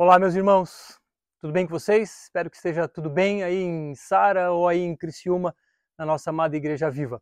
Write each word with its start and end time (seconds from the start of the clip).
Olá, 0.00 0.16
meus 0.16 0.36
irmãos, 0.36 0.96
tudo 1.40 1.52
bem 1.52 1.66
com 1.66 1.72
vocês? 1.72 2.22
Espero 2.22 2.48
que 2.48 2.54
esteja 2.54 2.86
tudo 2.86 3.10
bem 3.10 3.42
aí 3.42 3.64
em 3.64 3.96
Sara 3.96 4.52
ou 4.52 4.68
aí 4.68 4.78
em 4.78 4.94
Criciúma, 4.94 5.52
na 5.98 6.06
nossa 6.06 6.30
amada 6.30 6.56
Igreja 6.56 6.88
Viva. 6.88 7.20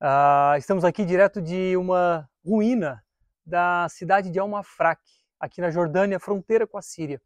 Uh, 0.00 0.56
estamos 0.56 0.82
aqui 0.82 1.04
direto 1.04 1.42
de 1.42 1.76
uma 1.76 2.26
ruína 2.42 3.04
da 3.44 3.86
cidade 3.90 4.30
de 4.30 4.38
Almafraq, 4.38 4.98
aqui 5.38 5.60
na 5.60 5.70
Jordânia, 5.70 6.18
fronteira 6.18 6.66
com 6.66 6.78
a 6.78 6.80
Síria. 6.80 7.20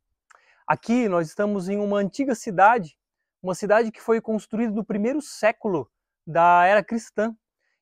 Aqui 0.67 1.09
nós 1.09 1.29
estamos 1.29 1.69
em 1.69 1.79
uma 1.79 1.99
antiga 1.99 2.35
cidade, 2.35 2.99
uma 3.41 3.55
cidade 3.55 3.93
que 3.93 4.01
foi 4.01 4.21
construída 4.21 4.73
no 4.73 4.85
primeiro 4.85 5.23
século 5.23 5.89
da 6.27 6.67
era 6.67 6.83
cristã 6.83 7.33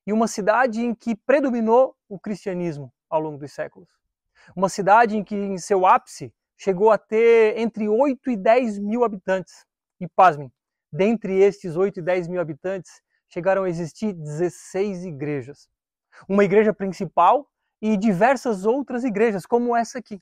e 0.05 0.13
uma 0.13 0.27
cidade 0.27 0.85
em 0.85 0.93
que 0.93 1.15
predominou 1.15 1.97
o 2.07 2.19
cristianismo 2.19 2.93
ao 3.09 3.19
longo 3.19 3.39
dos 3.39 3.51
séculos. 3.51 3.89
Uma 4.55 4.69
cidade 4.69 5.17
em 5.17 5.23
que, 5.23 5.35
em 5.35 5.57
seu 5.57 5.83
ápice, 5.83 6.31
chegou 6.57 6.91
a 6.91 6.97
ter 6.97 7.57
entre 7.57 7.87
8 7.87 8.31
e 8.31 8.35
10 8.35 8.79
mil 8.79 9.03
habitantes. 9.03 9.65
E 9.99 10.07
pasmem, 10.07 10.51
dentre 10.91 11.39
estes 11.39 11.75
8 11.75 11.99
e 11.99 12.01
10 12.01 12.27
mil 12.27 12.41
habitantes, 12.41 13.01
chegaram 13.29 13.63
a 13.63 13.69
existir 13.69 14.13
16 14.13 15.05
igrejas. 15.05 15.67
Uma 16.27 16.43
igreja 16.43 16.73
principal 16.73 17.47
e 17.81 17.95
diversas 17.95 18.65
outras 18.65 19.03
igrejas, 19.03 19.45
como 19.45 19.75
essa 19.75 19.99
aqui. 19.99 20.19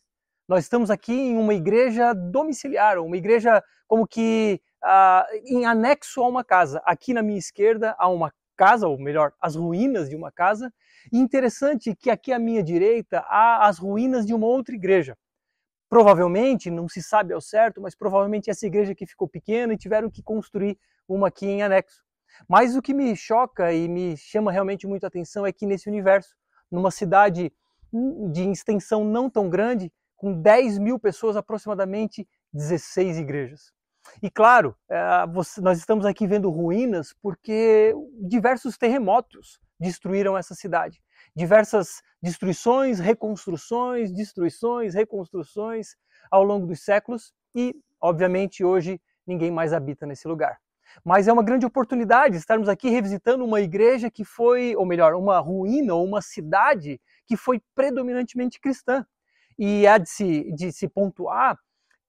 Nós 0.48 0.66
estamos 0.66 0.91
aqui 0.91 1.13
em 1.13 1.38
uma 1.38 1.53
igreja 1.53 2.13
domiciliar, 2.13 2.99
uma 2.99 3.17
igreja 3.17 3.63
como 3.88 4.08
que 4.08 4.61
uh, 4.83 5.36
em 5.45 5.66
anexo 5.66 6.22
a 6.22 6.27
uma 6.27 6.44
casa. 6.44 6.81
Aqui 6.86 7.13
na 7.13 7.23
minha 7.23 7.39
esquerda 7.39 7.95
há 7.97 8.08
uma 8.08 8.31
casa, 8.55 8.88
ou 8.88 8.97
melhor, 8.97 9.33
as 9.41 9.55
ruínas 9.55 10.09
de 10.09 10.16
uma 10.16 10.31
casa. 10.31 10.72
E 11.11 11.17
interessante 11.17 11.95
que 11.95 12.09
aqui 12.09 12.31
à 12.31 12.39
minha 12.39 12.63
direita 12.63 13.20
há 13.27 13.67
as 13.67 13.77
ruínas 13.77 14.25
de 14.25 14.33
uma 14.33 14.47
outra 14.47 14.75
igreja. 14.75 15.17
Provavelmente, 15.95 16.70
não 16.70 16.90
se 16.90 17.02
sabe 17.02 17.34
ao 17.34 17.40
certo, 17.40 17.81
mas 17.81 17.95
provavelmente 17.95 18.50
essa 18.50 18.67
igreja 18.67 18.92
aqui 18.92 19.06
ficou 19.06 19.30
pequena 19.30 19.73
e 19.73 19.78
tiveram 19.78 20.09
que 20.09 20.22
construir 20.22 20.78
uma 21.08 21.30
aqui 21.30 21.45
em 21.45 21.64
anexo. 21.64 22.03
Mas 22.50 22.75
o 22.75 22.81
que 22.81 22.94
me 22.94 23.16
choca 23.16 23.72
e 23.72 23.88
me 23.88 24.17
chama 24.17 24.52
realmente 24.52 24.86
muito 24.86 25.05
atenção 25.05 25.45
é 25.45 25.53
que 25.53 25.66
nesse 25.66 25.88
universo, 25.88 26.36
numa 26.70 26.92
cidade 26.92 27.50
de 28.30 28.44
extensão 28.50 29.05
não 29.05 29.30
tão 29.30 29.50
grande, 29.50 29.89
com 30.17 30.33
10 30.33 30.80
mil 30.80 31.00
pessoas, 31.00 31.38
aproximadamente 31.38 32.27
16 32.52 33.17
igrejas. 33.17 33.72
E 34.22 34.30
claro, 34.30 34.75
é, 34.89 35.00
nós 35.61 35.77
estamos 35.77 36.05
aqui 36.05 36.27
vendo 36.27 36.50
ruínas 36.50 37.16
porque 37.22 37.95
diversos 38.20 38.77
terremotos 38.77 39.61
destruíram 39.80 40.38
essa 40.38 40.53
cidade. 40.55 41.02
Diversas 41.36 42.02
destruições, 42.22 43.00
reconstruções, 43.00 44.11
destruições, 44.11 44.94
reconstruções 44.94 45.95
ao 46.31 46.44
longo 46.44 46.66
dos 46.66 46.81
séculos 46.81 47.33
e, 47.53 47.75
obviamente, 48.02 48.64
hoje 48.64 49.02
ninguém 49.27 49.52
mais 49.52 49.73
habita 49.73 50.05
nesse 50.05 50.27
lugar. 50.27 50.58
Mas 51.03 51.27
é 51.27 51.33
uma 51.33 51.44
grande 51.44 51.66
oportunidade 51.66 52.38
estarmos 52.38 52.69
aqui 52.69 52.89
revisitando 52.89 53.44
uma 53.44 53.59
igreja 53.59 54.09
que 54.09 54.23
foi, 54.23 54.75
ou 54.75 54.86
melhor, 54.86 55.14
uma 55.14 55.39
ruína 55.39 55.94
ou 55.94 56.05
uma 56.05 56.22
cidade 56.22 57.02
que 57.27 57.36
foi 57.36 57.61
predominantemente 57.73 58.59
cristã. 58.59 59.05
E 59.58 59.88
há 59.88 59.97
de 59.97 60.09
se, 60.09 60.52
de 60.53 60.72
se 60.72 60.88
pontuar 60.88 61.58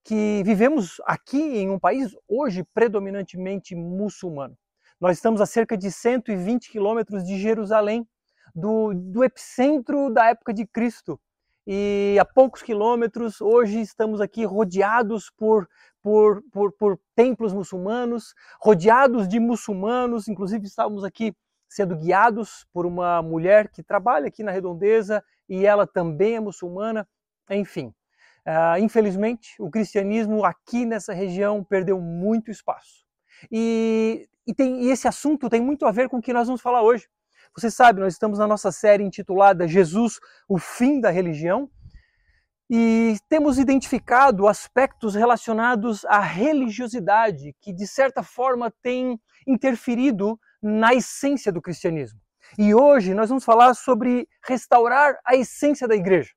que 0.03 0.41
vivemos 0.45 1.01
aqui 1.05 1.37
em 1.37 1.69
um 1.69 1.79
país 1.79 2.15
hoje 2.27 2.63
predominantemente 2.73 3.75
muçulmano. 3.75 4.57
Nós 4.99 5.17
estamos 5.17 5.41
a 5.41 5.45
cerca 5.45 5.77
de 5.77 5.91
120 5.91 6.69
quilômetros 6.71 7.23
de 7.25 7.37
Jerusalém, 7.37 8.07
do, 8.55 8.93
do 8.93 9.23
epicentro 9.23 10.11
da 10.13 10.27
época 10.27 10.53
de 10.53 10.65
Cristo. 10.65 11.19
E 11.65 12.17
a 12.19 12.23
poucos 12.23 12.61
quilômetros, 12.61 13.41
hoje 13.41 13.81
estamos 13.81 14.21
aqui 14.21 14.45
rodeados 14.45 15.29
por, 15.37 15.67
por, 16.01 16.41
por, 16.51 16.71
por 16.71 16.99
templos 17.13 17.53
muçulmanos, 17.53 18.33
rodeados 18.61 19.27
de 19.27 19.37
muçulmanos, 19.37 20.29
inclusive 20.29 20.65
estávamos 20.65 21.03
aqui 21.03 21.35
sendo 21.67 21.97
guiados 21.97 22.65
por 22.71 22.85
uma 22.85 23.21
mulher 23.21 23.69
que 23.69 23.83
trabalha 23.83 24.27
aqui 24.27 24.43
na 24.43 24.51
redondeza 24.51 25.21
e 25.49 25.65
ela 25.65 25.85
também 25.85 26.37
é 26.37 26.39
muçulmana. 26.39 27.05
Enfim, 27.49 27.93
uh, 28.47 28.79
infelizmente, 28.79 29.53
o 29.59 29.69
cristianismo 29.69 30.45
aqui 30.45 30.85
nessa 30.85 31.13
região 31.13 31.63
perdeu 31.63 31.99
muito 31.99 32.49
espaço. 32.49 33.05
E, 33.51 34.27
e, 34.47 34.53
tem, 34.53 34.85
e 34.85 34.89
esse 34.89 35.07
assunto 35.07 35.49
tem 35.49 35.61
muito 35.61 35.85
a 35.85 35.91
ver 35.91 36.07
com 36.07 36.17
o 36.17 36.21
que 36.21 36.33
nós 36.33 36.47
vamos 36.47 36.61
falar 36.61 36.81
hoje. 36.81 37.07
Você 37.55 37.69
sabe, 37.69 37.99
nós 37.99 38.13
estamos 38.13 38.39
na 38.39 38.47
nossa 38.47 38.71
série 38.71 39.03
intitulada 39.03 39.67
Jesus, 39.67 40.19
o 40.47 40.57
fim 40.57 40.99
da 40.99 41.09
religião, 41.09 41.69
e 42.69 43.15
temos 43.29 43.57
identificado 43.57 44.47
aspectos 44.47 45.15
relacionados 45.15 46.03
à 46.05 46.19
religiosidade 46.19 47.55
que, 47.61 47.71
de 47.71 47.87
certa 47.87 48.21
forma, 48.21 48.73
tem 48.81 49.19
interferido 49.47 50.39
na 50.61 50.93
essência 50.93 51.51
do 51.51 51.61
cristianismo. 51.61 52.19
E 52.57 52.73
hoje 52.73 53.13
nós 53.13 53.29
vamos 53.29 53.45
falar 53.45 53.73
sobre 53.73 54.27
restaurar 54.43 55.17
a 55.25 55.35
essência 55.35 55.87
da 55.87 55.95
igreja 55.95 56.31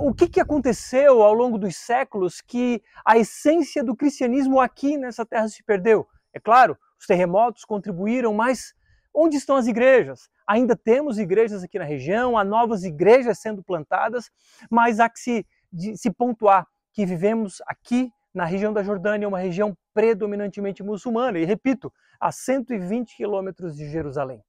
o 0.00 0.12
que, 0.12 0.28
que 0.28 0.40
aconteceu 0.40 1.22
ao 1.22 1.32
longo 1.32 1.58
dos 1.58 1.76
séculos 1.76 2.40
que 2.40 2.82
a 3.04 3.16
essência 3.16 3.82
do 3.82 3.96
cristianismo 3.96 4.60
aqui 4.60 4.98
nessa 4.98 5.24
terra 5.24 5.48
se 5.48 5.62
perdeu? 5.62 6.06
É 6.32 6.40
claro, 6.40 6.76
os 6.98 7.06
terremotos 7.06 7.64
contribuíram, 7.64 8.34
mas 8.34 8.74
onde 9.14 9.36
estão 9.36 9.56
as 9.56 9.66
igrejas? 9.66 10.28
Ainda 10.46 10.76
temos 10.76 11.18
igrejas 11.18 11.62
aqui 11.62 11.78
na 11.78 11.84
região, 11.84 12.36
há 12.36 12.44
novas 12.44 12.84
igrejas 12.84 13.38
sendo 13.38 13.62
plantadas, 13.62 14.30
mas 14.70 15.00
há 15.00 15.08
que 15.08 15.20
se, 15.20 15.46
de, 15.72 15.96
se 15.96 16.10
pontuar 16.10 16.66
que 16.92 17.06
vivemos 17.06 17.62
aqui 17.66 18.10
na 18.34 18.44
região 18.44 18.72
da 18.72 18.82
Jordânia, 18.82 19.28
uma 19.28 19.38
região 19.38 19.76
predominantemente 19.92 20.82
muçulmana, 20.82 21.38
e 21.38 21.44
repito, 21.44 21.92
a 22.18 22.32
120 22.32 23.16
quilômetros 23.16 23.76
de 23.76 23.90
Jerusalém. 23.90 24.42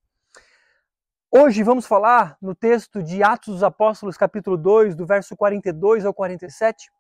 Hoje 1.30 1.64
vamos 1.64 1.86
falar 1.86 2.38
no 2.40 2.54
texto 2.54 3.02
de 3.02 3.24
Atos 3.24 3.56
dos 3.56 3.64
Apóstolos, 3.64 4.16
capítulo 4.16 4.56
2, 4.56 4.96
do 4.96 5.06
verso 5.06 5.36
42 5.36 6.06
ao 6.06 6.14
47, 6.14 6.92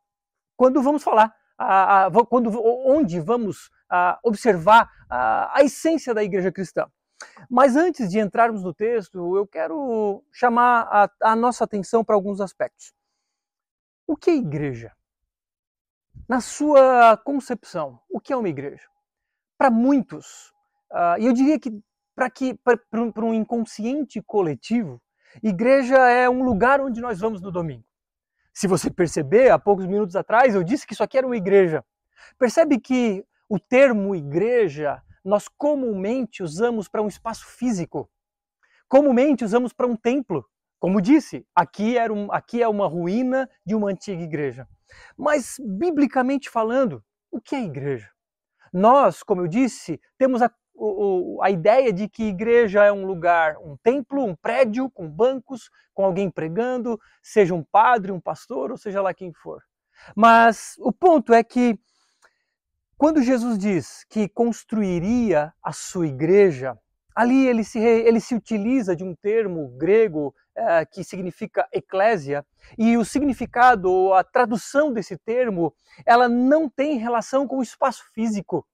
quando 0.57 0.81
vamos 0.81 1.03
falar, 1.03 1.31
a, 1.57 2.07
a, 2.07 2.25
quando, 2.25 2.49
onde 2.63 3.19
vamos 3.19 3.69
a, 3.87 4.19
observar 4.23 4.89
a, 5.09 5.63
essência 5.63 6.13
da 6.13 6.23
igreja 6.23 6.51
cristã. 6.51 6.87
Mas 7.49 7.75
antes 7.75 8.09
de 8.09 8.19
entrarmos 8.19 8.63
no 8.63 8.73
texto, 8.73 9.37
eu 9.37 9.47
quero 9.47 10.23
chamar 10.31 11.09
a, 11.21 11.35
nossa 11.35 11.63
atenção 11.63 12.03
para 12.03 12.15
alguns 12.15 12.41
aspectos. 12.41 12.93
O 14.07 14.15
que 14.15 14.29
é 14.29 14.35
igreja? 14.35 14.91
Na 16.27 16.41
sua 16.41 17.17
concepção, 17.17 17.99
o 18.09 18.19
que 18.19 18.33
é 18.33 18.37
uma 18.37 18.49
igreja? 18.49 18.87
Para 19.57 19.69
muitos, 19.69 20.51
uh, 20.91 21.17
eu 21.19 21.33
diria 21.33 21.59
que 21.59 21.71
para 22.15 22.29
que 22.29 22.53
para 22.53 23.25
um 23.25 23.33
inconsciente 23.33 24.21
coletivo, 24.21 25.01
igreja 25.41 25.97
é 26.09 26.29
um 26.29 26.43
lugar 26.43 26.79
onde 26.79 27.01
nós 27.01 27.19
vamos 27.19 27.41
no 27.41 27.51
domingo. 27.51 27.85
Se 28.53 28.67
você 28.67 28.91
perceber, 28.91 29.49
há 29.49 29.57
poucos 29.57 29.87
minutos 29.87 30.15
atrás 30.15 30.53
eu 30.53 30.63
disse 30.63 30.85
que 30.85 30.93
isso 30.93 31.03
aqui 31.03 31.17
era 31.17 31.25
uma 31.25 31.35
igreja. 31.35 31.83
Percebe 32.37 32.79
que 32.79 33.25
o 33.49 33.59
termo 33.59 34.15
igreja 34.15 35.01
nós 35.23 35.47
comumente 35.47 36.43
usamos 36.43 36.87
para 36.87 37.01
um 37.01 37.07
espaço 37.07 37.45
físico. 37.45 38.09
Comumente 38.87 39.43
usamos 39.43 39.73
para 39.73 39.87
um 39.87 39.95
templo. 39.95 40.45
Como 40.79 41.01
disse, 41.01 41.47
aqui, 41.55 41.97
era 41.97 42.13
um, 42.13 42.31
aqui 42.31 42.61
é 42.61 42.67
uma 42.67 42.87
ruína 42.87 43.49
de 43.65 43.73
uma 43.73 43.89
antiga 43.89 44.21
igreja. 44.21 44.67
Mas, 45.17 45.55
biblicamente 45.59 46.49
falando, 46.49 47.03
o 47.31 47.39
que 47.39 47.55
é 47.55 47.63
igreja? 47.63 48.11
Nós, 48.71 49.23
como 49.23 49.41
eu 49.41 49.47
disse, 49.47 49.99
temos 50.17 50.41
a 50.41 50.49
o, 50.75 51.39
a 51.41 51.49
ideia 51.49 51.93
de 51.93 52.09
que 52.09 52.23
igreja 52.23 52.83
é 52.83 52.91
um 52.91 53.05
lugar, 53.05 53.57
um 53.59 53.77
templo, 53.77 54.23
um 54.23 54.35
prédio 54.35 54.89
com 54.89 55.09
bancos, 55.09 55.69
com 55.93 56.03
alguém 56.03 56.29
pregando, 56.29 56.99
seja 57.21 57.53
um 57.53 57.63
padre, 57.63 58.11
um 58.11 58.19
pastor, 58.19 58.71
ou 58.71 58.77
seja 58.77 59.01
lá 59.01 59.13
quem 59.13 59.31
for. 59.31 59.61
Mas 60.15 60.75
o 60.79 60.91
ponto 60.91 61.33
é 61.33 61.43
que 61.43 61.79
quando 62.97 63.21
Jesus 63.21 63.57
diz 63.57 64.05
que 64.09 64.29
construiria 64.29 65.53
a 65.61 65.73
sua 65.73 66.07
igreja, 66.07 66.77
ali 67.15 67.47
ele 67.47 67.63
se, 67.63 67.79
ele 67.79 68.19
se 68.19 68.35
utiliza 68.35 68.95
de 68.95 69.03
um 69.03 69.15
termo 69.15 69.69
grego 69.77 70.33
é, 70.55 70.85
que 70.85 71.03
significa 71.03 71.67
eclésia, 71.71 72.45
e 72.77 72.95
o 72.97 73.03
significado, 73.03 74.13
a 74.13 74.23
tradução 74.23 74.93
desse 74.93 75.17
termo, 75.17 75.73
ela 76.05 76.29
não 76.29 76.69
tem 76.69 76.97
relação 76.97 77.47
com 77.47 77.57
o 77.57 77.63
espaço 77.63 78.03
físico. 78.13 78.65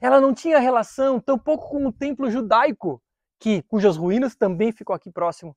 Ela 0.00 0.20
não 0.20 0.34
tinha 0.34 0.58
relação 0.58 1.20
tampouco 1.20 1.68
com 1.70 1.86
o 1.86 1.92
templo 1.92 2.30
judaico, 2.30 3.02
que 3.38 3.62
cujas 3.62 3.96
ruínas 3.96 4.36
também 4.36 4.72
ficam 4.72 4.94
aqui 4.94 5.10
próximo. 5.10 5.56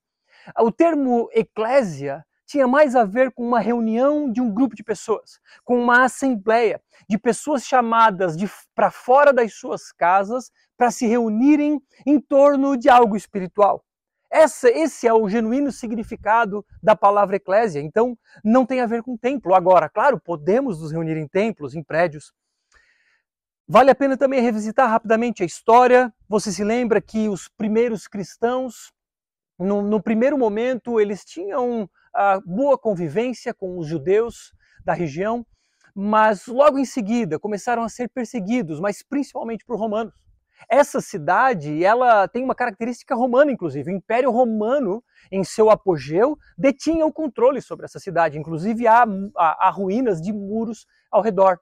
O 0.60 0.71
termo 0.71 1.30
eclésia 1.33 2.25
tinha 2.47 2.67
mais 2.67 2.95
a 2.95 3.03
ver 3.03 3.31
com 3.31 3.45
uma 3.45 3.59
reunião 3.59 4.31
de 4.31 4.41
um 4.41 4.51
grupo 4.51 4.75
de 4.75 4.83
pessoas, 4.83 5.39
com 5.63 5.77
uma 5.79 6.05
assembleia 6.05 6.81
de 7.07 7.17
pessoas 7.17 7.65
chamadas 7.65 8.35
para 8.73 8.89
fora 8.89 9.33
das 9.33 9.53
suas 9.53 9.91
casas 9.91 10.49
para 10.77 10.89
se 10.89 11.05
reunirem 11.05 11.81
em 12.05 12.19
torno 12.19 12.77
de 12.77 12.89
algo 12.89 13.17
espiritual. 13.17 13.83
Essa, 14.31 14.69
esse 14.69 15.07
é 15.07 15.13
o 15.13 15.27
genuíno 15.27 15.71
significado 15.71 16.65
da 16.81 16.95
palavra 16.95 17.38
eclésia. 17.38 17.79
Então, 17.79 18.17
não 18.44 18.65
tem 18.65 18.81
a 18.81 18.85
ver 18.85 19.01
com 19.01 19.17
templo. 19.17 19.53
Agora, 19.53 19.89
claro, 19.89 20.19
podemos 20.19 20.81
nos 20.81 20.91
reunir 20.91 21.17
em 21.17 21.27
templos, 21.27 21.75
em 21.75 21.83
prédios. 21.83 22.33
Vale 23.67 23.89
a 23.89 23.95
pena 23.95 24.17
também 24.17 24.41
revisitar 24.41 24.89
rapidamente 24.89 25.43
a 25.43 25.45
história. 25.45 26.13
Você 26.27 26.51
se 26.51 26.63
lembra 26.63 27.01
que 27.01 27.29
os 27.29 27.47
primeiros 27.47 28.07
cristãos, 28.07 28.91
no, 29.57 29.81
no 29.81 30.01
primeiro 30.01 30.38
momento, 30.38 31.00
eles 31.00 31.23
tinham 31.23 31.89
a 32.17 32.39
boa 32.43 32.79
convivência 32.79 33.53
com 33.53 33.77
os 33.77 33.85
judeus 33.85 34.51
da 34.83 34.91
região, 34.91 35.45
mas 35.93 36.47
logo 36.47 36.79
em 36.79 36.85
seguida 36.85 37.39
começaram 37.39 37.83
a 37.83 37.89
ser 37.89 38.09
perseguidos, 38.09 38.79
mas 38.79 39.03
principalmente 39.03 39.63
por 39.63 39.77
romanos. 39.77 40.13
Essa 40.67 40.99
cidade, 40.99 41.83
ela 41.83 42.27
tem 42.27 42.43
uma 42.43 42.55
característica 42.55 43.13
romana, 43.13 43.51
inclusive. 43.51 43.91
O 43.91 43.95
Império 43.95 44.31
Romano, 44.31 45.03
em 45.31 45.43
seu 45.43 45.69
apogeu, 45.69 46.35
detinha 46.57 47.05
o 47.05 47.13
controle 47.13 47.61
sobre 47.61 47.85
essa 47.85 47.99
cidade. 47.99 48.39
Inclusive, 48.39 48.87
há, 48.87 49.03
há, 49.37 49.67
há 49.67 49.69
ruínas 49.69 50.19
de 50.19 50.33
muros 50.33 50.87
ao 51.11 51.21
redor. 51.21 51.59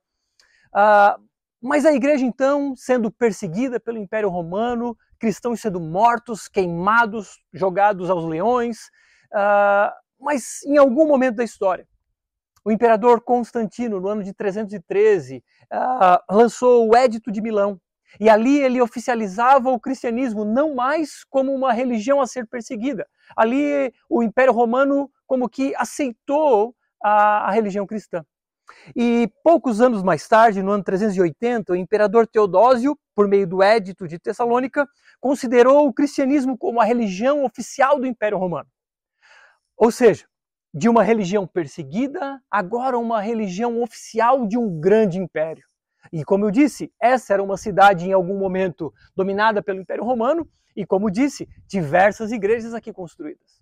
Ah, 0.73 1.17
mas 1.61 1.85
a 1.85 1.93
igreja, 1.93 2.23
então, 2.23 2.73
sendo 2.77 3.11
perseguida 3.11 3.79
pelo 3.79 3.97
Império 3.97 4.29
Romano, 4.29 4.97
cristãos 5.19 5.59
sendo 5.59 5.81
mortos, 5.81 6.47
queimados, 6.47 7.37
jogados 7.53 8.09
aos 8.09 8.23
leões, 8.23 8.89
ah, 9.33 9.93
mas 10.25 10.63
em 10.63 10.75
algum 10.75 11.07
momento 11.07 11.35
da 11.35 11.43
história, 11.43 11.87
o 12.65 12.71
imperador 12.71 13.21
Constantino, 13.21 14.01
no 14.01 14.07
ano 14.07 14.23
de 14.23 14.33
313, 14.33 15.37
uh, 15.37 15.41
ah, 15.71 16.23
lançou 16.31 16.89
o 16.89 16.95
Édito 16.97 17.31
de 17.31 17.39
Milão. 17.39 17.79
E 18.19 18.27
ali 18.27 18.57
ele 18.57 18.81
oficializava 18.81 19.69
o 19.69 19.79
cristianismo 19.79 20.43
não 20.43 20.73
mais 20.73 21.23
como 21.25 21.53
uma 21.53 21.71
religião 21.71 22.19
a 22.19 22.25
ser 22.25 22.47
perseguida. 22.47 23.05
Ali 23.37 23.93
o 24.09 24.23
Império 24.23 24.51
Romano 24.51 25.11
como 25.27 25.47
que 25.47 25.75
aceitou 25.75 26.75
a, 27.03 27.47
a 27.47 27.51
religião 27.51 27.85
cristã. 27.85 28.25
E 28.95 29.29
poucos 29.43 29.79
anos 29.79 30.01
mais 30.01 30.27
tarde, 30.27 30.63
no 30.63 30.71
ano 30.71 30.83
380, 30.83 31.73
o 31.73 31.75
imperador 31.75 32.25
Teodósio, 32.25 32.97
por 33.13 33.27
meio 33.27 33.45
do 33.45 33.61
Édito 33.61 34.07
de 34.07 34.17
Tessalônica, 34.17 34.87
considerou 35.19 35.87
o 35.87 35.93
cristianismo 35.93 36.57
como 36.57 36.81
a 36.81 36.83
religião 36.83 37.45
oficial 37.45 37.99
do 37.99 38.07
Império 38.07 38.39
Romano. 38.39 38.67
Ou 39.77 39.91
seja, 39.91 40.25
de 40.73 40.89
uma 40.89 41.03
religião 41.03 41.47
perseguida, 41.47 42.41
agora 42.49 42.97
uma 42.97 43.21
religião 43.21 43.81
oficial 43.81 44.45
de 44.45 44.57
um 44.57 44.79
grande 44.79 45.17
império. 45.17 45.63
E 46.11 46.23
como 46.23 46.45
eu 46.45 46.51
disse, 46.51 46.93
essa 46.99 47.33
era 47.33 47.43
uma 47.43 47.57
cidade 47.57 48.05
em 48.05 48.13
algum 48.13 48.37
momento 48.37 48.93
dominada 49.15 49.61
pelo 49.63 49.79
Império 49.79 50.03
Romano, 50.03 50.47
e 50.75 50.85
como 50.85 51.09
disse, 51.09 51.47
diversas 51.67 52.31
igrejas 52.31 52.73
aqui 52.73 52.91
construídas. 52.91 53.61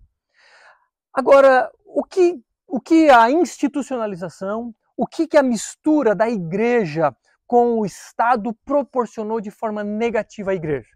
Agora, 1.14 1.72
o 1.86 2.04
que, 2.04 2.44
o 2.68 2.82
que 2.82 3.10
a 3.10 3.30
institucionalização, 3.30 4.74
o 4.98 5.06
que, 5.06 5.28
que 5.28 5.38
a 5.38 5.44
mistura 5.44 6.16
da 6.16 6.28
igreja 6.28 7.16
com 7.46 7.80
o 7.80 7.86
Estado 7.86 8.52
proporcionou 8.66 9.40
de 9.40 9.52
forma 9.52 9.84
negativa 9.84 10.52
à 10.52 10.56
igreja? 10.56 10.90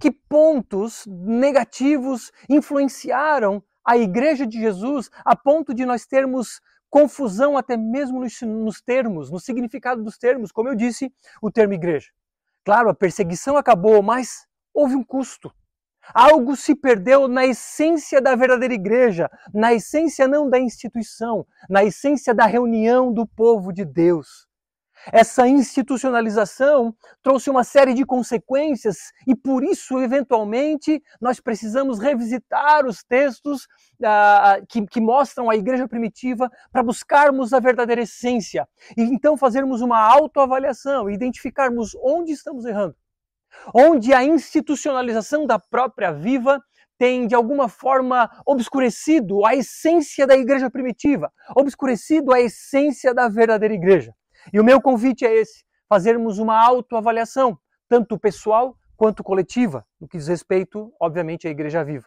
Que 0.00 0.10
pontos 0.10 1.04
negativos 1.06 2.32
influenciaram 2.48 3.62
a 3.88 3.96
Igreja 3.96 4.46
de 4.46 4.60
Jesus 4.60 5.10
a 5.24 5.34
ponto 5.34 5.72
de 5.72 5.86
nós 5.86 6.04
termos 6.04 6.60
confusão 6.90 7.56
até 7.56 7.74
mesmo 7.74 8.20
nos, 8.20 8.40
nos, 8.42 8.82
termos, 8.82 9.30
no 9.30 9.40
significado 9.40 10.02
dos 10.02 10.18
termos, 10.18 10.52
como 10.52 10.68
eu 10.68 10.74
disse, 10.74 11.10
o 11.40 11.50
termo 11.50 11.72
igreja. 11.72 12.10
Claro, 12.66 12.90
a 12.90 12.94
perseguição 12.94 13.56
acabou, 13.56 14.02
mas 14.02 14.46
houve 14.74 14.94
um 14.94 15.02
custo. 15.02 15.50
Algo 16.12 16.54
se 16.54 16.74
perdeu 16.74 17.28
na 17.28 17.46
essência 17.46 18.20
da 18.20 18.34
verdadeira 18.36 18.74
igreja, 18.74 19.30
na 19.54 19.72
essência 19.72 20.28
não 20.28 20.50
da 20.50 20.58
instituição, 20.58 21.46
na 21.68 21.82
essência 21.82 22.34
da 22.34 22.44
reunião 22.44 23.10
do 23.10 23.26
povo 23.26 23.72
de 23.72 23.86
Deus. 23.86 24.47
Essa 25.12 25.46
institucionalização 25.46 26.94
trouxe 27.22 27.48
uma 27.50 27.64
série 27.64 27.94
de 27.94 28.04
consequências 28.04 29.12
e 29.26 29.34
por 29.34 29.62
isso, 29.62 30.00
eventualmente, 30.00 31.02
nós 31.20 31.40
precisamos 31.40 31.98
revisitar 31.98 32.86
os 32.86 33.02
textos 33.02 33.66
ah, 34.04 34.60
que, 34.68 34.86
que 34.86 35.00
mostram 35.00 35.48
a 35.48 35.56
igreja 35.56 35.88
primitiva 35.88 36.50
para 36.72 36.82
buscarmos 36.82 37.52
a 37.52 37.60
verdadeira 37.60 38.02
essência 38.02 38.68
e 38.96 39.02
então 39.02 39.36
fazermos 39.36 39.80
uma 39.80 39.98
autoavaliação 39.98 41.08
e 41.08 41.14
identificarmos 41.14 41.96
onde 42.02 42.32
estamos 42.32 42.64
errando. 42.64 42.96
Onde 43.74 44.12
a 44.12 44.22
institucionalização 44.22 45.46
da 45.46 45.58
própria 45.58 46.12
viva 46.12 46.62
tem 46.98 47.26
de 47.26 47.34
alguma 47.34 47.68
forma 47.68 48.28
obscurecido 48.44 49.46
a 49.46 49.54
essência 49.54 50.26
da 50.26 50.36
igreja 50.36 50.68
primitiva, 50.68 51.32
obscurecido 51.56 52.32
a 52.32 52.40
essência 52.40 53.14
da 53.14 53.28
verdadeira 53.28 53.72
igreja. 53.72 54.12
E 54.52 54.60
o 54.60 54.64
meu 54.64 54.80
convite 54.80 55.24
é 55.24 55.34
esse: 55.34 55.64
fazermos 55.88 56.38
uma 56.38 56.58
autoavaliação, 56.58 57.58
tanto 57.88 58.18
pessoal 58.18 58.76
quanto 58.96 59.22
coletiva, 59.22 59.86
no 60.00 60.08
que 60.08 60.18
diz 60.18 60.26
respeito, 60.26 60.92
obviamente, 61.00 61.46
à 61.46 61.50
Igreja 61.50 61.84
Viva. 61.84 62.06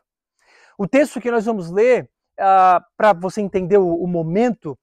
O 0.77 0.87
texto 0.87 1.21
que 1.21 1.31
nós 1.31 1.45
vamos 1.45 1.71
ler, 1.71 2.09
uh, 2.39 2.83
para 2.97 3.13
você 3.13 3.41
entender 3.41 3.77
o, 3.77 3.95
o 3.95 4.07
momento, 4.07 4.77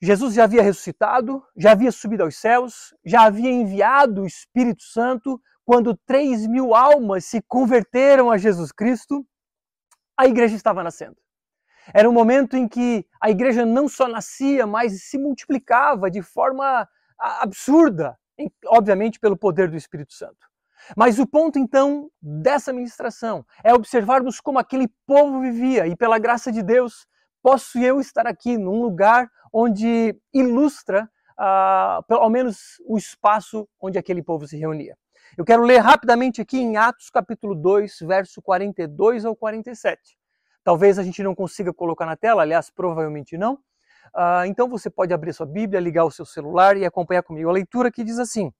Jesus 0.00 0.34
já 0.34 0.44
havia 0.44 0.62
ressuscitado, 0.62 1.42
já 1.56 1.72
havia 1.72 1.90
subido 1.90 2.22
aos 2.22 2.36
céus, 2.36 2.94
já 3.04 3.22
havia 3.22 3.50
enviado 3.50 4.22
o 4.22 4.26
Espírito 4.26 4.82
Santo. 4.82 5.40
Quando 5.64 5.96
três 6.06 6.46
mil 6.46 6.74
almas 6.74 7.24
se 7.24 7.42
converteram 7.42 8.30
a 8.30 8.38
Jesus 8.38 8.70
Cristo, 8.70 9.26
a 10.16 10.26
igreja 10.26 10.54
estava 10.54 10.82
nascendo. 10.82 11.16
Era 11.92 12.08
um 12.08 12.12
momento 12.12 12.56
em 12.56 12.68
que 12.68 13.06
a 13.20 13.30
igreja 13.30 13.64
não 13.64 13.88
só 13.88 14.08
nascia, 14.08 14.66
mas 14.66 15.02
se 15.02 15.18
multiplicava 15.18 16.10
de 16.10 16.22
forma 16.22 16.88
absurda, 17.18 18.18
obviamente 18.66 19.18
pelo 19.18 19.36
poder 19.36 19.70
do 19.70 19.76
Espírito 19.76 20.12
Santo. 20.12 20.46
Mas 20.96 21.18
o 21.18 21.26
ponto 21.26 21.58
então 21.58 22.10
dessa 22.20 22.72
ministração 22.72 23.44
é 23.64 23.74
observarmos 23.74 24.40
como 24.40 24.58
aquele 24.58 24.88
povo 25.06 25.40
vivia 25.40 25.86
e 25.86 25.96
pela 25.96 26.18
graça 26.18 26.52
de 26.52 26.62
Deus 26.62 27.06
posso 27.42 27.78
eu 27.78 28.00
estar 28.00 28.26
aqui 28.26 28.58
num 28.58 28.82
lugar 28.82 29.30
onde 29.52 30.14
ilustra 30.32 31.08
uh, 31.38 32.14
ao 32.14 32.30
menos 32.30 32.80
o 32.86 32.96
espaço 32.96 33.68
onde 33.80 33.98
aquele 33.98 34.22
povo 34.22 34.46
se 34.46 34.56
reunia. 34.56 34.96
Eu 35.36 35.44
quero 35.44 35.62
ler 35.62 35.78
rapidamente 35.78 36.40
aqui 36.40 36.58
em 36.58 36.76
Atos 36.76 37.10
capítulo 37.10 37.54
2, 37.54 37.98
verso 38.00 38.40
42 38.40 39.24
ao 39.24 39.34
47. 39.34 40.16
Talvez 40.66 40.98
a 40.98 41.04
gente 41.04 41.22
não 41.22 41.32
consiga 41.32 41.72
colocar 41.72 42.06
na 42.06 42.16
tela, 42.16 42.42
aliás, 42.42 42.70
provavelmente 42.70 43.38
não. 43.38 43.54
Uh, 44.06 44.46
então 44.48 44.68
você 44.68 44.90
pode 44.90 45.14
abrir 45.14 45.32
sua 45.32 45.46
Bíblia, 45.46 45.78
ligar 45.78 46.04
o 46.04 46.10
seu 46.10 46.26
celular 46.26 46.76
e 46.76 46.84
acompanhar 46.84 47.22
comigo 47.22 47.48
a 47.48 47.52
leitura 47.52 47.88
que 47.88 48.02
diz 48.02 48.18
assim: 48.18 48.52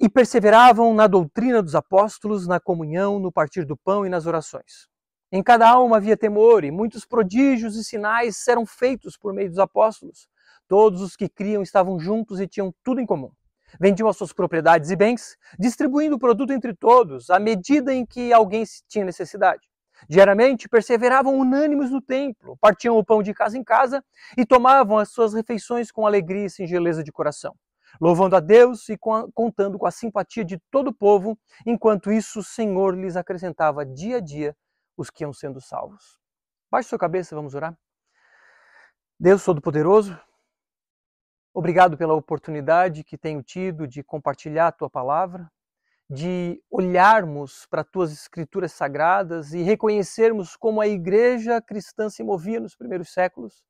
E 0.00 0.08
perseveravam 0.08 0.92
na 0.92 1.06
doutrina 1.06 1.62
dos 1.62 1.76
apóstolos, 1.76 2.48
na 2.48 2.58
comunhão, 2.58 3.20
no 3.20 3.30
partir 3.30 3.64
do 3.64 3.76
pão 3.76 4.04
e 4.04 4.08
nas 4.08 4.26
orações. 4.26 4.88
Em 5.30 5.40
cada 5.40 5.70
alma 5.70 5.98
havia 5.98 6.16
temor, 6.16 6.64
e 6.64 6.72
muitos 6.72 7.06
prodígios 7.06 7.76
e 7.76 7.84
sinais 7.84 8.48
eram 8.48 8.66
feitos 8.66 9.16
por 9.16 9.32
meio 9.32 9.48
dos 9.48 9.60
apóstolos. 9.60 10.26
Todos 10.66 11.00
os 11.00 11.14
que 11.14 11.28
criam 11.28 11.62
estavam 11.62 11.96
juntos 11.96 12.40
e 12.40 12.48
tinham 12.48 12.74
tudo 12.82 13.00
em 13.00 13.06
comum. 13.06 13.30
Vendiam 13.78 14.08
as 14.08 14.16
suas 14.16 14.32
propriedades 14.32 14.90
e 14.90 14.96
bens, 14.96 15.36
distribuindo 15.56 16.16
o 16.16 16.18
produto 16.18 16.52
entre 16.52 16.74
todos, 16.74 17.30
à 17.30 17.38
medida 17.38 17.94
em 17.94 18.04
que 18.04 18.32
alguém 18.32 18.64
tinha 18.88 19.04
necessidade. 19.04 19.62
Diariamente 20.08 20.68
perseveravam 20.68 21.38
unânimes 21.38 21.90
no 21.90 22.00
templo, 22.00 22.56
partiam 22.60 22.96
o 22.96 23.04
pão 23.04 23.22
de 23.22 23.32
casa 23.32 23.56
em 23.56 23.64
casa 23.64 24.04
e 24.36 24.44
tomavam 24.44 24.98
as 24.98 25.10
suas 25.10 25.34
refeições 25.34 25.90
com 25.90 26.06
alegria 26.06 26.46
e 26.46 26.50
singeleza 26.50 27.02
de 27.02 27.10
coração, 27.10 27.54
louvando 28.00 28.36
a 28.36 28.40
Deus 28.40 28.88
e 28.88 28.98
contando 29.34 29.78
com 29.78 29.86
a 29.86 29.90
simpatia 29.90 30.44
de 30.44 30.58
todo 30.70 30.88
o 30.88 30.94
povo, 30.94 31.38
enquanto 31.64 32.12
isso 32.12 32.40
o 32.40 32.44
Senhor 32.44 32.94
lhes 32.94 33.16
acrescentava 33.16 33.84
dia 33.84 34.18
a 34.18 34.20
dia 34.20 34.56
os 34.96 35.10
que 35.10 35.24
iam 35.24 35.32
sendo 35.32 35.60
salvos. 35.60 36.18
Baixe 36.70 36.88
sua 36.88 36.98
cabeça, 36.98 37.34
vamos 37.34 37.54
orar. 37.54 37.76
Deus 39.18 39.42
Todo-Poderoso, 39.44 40.18
obrigado 41.54 41.96
pela 41.96 42.14
oportunidade 42.14 43.02
que 43.02 43.16
tenho 43.16 43.42
tido 43.42 43.88
de 43.88 44.02
compartilhar 44.02 44.68
a 44.68 44.72
tua 44.72 44.90
palavra 44.90 45.50
de 46.08 46.62
olharmos 46.70 47.66
para 47.66 47.82
tuas 47.82 48.12
escrituras 48.12 48.72
sagradas 48.72 49.52
e 49.52 49.62
reconhecermos 49.62 50.56
como 50.56 50.80
a 50.80 50.86
igreja 50.86 51.60
cristã 51.60 52.08
se 52.08 52.22
movia 52.22 52.60
nos 52.60 52.76
primeiros 52.76 53.12
séculos, 53.12 53.64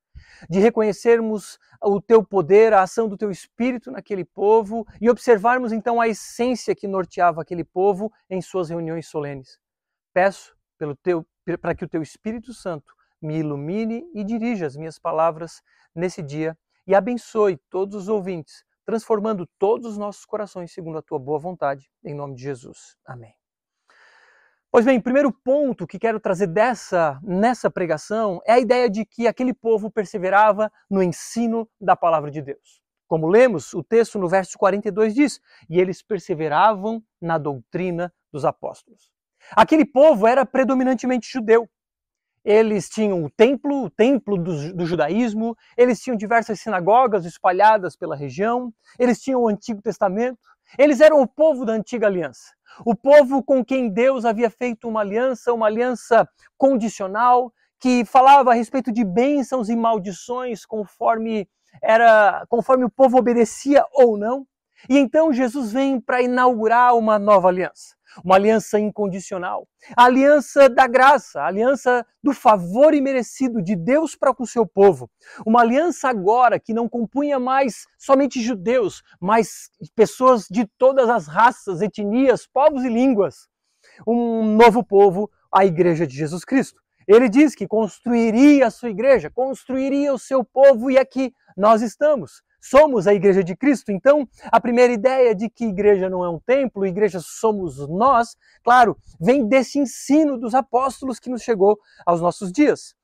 de 0.48 0.58
reconhecermos 0.58 1.58
o 1.82 2.00
teu 2.00 2.22
poder, 2.22 2.72
a 2.72 2.82
ação 2.82 3.08
do 3.08 3.16
teu 3.16 3.30
espírito 3.30 3.90
naquele 3.90 4.24
povo 4.24 4.86
e 5.00 5.08
observarmos 5.08 5.72
então 5.72 6.00
a 6.00 6.08
essência 6.08 6.74
que 6.74 6.86
norteava 6.86 7.40
aquele 7.40 7.64
povo 7.64 8.12
em 8.28 8.40
suas 8.42 8.68
reuniões 8.68 9.06
solenes. 9.06 9.58
Peço 10.12 10.56
pelo 10.78 10.94
teu 10.94 11.26
para 11.60 11.76
que 11.76 11.84
o 11.84 11.88
teu 11.88 12.02
Espírito 12.02 12.52
Santo 12.52 12.92
me 13.22 13.38
ilumine 13.38 14.04
e 14.12 14.24
dirija 14.24 14.66
as 14.66 14.76
minhas 14.76 14.98
palavras 14.98 15.62
nesse 15.94 16.20
dia 16.20 16.58
e 16.86 16.94
abençoe 16.94 17.56
todos 17.70 17.94
os 17.94 18.08
ouvintes 18.08 18.64
transformando 18.86 19.46
todos 19.58 19.92
os 19.92 19.98
nossos 19.98 20.24
corações 20.24 20.72
segundo 20.72 20.98
a 20.98 21.02
tua 21.02 21.18
boa 21.18 21.38
vontade, 21.38 21.90
em 22.04 22.14
nome 22.14 22.36
de 22.36 22.42
Jesus. 22.42 22.96
Amém. 23.04 23.34
Pois 24.70 24.84
bem, 24.84 25.00
primeiro 25.00 25.32
ponto 25.32 25.86
que 25.86 25.98
quero 25.98 26.20
trazer 26.20 26.46
dessa 26.46 27.18
nessa 27.22 27.70
pregação 27.70 28.40
é 28.46 28.52
a 28.52 28.60
ideia 28.60 28.88
de 28.88 29.04
que 29.04 29.26
aquele 29.26 29.52
povo 29.52 29.90
perseverava 29.90 30.70
no 30.88 31.02
ensino 31.02 31.68
da 31.80 31.96
palavra 31.96 32.30
de 32.30 32.40
Deus. 32.40 32.80
Como 33.08 33.28
lemos, 33.28 33.72
o 33.74 33.82
texto 33.82 34.18
no 34.18 34.28
verso 34.28 34.58
42 34.58 35.14
diz: 35.14 35.40
"E 35.68 35.80
eles 35.80 36.02
perseveravam 36.02 37.02
na 37.20 37.38
doutrina 37.38 38.12
dos 38.32 38.44
apóstolos". 38.44 39.10
Aquele 39.52 39.84
povo 39.84 40.26
era 40.26 40.44
predominantemente 40.44 41.30
judeu. 41.30 41.68
Eles 42.46 42.88
tinham 42.88 43.24
o 43.24 43.28
templo, 43.28 43.82
o 43.82 43.90
templo 43.90 44.38
do, 44.38 44.72
do, 44.72 44.86
judaísmo, 44.86 45.56
eles 45.76 46.00
tinham 46.00 46.16
diversas 46.16 46.60
sinagogas 46.60 47.24
espalhadas 47.24 47.96
pela 47.96 48.14
região, 48.14 48.72
eles 49.00 49.20
tinham 49.20 49.42
o 49.42 49.48
Antigo 49.48 49.82
Testamento, 49.82 50.38
eles 50.78 51.00
eram 51.00 51.20
o 51.20 51.26
povo 51.26 51.64
da 51.64 51.72
antiga 51.72 52.06
aliança. 52.06 52.54
O 52.84 52.94
povo 52.94 53.42
com 53.42 53.64
quem 53.64 53.90
Deus 53.90 54.24
havia 54.24 54.48
feito 54.48 54.86
uma 54.86 55.00
aliança, 55.00 55.52
uma 55.52 55.66
aliança 55.66 56.28
condicional, 56.56 57.52
que 57.80 58.04
falava 58.04 58.52
a 58.52 58.54
respeito 58.54 58.92
de 58.92 59.02
bênçãos 59.04 59.68
e 59.68 59.74
maldições 59.74 60.64
conforme 60.64 61.48
era, 61.82 62.46
conforme 62.48 62.84
o 62.84 62.90
povo 62.90 63.18
obedecia 63.18 63.84
ou 63.92 64.16
não. 64.16 64.46
E 64.88 64.96
então 64.96 65.32
Jesus 65.32 65.72
vem 65.72 66.00
para 66.00 66.22
inaugurar 66.22 66.94
uma 66.96 67.18
nova 67.18 67.48
aliança 67.48 67.95
uma 68.24 68.36
aliança 68.36 68.78
incondicional, 68.78 69.68
a 69.96 70.04
aliança 70.04 70.68
da 70.68 70.86
graça, 70.86 71.40
a 71.40 71.46
aliança 71.46 72.06
do 72.22 72.32
favor 72.32 72.94
imerecido 72.94 73.62
de 73.62 73.76
Deus 73.76 74.16
para 74.16 74.34
com 74.34 74.42
o 74.42 74.46
seu 74.46 74.66
povo, 74.66 75.10
uma 75.46 75.60
aliança 75.60 76.08
agora 76.08 76.58
que 76.58 76.74
não 76.74 76.88
compunha 76.88 77.38
mais 77.38 77.86
somente 77.98 78.40
judeus, 78.40 79.02
mas 79.20 79.70
pessoas 79.94 80.46
de 80.50 80.66
todas 80.78 81.08
as 81.08 81.26
raças, 81.26 81.80
etnias, 81.80 82.46
povos 82.46 82.84
e 82.84 82.88
línguas, 82.88 83.48
um 84.06 84.56
novo 84.56 84.84
povo, 84.84 85.30
a 85.52 85.64
igreja 85.64 86.06
de 86.06 86.16
Jesus 86.16 86.44
Cristo. 86.44 86.80
Ele 87.06 87.28
diz 87.28 87.54
que 87.54 87.68
construiria 87.68 88.66
a 88.66 88.70
sua 88.70 88.90
igreja, 88.90 89.30
construiria 89.30 90.12
o 90.12 90.18
seu 90.18 90.44
povo 90.44 90.90
e 90.90 90.98
aqui 90.98 91.32
nós 91.56 91.80
estamos 91.80 92.42
somos 92.68 93.06
a 93.06 93.14
igreja 93.14 93.42
de 93.42 93.56
Cristo. 93.56 93.92
Então, 93.92 94.28
a 94.44 94.60
primeira 94.60 94.92
ideia 94.92 95.34
de 95.34 95.48
que 95.48 95.66
igreja 95.66 96.10
não 96.10 96.24
é 96.24 96.28
um 96.28 96.38
templo, 96.38 96.86
igreja 96.86 97.20
somos 97.20 97.86
nós, 97.88 98.36
claro, 98.62 98.96
vem 99.20 99.46
desse 99.46 99.78
ensino 99.78 100.38
dos 100.38 100.54
apóstolos 100.54 101.18
que 101.18 101.30
nos 101.30 101.42
chegou 101.42 101.78
aos 102.04 102.20
nossos 102.20 102.52
dias. 102.52 102.94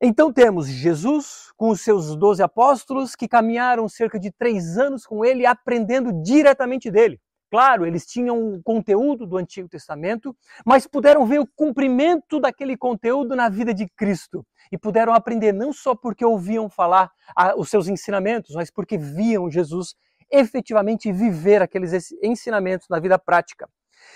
Então 0.00 0.32
temos 0.32 0.66
Jesus 0.66 1.50
com 1.56 1.70
os 1.70 1.80
seus 1.80 2.14
doze 2.16 2.42
apóstolos 2.42 3.16
que 3.16 3.26
caminharam 3.26 3.88
cerca 3.88 4.18
de 4.18 4.30
três 4.30 4.76
anos 4.76 5.06
com 5.06 5.24
ele, 5.24 5.46
aprendendo 5.46 6.12
diretamente 6.22 6.90
dele. 6.90 7.20
Claro, 7.54 7.86
eles 7.86 8.04
tinham 8.04 8.54
o 8.54 8.60
conteúdo 8.64 9.24
do 9.24 9.36
Antigo 9.36 9.68
Testamento, 9.68 10.36
mas 10.66 10.88
puderam 10.88 11.24
ver 11.24 11.38
o 11.38 11.46
cumprimento 11.46 12.40
daquele 12.40 12.76
conteúdo 12.76 13.36
na 13.36 13.48
vida 13.48 13.72
de 13.72 13.86
Cristo. 13.90 14.44
E 14.72 14.76
puderam 14.76 15.14
aprender 15.14 15.52
não 15.52 15.72
só 15.72 15.94
porque 15.94 16.24
ouviam 16.24 16.68
falar 16.68 17.12
os 17.56 17.70
seus 17.70 17.86
ensinamentos, 17.86 18.56
mas 18.56 18.72
porque 18.72 18.98
viam 18.98 19.48
Jesus 19.48 19.94
efetivamente 20.28 21.12
viver 21.12 21.62
aqueles 21.62 22.12
ensinamentos 22.20 22.88
na 22.90 22.98
vida 22.98 23.20
prática. 23.20 23.70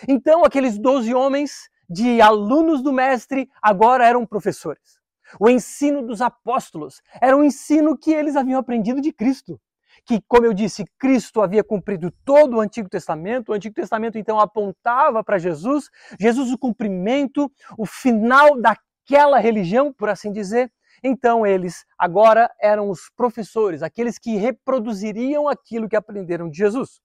Então, 0.09 0.45
aqueles 0.45 0.77
doze 0.77 1.15
homens 1.15 1.71
de 1.89 2.21
alunos 2.21 2.83
do 2.83 2.93
Mestre 2.93 3.49
agora 3.63 4.05
eram 4.05 4.27
professores. 4.27 4.99
O 5.39 5.49
ensino 5.49 6.05
dos 6.05 6.21
apóstolos 6.21 7.01
era 7.23 7.37
um 7.37 7.45
ensino 7.45 7.97
que 7.97 8.13
eles 8.13 8.35
haviam 8.35 8.59
aprendido 8.59 9.01
de 9.01 9.13
Cristo 9.13 9.61
que, 10.09 10.23
como 10.27 10.47
eu 10.47 10.55
disse, 10.55 10.87
Cristo 10.99 11.43
havia 11.43 11.63
cumprido 11.63 12.11
todo 12.25 12.57
o 12.57 12.61
Antigo 12.63 12.89
Testamento, 12.89 13.51
o 13.51 13.53
Antigo 13.53 13.75
Testamento 13.75 14.17
então 14.17 14.41
apontava 14.41 15.23
para 15.23 15.37
Jesus, 15.37 15.91
Jesus 16.19 16.51
o 16.51 16.57
cumprimento, 16.57 17.53
o 17.77 17.85
final 17.85 18.59
daquela 18.59 19.39
religião, 19.39 19.93
por 19.93 20.09
assim 20.09 20.33
dizer. 20.33 20.73
Então 21.05 21.47
eles 21.47 21.85
agora 21.99 22.51
eram 22.59 22.89
os 22.89 23.11
professores, 23.15 23.83
aqueles 23.83 24.19
que 24.19 24.35
reproduziriam 24.37 25.47
aquilo 25.47 25.87
que 25.87 25.95
aprenderam 25.95 26.49
de 26.49 26.57
Jesus. 26.57 27.03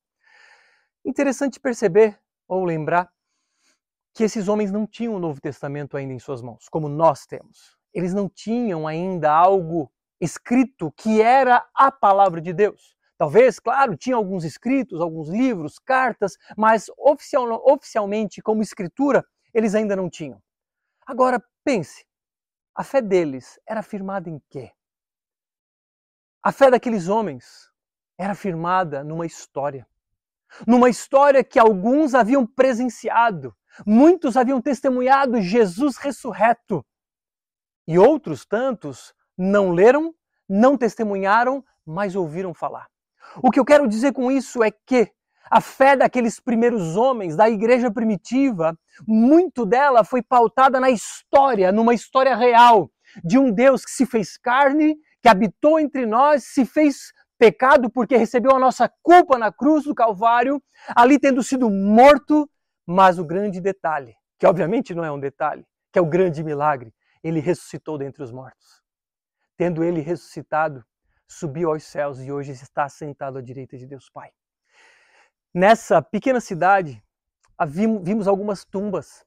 Interessante 1.03 1.59
perceber 1.59 2.17
ou 2.47 2.63
lembrar 2.63 3.09
que 4.13 4.23
esses 4.23 4.47
homens 4.47 4.71
não 4.71 4.87
tinham 4.87 5.13
o 5.13 5.19
Novo 5.19 5.41
Testamento 5.41 5.97
ainda 5.97 6.13
em 6.13 6.19
suas 6.19 6.41
mãos, 6.41 6.69
como 6.69 6.87
nós 6.87 7.25
temos. 7.25 7.77
Eles 7.93 8.13
não 8.13 8.29
tinham 8.29 8.87
ainda 8.87 9.29
algo 9.29 9.91
escrito 10.19 10.91
que 10.91 11.21
era 11.21 11.67
a 11.73 11.91
palavra 11.91 12.41
de 12.41 12.53
Deus. 12.53 12.95
Talvez, 13.17 13.59
claro, 13.59 13.95
tinha 13.95 14.15
alguns 14.15 14.43
escritos, 14.43 14.99
alguns 14.99 15.29
livros, 15.29 15.79
cartas, 15.79 16.37
mas 16.57 16.87
oficial, 16.97 17.61
oficialmente, 17.65 18.41
como 18.41 18.61
escritura, 18.61 19.25
eles 19.53 19.75
ainda 19.75 19.95
não 19.95 20.09
tinham. 20.09 20.41
Agora, 21.05 21.43
pense, 21.63 22.05
a 22.75 22.83
fé 22.83 23.01
deles 23.01 23.59
era 23.67 23.83
firmada 23.83 24.29
em 24.29 24.41
quê? 24.49 24.71
A 26.41 26.51
fé 26.51 26.69
daqueles 26.69 27.07
homens 27.07 27.71
era 28.17 28.35
firmada 28.35 29.03
numa 29.03 29.25
história. 29.25 29.87
Numa 30.67 30.89
história 30.89 31.43
que 31.43 31.59
alguns 31.59 32.13
haviam 32.13 32.45
presenciado, 32.45 33.55
muitos 33.85 34.37
haviam 34.37 34.61
testemunhado 34.61 35.41
Jesus 35.41 35.97
ressurreto, 35.97 36.85
e 37.87 37.97
outros 37.97 38.45
tantos 38.45 39.13
não 39.37 39.71
leram, 39.71 40.13
não 40.47 40.77
testemunharam, 40.77 41.63
mas 41.85 42.15
ouviram 42.15 42.53
falar. 42.53 42.87
O 43.41 43.51
que 43.51 43.59
eu 43.59 43.65
quero 43.65 43.87
dizer 43.87 44.13
com 44.13 44.31
isso 44.31 44.63
é 44.63 44.71
que 44.71 45.11
a 45.49 45.61
fé 45.61 45.95
daqueles 45.95 46.39
primeiros 46.39 46.95
homens, 46.95 47.35
da 47.35 47.49
igreja 47.49 47.91
primitiva, 47.91 48.77
muito 49.07 49.65
dela 49.65 50.03
foi 50.03 50.21
pautada 50.21 50.79
na 50.79 50.89
história, 50.89 51.71
numa 51.71 51.93
história 51.93 52.35
real, 52.35 52.89
de 53.23 53.37
um 53.37 53.51
Deus 53.51 53.85
que 53.85 53.91
se 53.91 54.05
fez 54.05 54.37
carne, 54.37 54.95
que 55.21 55.29
habitou 55.29 55.79
entre 55.79 56.05
nós, 56.05 56.45
se 56.45 56.65
fez 56.65 57.13
pecado 57.37 57.89
porque 57.89 58.17
recebeu 58.17 58.55
a 58.55 58.59
nossa 58.59 58.91
culpa 59.01 59.37
na 59.37 59.51
cruz 59.51 59.83
do 59.83 59.95
Calvário, 59.95 60.61
ali 60.95 61.19
tendo 61.19 61.43
sido 61.43 61.69
morto, 61.69 62.49
mas 62.85 63.19
o 63.19 63.25
grande 63.25 63.59
detalhe, 63.59 64.15
que 64.39 64.47
obviamente 64.47 64.93
não 64.93 65.03
é 65.03 65.11
um 65.11 65.19
detalhe, 65.19 65.65
que 65.91 65.99
é 65.99 66.01
o 66.01 66.05
grande 66.05 66.43
milagre, 66.43 66.93
ele 67.23 67.39
ressuscitou 67.39 67.97
dentre 67.97 68.23
os 68.23 68.31
mortos. 68.31 68.82
Tendo 69.55 69.83
ele 69.83 70.01
ressuscitado, 70.01 70.83
subiu 71.27 71.69
aos 71.69 71.83
céus 71.83 72.19
e 72.19 72.31
hoje 72.31 72.51
está 72.51 72.87
sentado 72.89 73.37
à 73.37 73.41
direita 73.41 73.77
de 73.77 73.85
Deus 73.85 74.09
Pai. 74.09 74.31
Nessa 75.53 76.01
pequena 76.01 76.41
cidade, 76.41 77.03
vimos 77.67 78.27
algumas 78.27 78.65
tumbas 78.65 79.25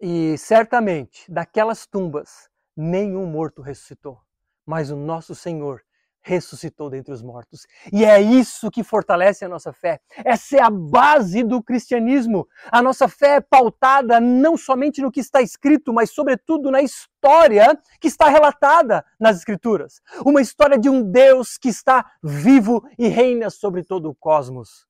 e 0.00 0.36
certamente 0.36 1.30
daquelas 1.30 1.86
tumbas 1.86 2.50
nenhum 2.76 3.26
morto 3.26 3.62
ressuscitou, 3.62 4.20
mas 4.66 4.90
o 4.90 4.96
nosso 4.96 5.34
Senhor 5.34 5.82
ressuscitou 6.22 6.90
dentre 6.90 7.12
os 7.12 7.22
mortos. 7.22 7.66
E 7.92 8.04
é 8.04 8.20
isso 8.20 8.70
que 8.70 8.84
fortalece 8.84 9.44
a 9.44 9.48
nossa 9.48 9.72
fé. 9.72 10.00
Essa 10.24 10.58
é 10.58 10.62
a 10.62 10.70
base 10.70 11.42
do 11.42 11.62
cristianismo. 11.62 12.46
A 12.70 12.82
nossa 12.82 13.08
fé 13.08 13.36
é 13.36 13.40
pautada 13.40 14.20
não 14.20 14.56
somente 14.56 15.00
no 15.00 15.10
que 15.10 15.20
está 15.20 15.40
escrito, 15.40 15.92
mas 15.92 16.10
sobretudo 16.10 16.70
na 16.70 16.82
história 16.82 17.78
que 18.00 18.08
está 18.08 18.28
relatada 18.28 19.04
nas 19.18 19.38
escrituras. 19.38 20.00
Uma 20.24 20.40
história 20.40 20.78
de 20.78 20.88
um 20.88 21.02
Deus 21.02 21.56
que 21.56 21.68
está 21.68 22.04
vivo 22.22 22.82
e 22.98 23.08
reina 23.08 23.50
sobre 23.50 23.82
todo 23.82 24.10
o 24.10 24.14
cosmos. 24.14 24.86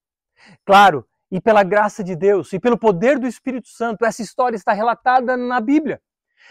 Claro, 0.65 1.07
e 1.31 1.41
pela 1.41 1.63
graça 1.63 2.03
de 2.03 2.17
Deus 2.17 2.53
e 2.53 2.59
pelo 2.59 2.79
poder 2.79 3.19
do 3.19 3.27
Espírito 3.27 3.69
Santo, 3.69 4.05
essa 4.05 4.23
história 4.23 4.57
está 4.57 4.73
relatada 4.73 5.37
na 5.37 5.61
Bíblia. 5.61 6.01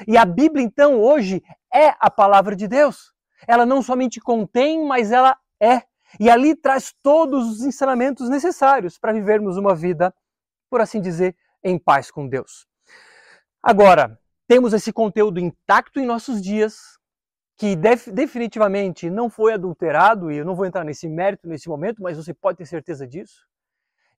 E 0.07 0.15
a 0.15 0.23
Bíblia 0.23 0.63
então 0.63 1.01
hoje 1.01 1.43
é 1.73 1.93
a 1.99 2.09
palavra 2.09 2.55
de 2.55 2.67
Deus 2.67 3.11
ela 3.47 3.65
não 3.65 3.81
somente 3.81 4.19
contém, 4.19 4.85
mas 4.85 5.11
ela 5.11 5.37
é. 5.59 5.83
E 6.19 6.29
ali 6.29 6.55
traz 6.55 6.93
todos 7.03 7.49
os 7.49 7.61
ensinamentos 7.61 8.29
necessários 8.29 8.97
para 8.97 9.13
vivermos 9.13 9.57
uma 9.57 9.75
vida, 9.75 10.13
por 10.69 10.81
assim 10.81 11.01
dizer, 11.01 11.35
em 11.63 11.77
paz 11.77 12.09
com 12.09 12.27
Deus. 12.27 12.65
Agora, 13.61 14.19
temos 14.47 14.73
esse 14.73 14.91
conteúdo 14.91 15.39
intacto 15.39 15.99
em 15.99 16.05
nossos 16.05 16.41
dias, 16.41 16.97
que 17.57 17.75
def 17.75 18.07
definitivamente 18.07 19.09
não 19.09 19.29
foi 19.29 19.53
adulterado, 19.53 20.31
e 20.31 20.37
eu 20.37 20.45
não 20.45 20.55
vou 20.55 20.65
entrar 20.65 20.83
nesse 20.83 21.07
mérito 21.07 21.47
nesse 21.47 21.67
momento, 21.67 22.01
mas 22.01 22.17
você 22.17 22.33
pode 22.33 22.57
ter 22.57 22.65
certeza 22.65 23.05
disso. 23.05 23.45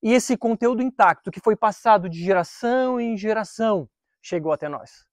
E 0.02 0.14
esse 0.14 0.38
conteúdo 0.38 0.82
intacto, 0.82 1.32
que 1.32 1.40
foi 1.40 1.56
passado 1.56 2.10
de 2.10 2.24
geração 2.24 3.00
em 3.00 3.18
geração, 3.18 3.90
chegou 4.22 4.52
até 4.52 4.70
nós. 4.70 5.06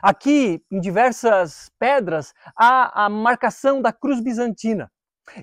Aqui, 0.00 0.62
em 0.70 0.80
diversas 0.80 1.70
pedras, 1.78 2.32
há 2.56 3.04
a 3.04 3.08
marcação 3.08 3.80
da 3.80 3.92
cruz 3.92 4.20
bizantina. 4.20 4.90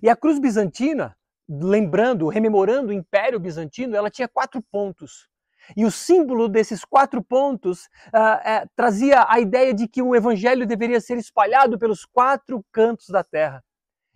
E 0.01 0.09
a 0.09 0.15
cruz 0.15 0.39
bizantina, 0.39 1.15
lembrando, 1.47 2.27
rememorando 2.27 2.89
o 2.89 2.93
Império 2.93 3.39
Bizantino, 3.39 3.95
ela 3.95 4.09
tinha 4.09 4.27
quatro 4.27 4.61
pontos. 4.71 5.27
E 5.75 5.85
o 5.85 5.91
símbolo 5.91 6.47
desses 6.47 6.83
quatro 6.83 7.23
pontos 7.23 7.85
uh, 8.07 8.69
trazia 8.75 9.25
a 9.29 9.39
ideia 9.39 9.73
de 9.73 9.87
que 9.87 10.01
o 10.01 10.15
evangelho 10.15 10.65
deveria 10.65 10.99
ser 10.99 11.17
espalhado 11.17 11.77
pelos 11.77 12.05
quatro 12.05 12.63
cantos 12.71 13.07
da 13.09 13.23
terra. 13.23 13.63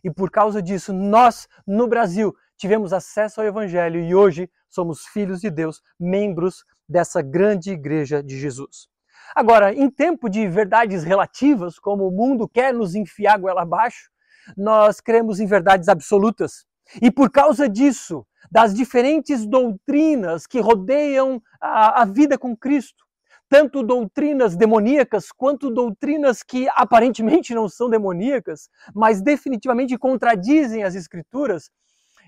E 0.03 0.11
por 0.11 0.29
causa 0.29 0.61
disso, 0.61 0.91
nós, 0.91 1.47
no 1.65 1.87
Brasil, 1.87 2.35
tivemos 2.57 2.91
acesso 2.91 3.39
ao 3.39 3.47
evangelho 3.47 3.99
e 3.99 4.13
hoje 4.13 4.49
somos 4.69 5.05
filhos 5.05 5.39
de 5.39 5.49
Deus, 5.49 5.81
membros 5.99 6.65
dessa 6.89 7.21
grande 7.21 7.71
igreja 7.71 8.21
de 8.21 8.37
Jesus. 8.37 8.89
Agora, 9.35 9.73
em 9.73 9.89
tempo 9.89 10.29
de 10.29 10.47
verdades 10.47 11.03
relativas, 11.03 11.79
como 11.79 12.07
o 12.07 12.11
mundo 12.11 12.47
quer 12.47 12.73
nos 12.73 12.95
enfiar 12.95 13.39
goela 13.39 13.63
abaixo, 13.63 14.09
nós 14.57 14.99
cremos 14.99 15.39
em 15.39 15.45
verdades 15.45 15.87
absolutas. 15.89 16.65
E 17.01 17.09
por 17.09 17.31
causa 17.31 17.67
disso, 17.67 18.25
das 18.51 18.73
diferentes 18.73 19.45
doutrinas 19.45 20.45
que 20.45 20.59
rodeiam 20.59 21.41
a, 21.59 22.01
a 22.01 22.05
vida 22.05 22.37
com 22.37 22.55
Cristo, 22.55 23.03
tanto 23.49 23.83
doutrinas 23.83 24.55
demoníacas 24.55 25.31
quanto 25.31 25.69
doutrinas 25.69 26.41
que 26.41 26.67
aparentemente 26.75 27.53
não 27.53 27.69
são 27.69 27.89
demoníacas, 27.89 28.69
mas 28.93 29.21
definitivamente 29.21 29.97
contradizem 29.97 30.83
as 30.83 30.95
Escrituras, 30.95 31.69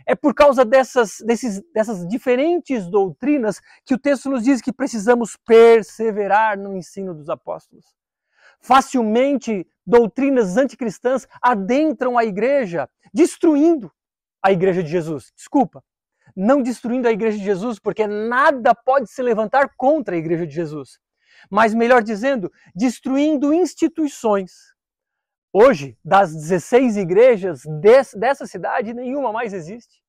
é 0.05 0.15
por 0.15 0.33
causa 0.33 0.63
dessas, 0.63 1.17
desses, 1.25 1.61
dessas 1.73 2.07
diferentes 2.07 2.87
doutrinas 2.87 3.61
que 3.85 3.93
o 3.93 3.99
texto 3.99 4.29
nos 4.29 4.43
diz 4.43 4.61
que 4.61 4.71
precisamos 4.71 5.35
perseverar 5.45 6.57
no 6.57 6.75
ensino 6.75 7.13
dos 7.13 7.29
apóstolos. 7.29 7.85
Facilmente, 8.61 9.67
doutrinas 9.85 10.57
anticristãs 10.57 11.27
adentram 11.41 12.17
a 12.17 12.25
igreja, 12.25 12.89
destruindo 13.13 13.91
a 14.41 14.51
igreja 14.51 14.83
de 14.83 14.89
Jesus. 14.89 15.31
Desculpa, 15.35 15.83
não 16.35 16.61
destruindo 16.61 17.07
a 17.07 17.11
igreja 17.11 17.37
de 17.37 17.43
Jesus, 17.43 17.79
porque 17.79 18.05
nada 18.05 18.75
pode 18.75 19.09
se 19.09 19.21
levantar 19.21 19.71
contra 19.75 20.15
a 20.15 20.17
igreja 20.17 20.45
de 20.45 20.53
Jesus. 20.53 20.99
Mas, 21.49 21.73
melhor 21.73 22.01
dizendo, 22.01 22.51
destruindo 22.75 23.53
instituições. 23.53 24.74
Hoje, 25.57 25.97
das 26.03 26.35
16 26.35 26.97
igrejas 26.97 27.61
dessa 28.13 28.45
cidade, 28.45 28.93
nenhuma 28.93 29.31
mais 29.31 29.53
existe. 29.53 30.03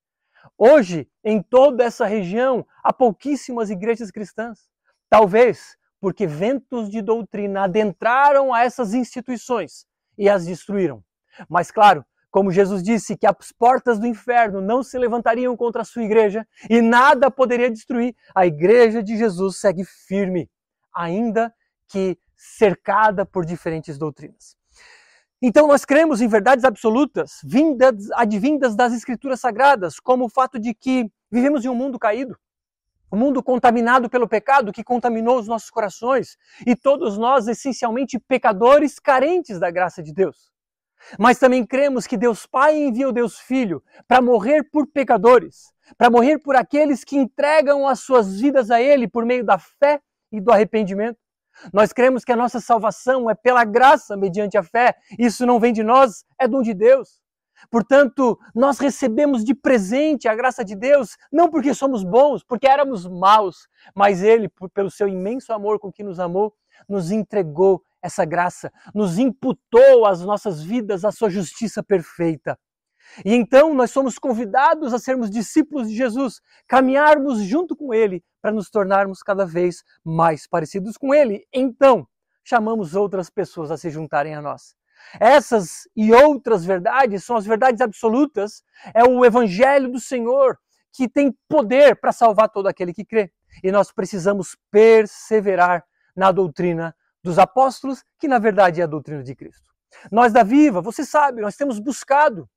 Hoje, 0.59 1.09
em 1.23 1.41
toda 1.41 1.85
essa 1.85 2.05
região, 2.05 2.67
há 2.83 2.93
pouquíssimas 2.93 3.71
igrejas 3.71 4.11
cristãs. 4.11 4.69
Talvez 5.09 5.77
porque 6.01 6.27
ventos 6.27 6.91
de 6.91 7.01
doutrina 7.01 7.63
adentraram 7.63 8.53
a 8.53 8.65
essas 8.65 8.93
instituições 8.93 9.87
e 10.19 10.29
as 10.29 10.47
destruíram. 10.47 11.01
Mas, 11.49 11.71
claro, 11.71 12.05
como 12.29 12.51
Jesus 12.51 12.83
disse 12.83 13.17
que 13.17 13.25
as 13.25 13.53
portas 13.53 14.01
do 14.01 14.07
inferno 14.09 14.61
não 14.61 14.83
se 14.83 14.99
levantariam 14.99 15.57
contra 15.57 15.83
a 15.83 15.85
sua 15.85 16.03
igreja 16.03 16.45
e 16.69 16.83
nada 16.83 17.31
poderia 17.31 17.71
destruir, 17.71 18.17
a 18.35 18.45
igreja 18.45 19.01
de 19.01 19.17
Jesus 19.17 19.61
segue 19.61 19.85
firme, 19.85 20.51
ainda 20.93 21.55
que 21.87 22.19
cercada 22.35 23.25
por 23.25 23.45
diferentes 23.45 23.97
doutrinas. 23.97 24.57
Então 25.41 25.67
nós 25.67 25.85
cremos 25.85 26.23
em 26.23 26.29
verdades 26.29 26.65
absolutas, 26.65 27.41
vindas, 27.45 28.11
advindas 28.13 28.75
das 28.75 28.95
escrituras 28.95 29.41
sagradas, 29.41 30.01
como 30.01 30.25
o 30.25 30.31
fato 30.31 30.59
de 30.59 30.73
que 30.73 31.11
vivemos 31.31 31.65
em 31.65 31.69
um 31.69 31.75
mundo 31.75 31.99
caído, 31.99 32.39
um 33.13 33.19
mundo 33.19 33.43
contaminado 33.43 34.09
pelo 34.09 34.27
pecado 34.27 34.73
que 34.73 34.83
contaminou 34.83 35.39
os 35.39 35.47
nossos 35.47 35.69
corações, 35.69 36.39
e 36.67 36.75
todos 36.75 37.19
nós 37.19 37.49
essencialmente 37.49 38.19
pecadores 38.19 38.99
carentes 38.99 39.61
da 39.61 39.71
graça 39.71 40.03
de 40.03 40.13
Deus. 40.13 40.51
Mas 41.19 41.39
também 41.39 41.65
cremos 41.65 42.07
que 42.07 42.17
Deus 42.17 42.47
Pai 42.47 42.77
envia 42.77 43.09
o 43.09 43.13
Deus 43.13 43.39
Filho 43.39 43.83
para 44.09 44.23
morrer 44.23 44.65
por 44.65 44.87
pecadores, 44.87 45.71
para 45.99 46.11
morrer 46.11 46.39
por 46.39 46.57
aqueles 46.57 47.05
que 47.05 47.17
entregam 47.17 47.87
as 47.87 48.01
suas 48.01 48.41
vidas 48.41 48.71
a 48.71 48.81
Ele 48.81 49.07
por 49.07 49.25
meio 49.27 49.45
da 49.45 49.59
fé 49.59 50.01
e 50.33 50.41
do 50.41 50.51
arrependimento. 50.51 51.19
Nós 51.73 51.93
cremos 51.93 52.25
que 52.25 52.33
a 52.33 52.37
nossa 52.37 52.61
salvação 52.61 53.31
é 53.31 53.35
pela 53.35 53.65
graça, 53.65 54.17
mediante 54.17 54.57
a 54.57 54.63
fé. 54.63 54.95
Isso 55.19 55.47
não 55.47 55.59
vem 55.59 55.73
de 55.73 55.83
nós, 55.83 56.25
é 56.39 56.47
dom 56.47 56.63
de 56.63 56.75
Deus. 56.75 57.21
Portanto, 57.71 58.39
nós 58.55 58.79
recebemos 58.79 59.45
de 59.45 59.55
presente 59.55 60.29
a 60.29 60.35
graça 60.35 60.65
de 60.65 60.77
Deus, 60.77 61.17
não 61.33 61.51
porque 61.51 61.73
somos 61.75 62.05
bons, 62.05 62.45
porque 62.45 62.67
éramos 62.67 63.07
maus, 63.07 63.67
mas 63.95 64.23
Ele, 64.23 64.49
pelo 64.75 64.91
seu 64.91 65.09
imenso 65.09 65.53
amor 65.53 65.79
com 65.79 65.91
que 65.91 66.05
nos 66.05 66.21
amou, 66.21 66.55
nos 66.89 67.11
entregou 67.11 67.83
essa 68.03 68.25
graça, 68.25 68.71
nos 68.95 69.19
imputou 69.19 70.07
às 70.07 70.21
nossas 70.21 70.63
vidas 70.63 71.05
a 71.05 71.11
sua 71.11 71.31
justiça 71.31 71.83
perfeita. 71.83 72.59
E 73.25 73.35
então 73.35 73.73
nós 73.73 73.91
somos 73.91 74.19
convidados 74.19 74.93
a 74.93 74.99
sermos 74.99 75.31
discípulos 75.31 75.89
de 75.89 75.97
Jesus, 75.97 76.41
caminharmos 76.69 77.41
junto 77.43 77.77
com 77.77 77.95
Ele 77.95 78.23
para 78.47 78.53
nos 78.53 78.71
tornarmos 78.71 79.25
cada 79.25 79.45
vez 79.45 79.83
mais 80.05 80.47
parecidos 80.47 80.97
com 80.97 81.13
Ele. 81.13 81.45
Então, 81.53 82.07
chamamos 82.45 82.95
outras 82.95 83.29
pessoas 83.29 83.73
a 83.73 83.77
se 83.77 83.91
juntarem 83.91 84.37
a 84.37 84.41
nós. 84.41 84.77
Essas 85.19 85.89
e 85.97 86.13
outras 86.13 86.65
verdades 86.65 87.25
são 87.25 87.37
as 87.37 87.45
verdades 87.45 87.81
absolutas, 87.81 88.63
é 88.95 89.03
o 89.03 89.25
Evangelho 89.25 89.91
do 89.91 89.99
Senhor 89.99 90.57
que 90.93 91.09
tem 91.09 91.37
poder 91.49 91.97
para 91.97 92.13
salvar 92.13 92.49
todo 92.49 92.69
aquele 92.69 92.95
que 92.95 93.05
crê. 93.05 93.33
E 93.65 93.73
nós 93.73 93.91
precisamos 93.91 94.57
perseverar 94.71 95.85
na 96.15 96.31
doutrina 96.31 96.95
dos 97.25 97.41
apóstolos, 97.41 98.05
que 98.17 98.29
na 98.29 98.39
verdade 98.39 98.81
é 98.81 98.85
a 98.85 98.87
doutrina 98.87 99.25
de 99.25 99.35
Cristo. 99.35 99.73
Nós 100.09 100.33
da 100.33 100.45
Viva, 100.45 100.81
você 100.81 101.05
sabe, 101.05 101.43
nós 101.43 101.57
temos 101.57 101.81
buscado 101.81 102.49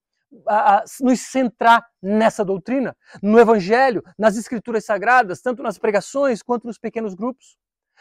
a, 0.48 0.78
a, 0.78 0.84
nos 1.02 1.20
centrar 1.22 1.86
nessa 2.02 2.44
doutrina, 2.46 2.96
no 3.22 3.40
Evangelho, 3.40 4.04
nas 4.18 4.38
Escrituras 4.38 4.86
Sagradas, 4.86 5.42
tanto 5.42 5.64
nas 5.64 5.78
pregações 5.78 6.42
quanto 6.42 6.68
nos 6.68 6.78
pequenos 6.78 7.14
grupos. 7.14 7.58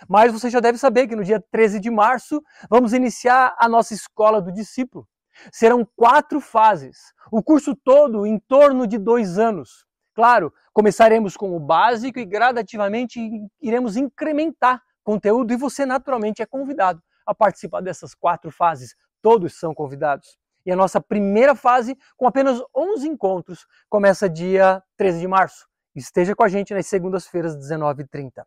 Mas 0.09 0.33
você 0.33 0.49
já 0.49 0.61
deve 0.61 0.79
saber 0.79 1.09
que 1.09 1.17
no 1.17 1.25
dia 1.25 1.43
13 1.51 1.81
de 1.81 1.91
março 1.91 2.43
vamos 2.71 2.93
iniciar 2.93 3.57
a 3.59 3.69
nossa 3.69 3.95
escola 3.95 4.41
do 4.41 4.53
discípulo. 4.53 5.09
Serão 5.53 5.89
quatro 5.97 6.41
fases, 6.41 7.13
o 7.31 7.43
curso 7.43 7.75
todo 7.75 8.27
em 8.27 8.39
torno 8.39 8.87
de 8.87 8.99
dois 8.99 9.39
anos. 9.39 9.85
Claro, 10.15 10.53
começaremos 10.73 11.37
com 11.37 11.57
o 11.57 11.61
básico 11.61 12.19
e 12.19 12.25
gradativamente 12.25 13.21
iremos 13.61 13.97
incrementar 13.97 14.83
conteúdo 15.05 15.53
e 15.53 15.57
você 15.57 15.87
naturalmente 15.87 16.43
é 16.43 16.47
convidado 16.47 17.01
a 17.25 17.35
participar 17.35 17.81
dessas 17.81 18.15
quatro 18.15 18.51
fases. 18.51 18.97
Todos 19.23 19.59
são 19.59 19.75
convidados. 19.75 20.37
E 20.69 20.71
a 20.71 20.77
nossa 20.77 21.01
primeira 21.01 21.55
fase, 21.55 21.97
com 22.15 22.27
apenas 22.27 22.63
11 22.77 23.09
encontros, 23.09 23.67
começa 23.89 24.29
dia 24.29 24.83
13 24.99 25.21
de 25.21 25.27
março. 25.27 25.67
Esteja 25.97 26.37
com 26.37 26.43
a 26.45 26.49
gente 26.49 26.75
nas 26.75 26.87
segundas-feiras, 26.87 27.57
19h30. 27.57 28.45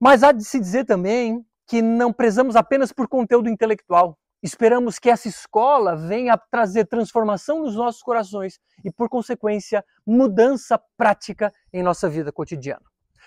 Mas 0.00 0.22
há 0.22 0.32
de 0.32 0.42
se 0.42 0.58
dizer 0.58 0.86
também 0.86 1.44
que 1.66 1.82
não 1.82 2.14
prezamos 2.14 2.56
apenas 2.56 2.94
por 2.94 3.08
conteúdo 3.08 3.50
intelectual. 3.50 4.18
Esperamos 4.42 4.98
que 4.98 5.10
essa 5.10 5.28
escola 5.28 5.94
venha 5.94 6.34
trazer 6.50 6.86
transformação 6.86 7.60
nos 7.60 7.76
nossos 7.76 8.02
corações 8.02 8.58
e, 8.82 8.90
por 8.90 9.10
consequência, 9.10 9.84
mudança 10.06 10.80
prática 10.96 11.52
em 11.74 11.82
nossa 11.82 12.08
vida 12.08 12.32
cotidiana. 12.32 12.86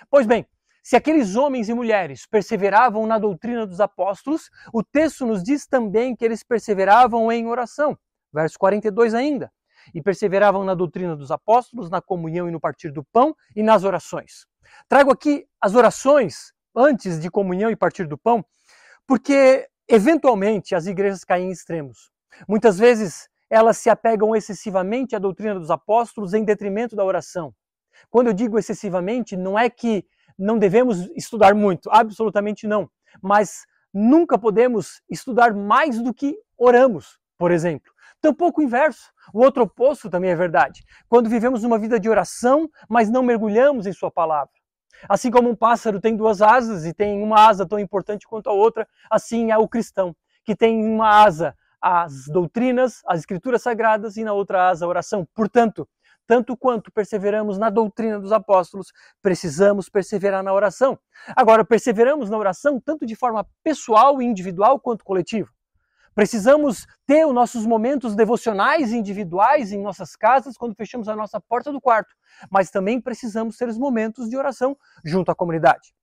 Pois 0.09 0.25
bem, 0.25 0.43
se 0.85 0.95
aqueles 0.95 1.35
homens 1.35 1.67
e 1.67 1.73
mulheres 1.73 2.27
perseveravam 2.27 3.07
na 3.07 3.17
doutrina 3.17 3.65
dos 3.65 3.81
apóstolos, 3.81 4.51
o 4.71 4.83
texto 4.83 5.25
nos 5.25 5.41
diz 5.41 5.65
também 5.65 6.15
que 6.15 6.23
eles 6.23 6.43
perseveravam 6.43 7.31
em 7.31 7.47
oração. 7.47 7.97
Verso 8.31 8.55
42 8.59 9.15
ainda. 9.15 9.51
E 9.95 10.01
perseveravam 10.01 10.63
na 10.63 10.75
doutrina 10.75 11.15
dos 11.15 11.31
apóstolos, 11.31 11.89
na 11.89 12.03
comunhão 12.03 12.47
e 12.47 12.51
no 12.51 12.59
partir 12.59 12.91
do 12.91 13.03
pão 13.03 13.35
e 13.55 13.63
nas 13.63 13.83
orações. 13.83 14.45
Trago 14.87 15.11
aqui 15.11 15.47
as 15.59 15.73
orações 15.73 16.53
antes 16.75 17.19
de 17.19 17.31
comunhão 17.31 17.71
e 17.71 17.75
partir 17.75 18.05
do 18.07 18.15
pão, 18.15 18.45
porque 19.07 19.67
eventualmente 19.87 20.75
as 20.75 20.85
igrejas 20.85 21.23
caem 21.23 21.47
em 21.47 21.51
extremos. 21.51 22.11
Muitas 22.47 22.77
vezes 22.77 23.27
elas 23.49 23.79
se 23.79 23.89
apegam 23.89 24.35
excessivamente 24.35 25.15
à 25.15 25.19
doutrina 25.19 25.59
dos 25.59 25.71
apóstolos 25.71 26.35
em 26.35 26.45
detrimento 26.45 26.95
da 26.95 27.03
oração. 27.03 27.55
Quando 28.11 28.27
eu 28.27 28.33
digo 28.33 28.59
excessivamente, 28.59 29.35
não 29.35 29.57
é 29.57 29.67
que 29.67 30.05
não 30.37 30.57
devemos 30.57 31.09
estudar 31.15 31.53
muito, 31.53 31.89
absolutamente 31.91 32.67
não. 32.67 32.89
Mas 33.21 33.65
nunca 33.93 34.37
podemos 34.37 35.01
estudar 35.09 35.53
mais 35.53 36.01
do 36.01 36.13
que 36.13 36.37
oramos, 36.57 37.17
por 37.37 37.51
exemplo. 37.51 37.91
Tampouco 38.21 38.61
o 38.61 38.63
inverso. 38.63 39.11
O 39.33 39.41
outro 39.43 39.63
oposto 39.63 40.09
também 40.09 40.31
é 40.31 40.35
verdade. 40.35 40.83
Quando 41.07 41.29
vivemos 41.29 41.63
uma 41.63 41.77
vida 41.77 41.99
de 41.99 42.09
oração, 42.09 42.69
mas 42.89 43.09
não 43.09 43.23
mergulhamos 43.23 43.85
em 43.85 43.93
Sua 43.93 44.11
palavra. 44.11 44.53
Assim 45.07 45.29
como 45.29 45.49
um 45.49 45.55
pássaro 45.55 45.99
tem 45.99 46.15
duas 46.15 46.41
asas 46.41 46.85
e 46.85 46.93
tem 46.93 47.21
uma 47.21 47.47
asa 47.47 47.65
tão 47.65 47.77
importante 47.77 48.27
quanto 48.27 48.49
a 48.49 48.53
outra, 48.53 48.87
assim 49.09 49.51
é 49.51 49.57
o 49.57 49.67
cristão, 49.67 50.15
que 50.43 50.55
tem 50.55 50.83
uma 50.85 51.23
asa 51.23 51.55
as 51.81 52.25
doutrinas, 52.25 53.01
as 53.05 53.19
escrituras 53.19 53.61
sagradas 53.61 54.17
e 54.17 54.23
na 54.23 54.33
outra 54.33 54.69
asa 54.69 54.85
a 54.85 54.87
oração. 54.87 55.27
Portanto, 55.35 55.87
tanto 56.27 56.57
quanto 56.57 56.91
perseveramos 56.91 57.57
na 57.57 57.69
doutrina 57.69 58.19
dos 58.19 58.31
apóstolos, 58.31 58.91
precisamos 59.21 59.89
perseverar 59.89 60.43
na 60.43 60.53
oração. 60.53 60.97
Agora, 61.35 61.63
perseveramos 61.63 62.29
na 62.29 62.37
oração 62.37 62.79
tanto 62.79 63.05
de 63.05 63.15
forma 63.15 63.47
pessoal 63.63 64.21
e 64.21 64.25
individual 64.25 64.79
quanto 64.79 65.03
coletiva. 65.03 65.49
Precisamos 66.15 66.87
ter 67.05 67.25
os 67.27 67.33
nossos 67.33 67.65
momentos 67.65 68.15
devocionais 68.15 68.93
individuais 68.93 69.73
em 69.73 69.81
nossas 69.81 70.15
casas 70.15 70.57
quando 70.57 70.73
fechamos 70.73 71.09
a 71.09 71.15
nossa 71.15 71.41
porta 71.41 71.73
do 71.73 71.81
quarto, 71.81 72.15
mas 72.49 72.71
também 72.71 73.01
precisamos 73.01 73.57
ter 73.57 73.67
os 73.67 73.77
momentos 73.77 74.29
de 74.29 74.37
oração 74.37 74.77
junto 75.03 75.29
à 75.29 75.35
comunidade. 75.35 75.93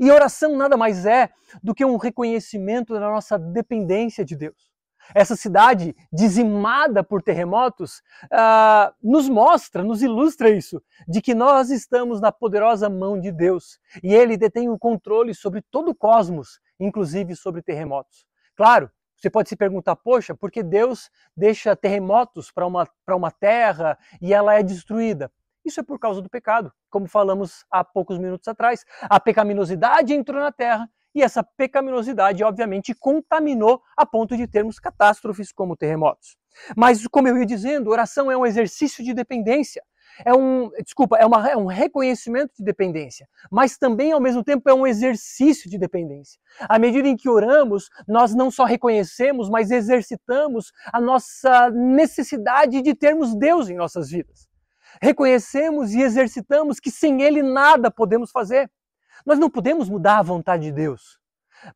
E 0.00 0.10
oração 0.10 0.56
nada 0.56 0.76
mais 0.78 1.04
é 1.04 1.30
do 1.62 1.74
que 1.74 1.84
um 1.84 1.96
reconhecimento 1.96 2.94
da 2.94 3.00
nossa 3.00 3.38
dependência 3.38 4.24
de 4.24 4.34
Deus. 4.34 4.67
Essa 5.14 5.36
cidade 5.36 5.94
dizimada 6.12 7.02
por 7.02 7.22
terremotos, 7.22 8.02
uh, 8.24 8.92
nos 9.02 9.28
mostra, 9.28 9.82
nos 9.82 10.02
ilustra 10.02 10.50
isso, 10.50 10.82
de 11.06 11.20
que 11.20 11.34
nós 11.34 11.70
estamos 11.70 12.20
na 12.20 12.32
poderosa 12.32 12.88
mão 12.88 13.20
de 13.20 13.32
Deus 13.32 13.78
e 14.02 14.14
Ele 14.14 14.36
detém 14.36 14.68
o 14.68 14.78
controle 14.78 15.34
sobre 15.34 15.62
todo 15.62 15.90
o 15.90 15.94
cosmos, 15.94 16.60
inclusive 16.78 17.34
sobre 17.34 17.62
terremotos. 17.62 18.26
Claro, 18.56 18.90
você 19.16 19.28
pode 19.28 19.48
se 19.48 19.56
perguntar, 19.56 19.96
poxa, 19.96 20.34
por 20.34 20.50
que 20.50 20.62
Deus 20.62 21.10
deixa 21.36 21.74
terremotos 21.74 22.52
para 22.52 22.66
uma, 22.66 22.88
uma 23.08 23.30
terra 23.30 23.98
e 24.22 24.32
ela 24.32 24.54
é 24.54 24.62
destruída? 24.62 25.30
Isso 25.64 25.80
é 25.80 25.82
por 25.82 25.98
causa 25.98 26.22
do 26.22 26.30
pecado, 26.30 26.72
como 26.88 27.08
falamos 27.08 27.64
há 27.70 27.82
poucos 27.82 28.16
minutos 28.18 28.46
atrás. 28.46 28.84
A 29.02 29.18
pecaminosidade 29.18 30.14
entrou 30.14 30.40
na 30.40 30.52
terra 30.52 30.88
e 31.14 31.22
essa 31.22 31.42
pecaminosidade, 31.42 32.44
obviamente, 32.44 32.94
contaminou 32.94 33.80
a 33.96 34.06
ponto 34.06 34.36
de 34.36 34.46
termos 34.46 34.78
catástrofes 34.78 35.52
como 35.52 35.76
terremotos. 35.76 36.36
Mas, 36.76 37.06
como 37.06 37.28
eu 37.28 37.38
ia 37.38 37.46
dizendo, 37.46 37.90
oração 37.90 38.30
é 38.30 38.36
um 38.36 38.46
exercício 38.46 39.04
de 39.04 39.14
dependência. 39.14 39.82
É 40.24 40.34
um, 40.34 40.70
desculpa, 40.82 41.16
é, 41.16 41.24
uma, 41.24 41.48
é 41.48 41.56
um 41.56 41.66
reconhecimento 41.66 42.52
de 42.58 42.64
dependência, 42.64 43.28
mas 43.52 43.78
também, 43.78 44.10
ao 44.10 44.20
mesmo 44.20 44.42
tempo, 44.42 44.68
é 44.68 44.74
um 44.74 44.86
exercício 44.86 45.70
de 45.70 45.78
dependência. 45.78 46.40
À 46.60 46.78
medida 46.78 47.06
em 47.06 47.16
que 47.16 47.28
oramos, 47.28 47.88
nós 48.06 48.34
não 48.34 48.50
só 48.50 48.64
reconhecemos, 48.64 49.48
mas 49.48 49.70
exercitamos 49.70 50.72
a 50.92 51.00
nossa 51.00 51.70
necessidade 51.70 52.82
de 52.82 52.94
termos 52.94 53.36
Deus 53.36 53.68
em 53.68 53.76
nossas 53.76 54.10
vidas 54.10 54.48
reconhecemos 55.00 55.92
e 55.92 56.00
exercitamos 56.00 56.80
que 56.80 56.90
sem 56.90 57.22
Ele 57.22 57.42
nada 57.42 57.90
podemos 57.90 58.30
fazer. 58.30 58.70
Nós 59.24 59.38
não 59.38 59.50
podemos 59.50 59.88
mudar 59.88 60.18
a 60.18 60.22
vontade 60.22 60.64
de 60.64 60.72
Deus, 60.72 61.18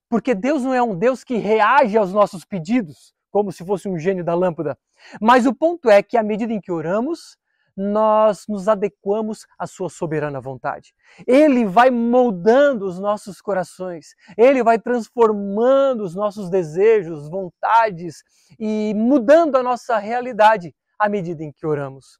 porque 0.08 0.34
Deus 0.34 0.62
não 0.62 0.74
é 0.74 0.82
um 0.82 0.96
Deus 0.96 1.24
que 1.24 1.36
reage 1.36 1.96
aos 1.96 2.12
nossos 2.12 2.44
pedidos, 2.44 3.14
como 3.30 3.50
se 3.50 3.64
fosse 3.64 3.88
um 3.88 3.98
gênio 3.98 4.24
da 4.24 4.34
lâmpada. 4.34 4.78
Mas 5.20 5.46
o 5.46 5.54
ponto 5.54 5.90
é 5.90 6.02
que, 6.02 6.16
à 6.16 6.22
medida 6.22 6.52
em 6.52 6.60
que 6.60 6.70
oramos, 6.70 7.36
nós 7.76 8.44
nos 8.48 8.68
adequamos 8.68 9.46
à 9.58 9.66
sua 9.66 9.88
soberana 9.88 10.40
vontade. 10.40 10.94
Ele 11.26 11.64
vai 11.64 11.90
moldando 11.90 12.86
os 12.86 12.98
nossos 12.98 13.40
corações, 13.40 14.14
ele 14.36 14.62
vai 14.62 14.78
transformando 14.78 16.02
os 16.02 16.14
nossos 16.14 16.50
desejos, 16.50 17.28
vontades 17.28 18.22
e 18.58 18.92
mudando 18.94 19.56
a 19.56 19.62
nossa 19.62 19.98
realidade 19.98 20.74
à 20.98 21.08
medida 21.08 21.42
em 21.42 21.52
que 21.52 21.66
oramos. 21.66 22.18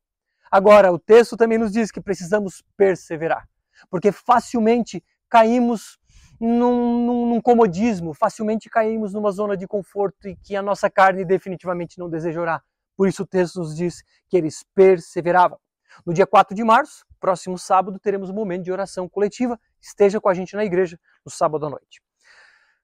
Agora, 0.50 0.92
o 0.92 0.98
texto 0.98 1.36
também 1.36 1.58
nos 1.58 1.72
diz 1.72 1.90
que 1.90 2.00
precisamos 2.00 2.62
perseverar, 2.76 3.48
porque 3.90 4.12
facilmente 4.12 5.02
caímos 5.32 5.98
num, 6.38 7.06
num, 7.06 7.26
num, 7.26 7.40
comodismo, 7.40 8.12
facilmente 8.12 8.68
caímos 8.68 9.14
numa 9.14 9.30
zona 9.30 9.56
de 9.56 9.66
conforto 9.66 10.28
e 10.28 10.36
que 10.36 10.54
a 10.54 10.60
nossa 10.60 10.90
carne 10.90 11.24
definitivamente 11.24 11.98
não 11.98 12.10
desejará. 12.10 12.62
Por 12.94 13.08
isso 13.08 13.22
o 13.22 13.26
texto 13.26 13.60
nos 13.60 13.74
diz 13.74 14.02
que 14.28 14.36
eles 14.36 14.62
perseveravam. 14.74 15.58
No 16.04 16.12
dia 16.12 16.26
4 16.26 16.54
de 16.54 16.62
março, 16.62 17.06
próximo 17.18 17.58
sábado, 17.58 17.98
teremos 17.98 18.28
um 18.28 18.34
momento 18.34 18.64
de 18.64 18.72
oração 18.72 19.08
coletiva. 19.08 19.58
Esteja 19.80 20.20
com 20.20 20.28
a 20.28 20.34
gente 20.34 20.54
na 20.54 20.66
igreja 20.66 21.00
no 21.24 21.30
sábado 21.30 21.64
à 21.64 21.70
noite. 21.70 22.02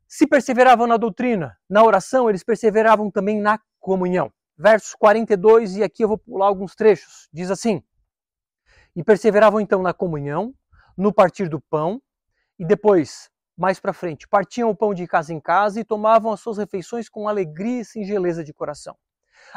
Se 0.07 0.27
perseveravam 0.27 0.87
na 0.87 0.97
doutrina, 0.97 1.55
na 1.69 1.85
oração, 1.85 2.31
eles 2.31 2.43
perseveravam 2.43 3.11
também 3.11 3.43
na 3.43 3.61
comunhão 3.79 4.33
versos 4.59 4.95
42, 4.95 5.77
e 5.77 5.85
aqui 5.85 6.03
eu 6.03 6.09
vou 6.09 6.19
pular 6.19 6.47
alguns 6.47 6.75
trechos. 6.75 7.29
Diz 7.31 7.51
assim: 7.51 7.83
E 8.97 9.05
perseveravam 9.05 9.61
então 9.61 9.81
na 9.83 9.95
comunhão, 9.95 10.55
no 10.97 11.13
partir 11.13 11.49
do 11.49 11.61
pão, 11.61 12.03
e 12.59 12.65
depois, 12.65 13.31
mais 13.57 13.79
para 13.79 13.93
frente, 13.93 14.27
partiam 14.29 14.71
o 14.71 14.77
pão 14.77 14.93
de 14.93 15.07
casa 15.07 15.33
em 15.33 15.41
casa 15.41 15.81
e 15.81 15.85
tomavam 15.85 16.33
as 16.33 16.41
suas 16.41 16.59
refeições 16.59 17.09
com 17.09 17.29
alegria 17.29 17.81
e 17.81 17.85
singeleza 17.85 18.43
de 18.43 18.53
coração. 18.53 18.97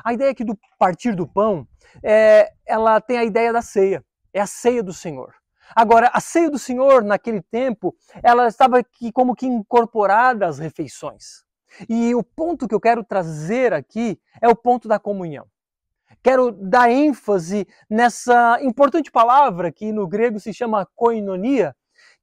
A 0.04 0.14
ideia 0.14 0.32
aqui 0.32 0.44
do 0.44 0.58
partir 0.78 1.16
do 1.16 1.28
pão, 1.28 1.68
é, 2.04 2.52
ela 2.66 3.02
tem 3.02 3.18
a 3.18 3.24
ideia 3.24 3.52
da 3.52 3.62
ceia, 3.62 4.04
é 4.34 4.40
a 4.40 4.48
ceia 4.48 4.84
do 4.84 4.94
Senhor. 4.94 5.34
Agora, 5.76 6.10
a 6.14 6.20
ceia 6.20 6.50
do 6.50 6.60
Senhor, 6.60 7.04
naquele 7.04 7.42
tempo, 7.42 7.96
ela 8.22 8.48
estava 8.48 8.80
aqui 8.80 9.12
como 9.12 9.36
que 9.36 9.46
incorporada 9.46 10.46
às 10.46 10.60
refeições. 10.60 11.46
E 11.88 12.14
o 12.14 12.24
ponto 12.24 12.68
que 12.68 12.76
eu 12.76 12.80
quero 12.80 13.04
trazer 13.04 13.74
aqui 13.74 14.20
é 14.42 14.48
o 14.48 14.56
ponto 14.56 14.88
da 14.88 15.00
comunhão. 15.00 15.46
Quero 16.22 16.52
dar 16.52 16.92
ênfase 16.92 17.66
nessa 17.90 18.60
importante 18.62 19.10
palavra 19.10 19.72
que 19.72 19.92
no 19.92 20.08
grego 20.08 20.40
se 20.40 20.54
chama 20.54 20.88
koinonia, 20.96 21.76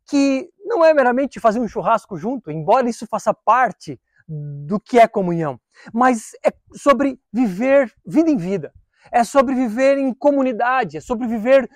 que 0.08 0.48
não 0.64 0.84
é 0.84 0.92
meramente 0.94 1.38
fazer 1.38 1.60
um 1.60 1.68
churrasco 1.68 2.16
junto, 2.16 2.50
embora 2.50 2.88
isso 2.88 3.06
faça 3.06 3.32
parte 3.32 4.00
do 4.26 4.80
que 4.80 4.98
é 4.98 5.06
comunhão, 5.06 5.60
mas 5.92 6.32
é 6.44 6.50
sobre 6.74 7.20
viver 7.32 7.92
vida 8.06 8.30
em 8.30 8.36
vida. 8.36 8.72
É 9.10 9.24
sobre 9.24 9.54
viver 9.54 9.96
em 9.96 10.12
comunidade, 10.12 10.98
é 10.98 11.00
sobre 11.00 11.26
viver 11.26 11.66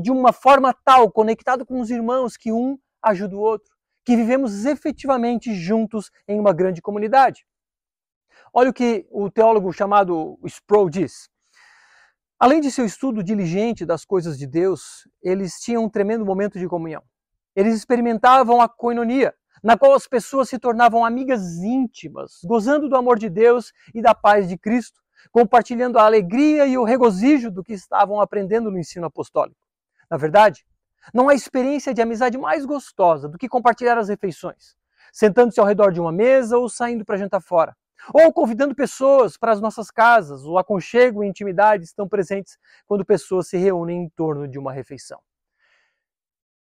de 0.00 0.10
uma 0.10 0.32
forma 0.32 0.72
tal, 0.72 1.10
conectado 1.10 1.66
com 1.66 1.78
os 1.78 1.90
irmãos, 1.90 2.38
que 2.38 2.50
um 2.50 2.78
ajuda 3.02 3.36
o 3.36 3.40
outro 3.40 3.74
que 4.04 4.16
vivemos 4.16 4.64
efetivamente 4.66 5.54
juntos 5.54 6.10
em 6.28 6.38
uma 6.38 6.52
grande 6.52 6.82
comunidade. 6.82 7.46
Olha 8.52 8.70
o 8.70 8.74
que 8.74 9.06
o 9.10 9.30
teólogo 9.30 9.72
chamado 9.72 10.38
Sproul 10.44 10.90
diz. 10.90 11.28
Além 12.38 12.60
de 12.60 12.70
seu 12.70 12.84
estudo 12.84 13.22
diligente 13.22 13.86
das 13.86 14.04
coisas 14.04 14.38
de 14.38 14.46
Deus, 14.46 15.08
eles 15.22 15.54
tinham 15.54 15.84
um 15.84 15.88
tremendo 15.88 16.24
momento 16.24 16.58
de 16.58 16.68
comunhão. 16.68 17.02
Eles 17.54 17.74
experimentavam 17.74 18.60
a 18.60 18.68
koinonia, 18.68 19.34
na 19.62 19.78
qual 19.78 19.94
as 19.94 20.06
pessoas 20.06 20.48
se 20.48 20.58
tornavam 20.58 21.04
amigas 21.04 21.56
íntimas, 21.62 22.40
gozando 22.44 22.88
do 22.88 22.96
amor 22.96 23.18
de 23.18 23.30
Deus 23.30 23.72
e 23.94 24.02
da 24.02 24.14
paz 24.14 24.48
de 24.48 24.58
Cristo, 24.58 25.00
compartilhando 25.32 25.98
a 25.98 26.04
alegria 26.04 26.66
e 26.66 26.76
o 26.76 26.84
regozijo 26.84 27.50
do 27.50 27.64
que 27.64 27.72
estavam 27.72 28.20
aprendendo 28.20 28.70
no 28.70 28.78
ensino 28.78 29.06
apostólico. 29.06 29.64
Na 30.10 30.16
verdade, 30.16 30.66
não 31.12 31.28
há 31.28 31.34
experiência 31.34 31.94
de 31.94 32.02
amizade 32.02 32.36
mais 32.36 32.64
gostosa 32.64 33.28
do 33.28 33.38
que 33.38 33.48
compartilhar 33.48 33.96
as 33.98 34.08
refeições, 34.08 34.76
sentando-se 35.12 35.60
ao 35.60 35.66
redor 35.66 35.92
de 35.92 36.00
uma 36.00 36.12
mesa 36.12 36.58
ou 36.58 36.68
saindo 36.68 37.04
para 37.04 37.16
jantar 37.16 37.40
fora, 37.40 37.76
ou 38.12 38.32
convidando 38.32 38.74
pessoas 38.74 39.36
para 39.36 39.52
as 39.52 39.60
nossas 39.60 39.90
casas. 39.90 40.44
O 40.44 40.58
aconchego 40.58 41.22
e 41.22 41.28
intimidade 41.28 41.84
estão 41.84 42.08
presentes 42.08 42.58
quando 42.86 43.04
pessoas 43.04 43.48
se 43.48 43.56
reúnem 43.56 44.04
em 44.04 44.08
torno 44.10 44.46
de 44.46 44.58
uma 44.58 44.72
refeição. 44.72 45.20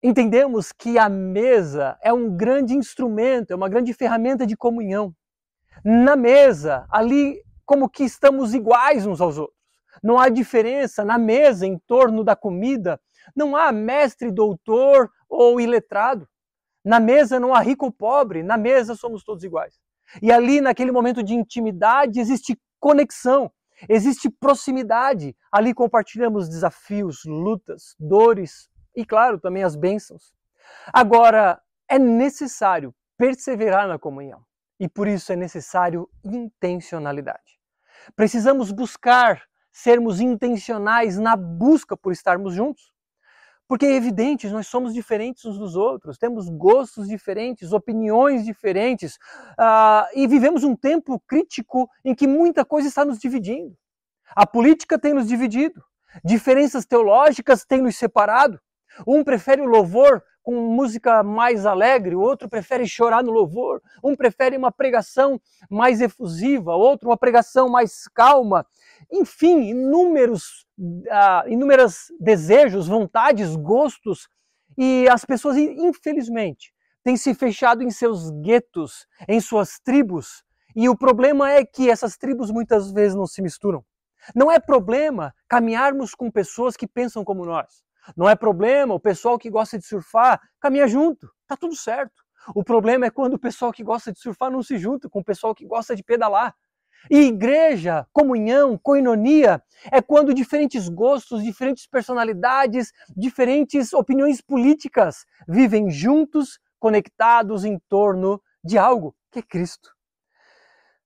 Entendemos 0.05 0.73
que 0.73 0.97
a 0.97 1.07
mesa 1.07 1.97
é 2.03 2.11
um 2.11 2.35
grande 2.35 2.75
instrumento, 2.75 3.51
é 3.51 3.55
uma 3.55 3.69
grande 3.69 3.93
ferramenta 3.93 4.45
de 4.45 4.57
comunhão. 4.57 5.15
Na 5.81 6.17
mesa, 6.17 6.85
ali 6.91 7.41
como 7.65 7.89
que 7.89 8.03
estamos 8.03 8.53
iguais 8.53 9.05
uns 9.05 9.21
aos 9.21 9.37
outros. 9.37 9.57
Não 10.03 10.19
há 10.19 10.27
diferença 10.27 11.05
na 11.05 11.17
mesa, 11.17 11.65
em 11.65 11.79
torno 11.87 12.21
da 12.21 12.35
comida, 12.35 12.99
não 13.33 13.55
há 13.55 13.71
mestre, 13.71 14.29
doutor 14.29 15.09
ou 15.29 15.61
iletrado. 15.61 16.27
Na 16.83 16.99
mesa 16.99 17.39
não 17.39 17.55
há 17.55 17.61
rico 17.61 17.85
ou 17.85 17.91
pobre, 17.91 18.43
na 18.43 18.57
mesa 18.57 18.95
somos 18.95 19.23
todos 19.23 19.45
iguais. 19.45 19.79
E 20.21 20.33
ali, 20.33 20.59
naquele 20.59 20.91
momento 20.91 21.23
de 21.23 21.33
intimidade, 21.33 22.19
existe 22.19 22.59
conexão, 22.77 23.49
existe 23.87 24.29
proximidade. 24.29 25.33
Ali 25.49 25.73
compartilhamos 25.73 26.49
desafios, 26.49 27.21
lutas, 27.25 27.95
dores 27.97 28.67
e, 28.95 29.05
claro, 29.05 29.39
também 29.39 29.63
as 29.63 29.75
bênçãos. 29.75 30.33
Agora, 30.91 31.61
é 31.87 31.99
necessário 31.99 32.93
perseverar 33.17 33.87
na 33.87 33.99
comunhão 33.99 34.43
e 34.79 34.87
por 34.87 35.07
isso 35.07 35.31
é 35.31 35.35
necessário 35.35 36.09
intencionalidade. 36.23 37.59
Precisamos 38.15 38.71
buscar 38.71 39.43
sermos 39.71 40.19
intencionais 40.19 41.17
na 41.17 41.35
busca 41.35 41.97
por 41.97 42.11
estarmos 42.11 42.53
juntos. 42.53 42.93
Porque 43.67 43.85
é 43.85 43.95
evidente, 43.95 44.47
nós 44.49 44.67
somos 44.67 44.93
diferentes 44.93 45.45
uns 45.45 45.57
dos 45.57 45.75
outros, 45.75 46.17
temos 46.17 46.49
gostos 46.49 47.07
diferentes, 47.07 47.71
opiniões 47.71 48.43
diferentes, 48.43 49.15
uh, 49.57 50.05
e 50.13 50.27
vivemos 50.27 50.63
um 50.63 50.75
tempo 50.75 51.19
crítico 51.25 51.89
em 52.03 52.13
que 52.13 52.27
muita 52.27 52.65
coisa 52.65 52.87
está 52.87 53.05
nos 53.05 53.17
dividindo. 53.17 53.75
A 54.35 54.45
política 54.45 54.99
tem 54.99 55.13
nos 55.13 55.27
dividido, 55.27 55.81
diferenças 56.23 56.85
teológicas 56.85 57.65
têm 57.65 57.81
nos 57.81 57.95
separado. 57.95 58.59
Um 59.07 59.23
prefere 59.23 59.61
o 59.61 59.65
louvor 59.65 60.23
com 60.43 60.55
música 60.55 61.23
mais 61.23 61.65
alegre, 61.65 62.15
o 62.15 62.19
outro 62.19 62.49
prefere 62.49 62.85
chorar 62.85 63.23
no 63.23 63.31
louvor, 63.31 63.81
um 64.03 64.15
prefere 64.15 64.57
uma 64.57 64.71
pregação 64.71 65.39
mais 65.69 66.01
efusiva, 66.01 66.75
outro 66.75 67.09
uma 67.09 67.17
pregação 67.17 67.69
mais 67.69 68.07
calma. 68.09 68.65
Enfim, 69.09 69.69
inúmeros, 69.69 70.67
uh, 70.77 71.47
inúmeros 71.47 72.11
desejos, 72.19 72.87
vontades, 72.87 73.55
gostos, 73.55 74.27
e 74.77 75.07
as 75.07 75.23
pessoas, 75.23 75.55
infelizmente, 75.55 76.73
têm 77.03 77.15
se 77.15 77.33
fechado 77.33 77.81
em 77.81 77.89
seus 77.89 78.29
guetos, 78.41 79.07
em 79.27 79.39
suas 79.39 79.79
tribos, 79.79 80.43
e 80.75 80.89
o 80.89 80.97
problema 80.97 81.51
é 81.51 81.63
que 81.63 81.89
essas 81.89 82.17
tribos 82.17 82.49
muitas 82.49 82.91
vezes 82.91 83.15
não 83.15 83.27
se 83.27 83.41
misturam. 83.41 83.85
Não 84.35 84.51
é 84.51 84.59
problema 84.59 85.33
caminharmos 85.47 86.15
com 86.15 86.31
pessoas 86.31 86.75
que 86.75 86.87
pensam 86.87 87.23
como 87.23 87.45
nós. 87.45 87.83
Não 88.15 88.29
é 88.29 88.35
problema 88.35 88.93
o 88.93 88.99
pessoal 88.99 89.37
que 89.37 89.49
gosta 89.49 89.77
de 89.77 89.85
surfar 89.85 90.41
caminha 90.59 90.87
junto, 90.87 91.29
tá 91.47 91.55
tudo 91.55 91.75
certo. 91.75 92.23
O 92.53 92.63
problema 92.63 93.05
é 93.05 93.09
quando 93.09 93.35
o 93.35 93.39
pessoal 93.39 93.71
que 93.71 93.83
gosta 93.83 94.11
de 94.11 94.19
surfar 94.19 94.51
não 94.51 94.61
se 94.61 94.77
junta 94.77 95.09
com 95.09 95.19
o 95.19 95.23
pessoal 95.23 95.55
que 95.55 95.65
gosta 95.65 95.95
de 95.95 96.03
pedalar. 96.03 96.53
E 97.09 97.27
igreja, 97.27 98.07
comunhão, 98.13 98.77
coinonia, 98.77 99.61
é 99.91 100.01
quando 100.01 100.33
diferentes 100.33 100.87
gostos, 100.87 101.43
diferentes 101.43 101.85
personalidades, 101.85 102.93
diferentes 103.15 103.93
opiniões 103.93 104.41
políticas 104.41 105.25
vivem 105.47 105.89
juntos, 105.89 106.59
conectados 106.79 107.65
em 107.65 107.77
torno 107.89 108.41
de 108.63 108.77
algo 108.77 109.15
que 109.31 109.39
é 109.39 109.41
Cristo. 109.41 109.93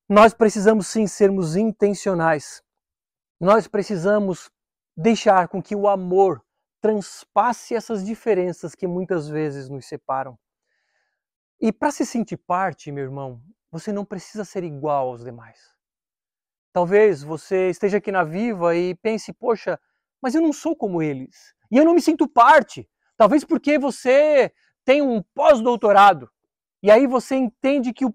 Nós 0.07 0.33
precisamos 0.33 0.87
sim 0.87 1.07
sermos 1.07 1.55
intencionais. 1.55 2.61
Nós 3.39 3.67
precisamos 3.67 4.49
deixar 4.95 5.47
com 5.47 5.61
que 5.61 5.75
o 5.75 5.87
amor 5.87 6.43
transpasse 6.81 7.75
essas 7.75 8.05
diferenças 8.05 8.75
que 8.75 8.87
muitas 8.87 9.27
vezes 9.27 9.69
nos 9.69 9.85
separam. 9.85 10.37
E 11.59 11.71
para 11.71 11.91
se 11.91 12.05
sentir 12.05 12.37
parte, 12.37 12.91
meu 12.91 13.03
irmão, 13.03 13.41
você 13.71 13.91
não 13.91 14.05
precisa 14.05 14.45
ser 14.45 14.63
igual 14.63 15.09
aos 15.09 15.23
demais. 15.23 15.75
Talvez 16.71 17.23
você 17.23 17.69
esteja 17.69 17.97
aqui 17.97 18.11
na 18.11 18.23
Viva 18.23 18.75
e 18.75 18.93
pense, 18.95 19.33
poxa, 19.33 19.79
mas 20.21 20.35
eu 20.35 20.41
não 20.41 20.53
sou 20.53 20.75
como 20.75 21.01
eles. 21.01 21.55
E 21.71 21.77
eu 21.77 21.83
não 21.83 21.93
me 21.93 22.01
sinto 22.01 22.27
parte. 22.27 22.87
Talvez 23.15 23.43
porque 23.43 23.79
você 23.79 24.53
tem 24.85 25.01
um 25.01 25.23
pós-doutorado. 25.33 26.29
E 26.83 26.91
aí 26.91 27.07
você 27.07 27.35
entende 27.35 27.91
que 27.91 28.05
o, 28.05 28.13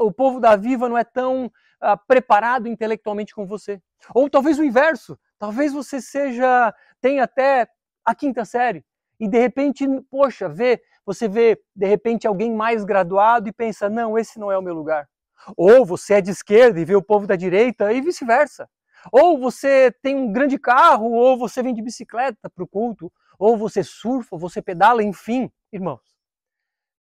o 0.00 0.10
povo 0.10 0.40
da 0.40 0.56
Viva 0.56 0.88
não 0.88 0.96
é 0.96 1.04
tão 1.04 1.46
uh, 1.46 2.06
preparado 2.06 2.66
intelectualmente 2.66 3.34
como 3.34 3.46
você. 3.46 3.80
Ou 4.14 4.30
talvez 4.30 4.58
o 4.58 4.64
inverso. 4.64 5.18
Talvez 5.38 5.72
você 5.72 6.00
seja, 6.00 6.74
tenha 7.00 7.24
até 7.24 7.68
a 8.04 8.14
quinta 8.14 8.44
série. 8.44 8.84
E 9.18 9.28
de 9.28 9.38
repente, 9.38 9.86
poxa, 10.10 10.48
vê, 10.48 10.82
você 11.04 11.28
vê 11.28 11.60
de 11.76 11.86
repente 11.86 12.26
alguém 12.26 12.54
mais 12.54 12.84
graduado 12.84 13.48
e 13.48 13.52
pensa, 13.52 13.88
não, 13.90 14.18
esse 14.18 14.38
não 14.38 14.50
é 14.50 14.56
o 14.56 14.62
meu 14.62 14.74
lugar. 14.74 15.08
Ou 15.56 15.84
você 15.84 16.14
é 16.14 16.20
de 16.20 16.30
esquerda 16.30 16.80
e 16.80 16.84
vê 16.84 16.96
o 16.96 17.02
povo 17.02 17.26
da 17.26 17.36
direita 17.36 17.92
e 17.92 18.00
vice-versa. 18.00 18.68
Ou 19.12 19.38
você 19.38 19.90
tem 20.02 20.14
um 20.14 20.32
grande 20.32 20.58
carro, 20.58 21.10
ou 21.12 21.38
você 21.38 21.62
vem 21.62 21.74
de 21.74 21.82
bicicleta 21.82 22.50
para 22.50 22.64
o 22.64 22.68
culto, 22.68 23.12
ou 23.38 23.56
você 23.56 23.82
surfa, 23.82 24.28
ou 24.34 24.38
você 24.38 24.60
pedala, 24.60 25.02
enfim, 25.02 25.50
irmãos. 25.72 26.02